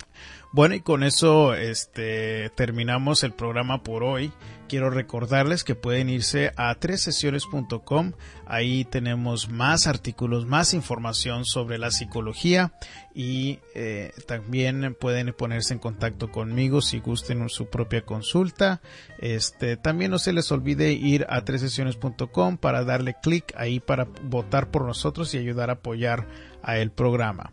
Bueno, 0.53 0.75
y 0.75 0.81
con 0.81 1.03
eso 1.03 1.55
este, 1.55 2.51
terminamos 2.51 3.23
el 3.23 3.33
programa 3.33 3.83
por 3.83 4.05
hoy. 4.05 4.33
Quiero 4.69 4.89
recordarles 4.89 5.65
que 5.65 5.75
pueden 5.75 6.09
irse 6.09 6.53
a 6.57 6.75
tresesiones.com. 6.75 8.13
Ahí 8.47 8.87
tenemos 8.87 9.51
más 9.51 9.87
artículos, 9.87 10.47
más 10.47 10.73
información 10.73 11.45
sobre 11.45 11.77
la 11.77 11.91
psicología 11.91 12.73
y 13.15 13.59
eh, 13.75 14.13
también 14.27 14.97
pueden 14.99 15.35
ponerse 15.35 15.75
en 15.75 15.79
contacto 15.79 16.31
conmigo 16.31 16.81
si 16.81 17.01
gusten 17.01 17.49
su 17.51 17.67
propia 17.67 18.07
consulta. 18.07 18.81
Este, 19.19 19.77
también 19.77 20.11
no 20.11 20.19
se 20.19 20.33
les 20.33 20.51
olvide 20.53 20.93
ir 20.93 21.27
a 21.29 21.45
tresesiones.com 21.45 22.57
para 22.57 22.85
darle 22.85 23.17
clic 23.23 23.53
ahí 23.57 23.79
para 23.79 24.07
votar 24.23 24.71
por 24.71 24.87
nosotros 24.87 25.35
y 25.35 25.39
ayudar 25.39 25.69
a 25.69 25.75
apoyar 25.75 26.27
a 26.63 26.79
el 26.79 26.93
programa. 26.93 27.53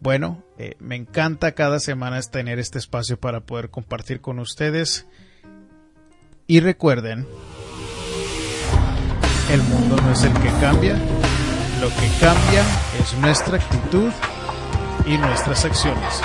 Bueno, 0.00 0.42
eh, 0.62 0.76
me 0.78 0.94
encanta 0.94 1.52
cada 1.52 1.80
semana 1.80 2.20
tener 2.20 2.58
este 2.58 2.78
espacio 2.78 3.18
para 3.18 3.40
poder 3.40 3.70
compartir 3.70 4.20
con 4.20 4.38
ustedes. 4.38 5.06
Y 6.46 6.60
recuerden, 6.60 7.26
el 9.50 9.62
mundo 9.62 9.96
no 9.96 10.12
es 10.12 10.22
el 10.22 10.34
que 10.34 10.50
cambia, 10.60 10.98
lo 11.80 11.88
que 11.88 12.10
cambia 12.20 12.62
es 13.00 13.16
nuestra 13.20 13.56
actitud 13.56 14.12
y 15.06 15.16
nuestras 15.16 15.64
acciones. 15.64 16.20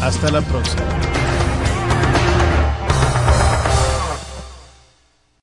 Hasta 0.00 0.30
la 0.30 0.40
próxima. 0.40 1.21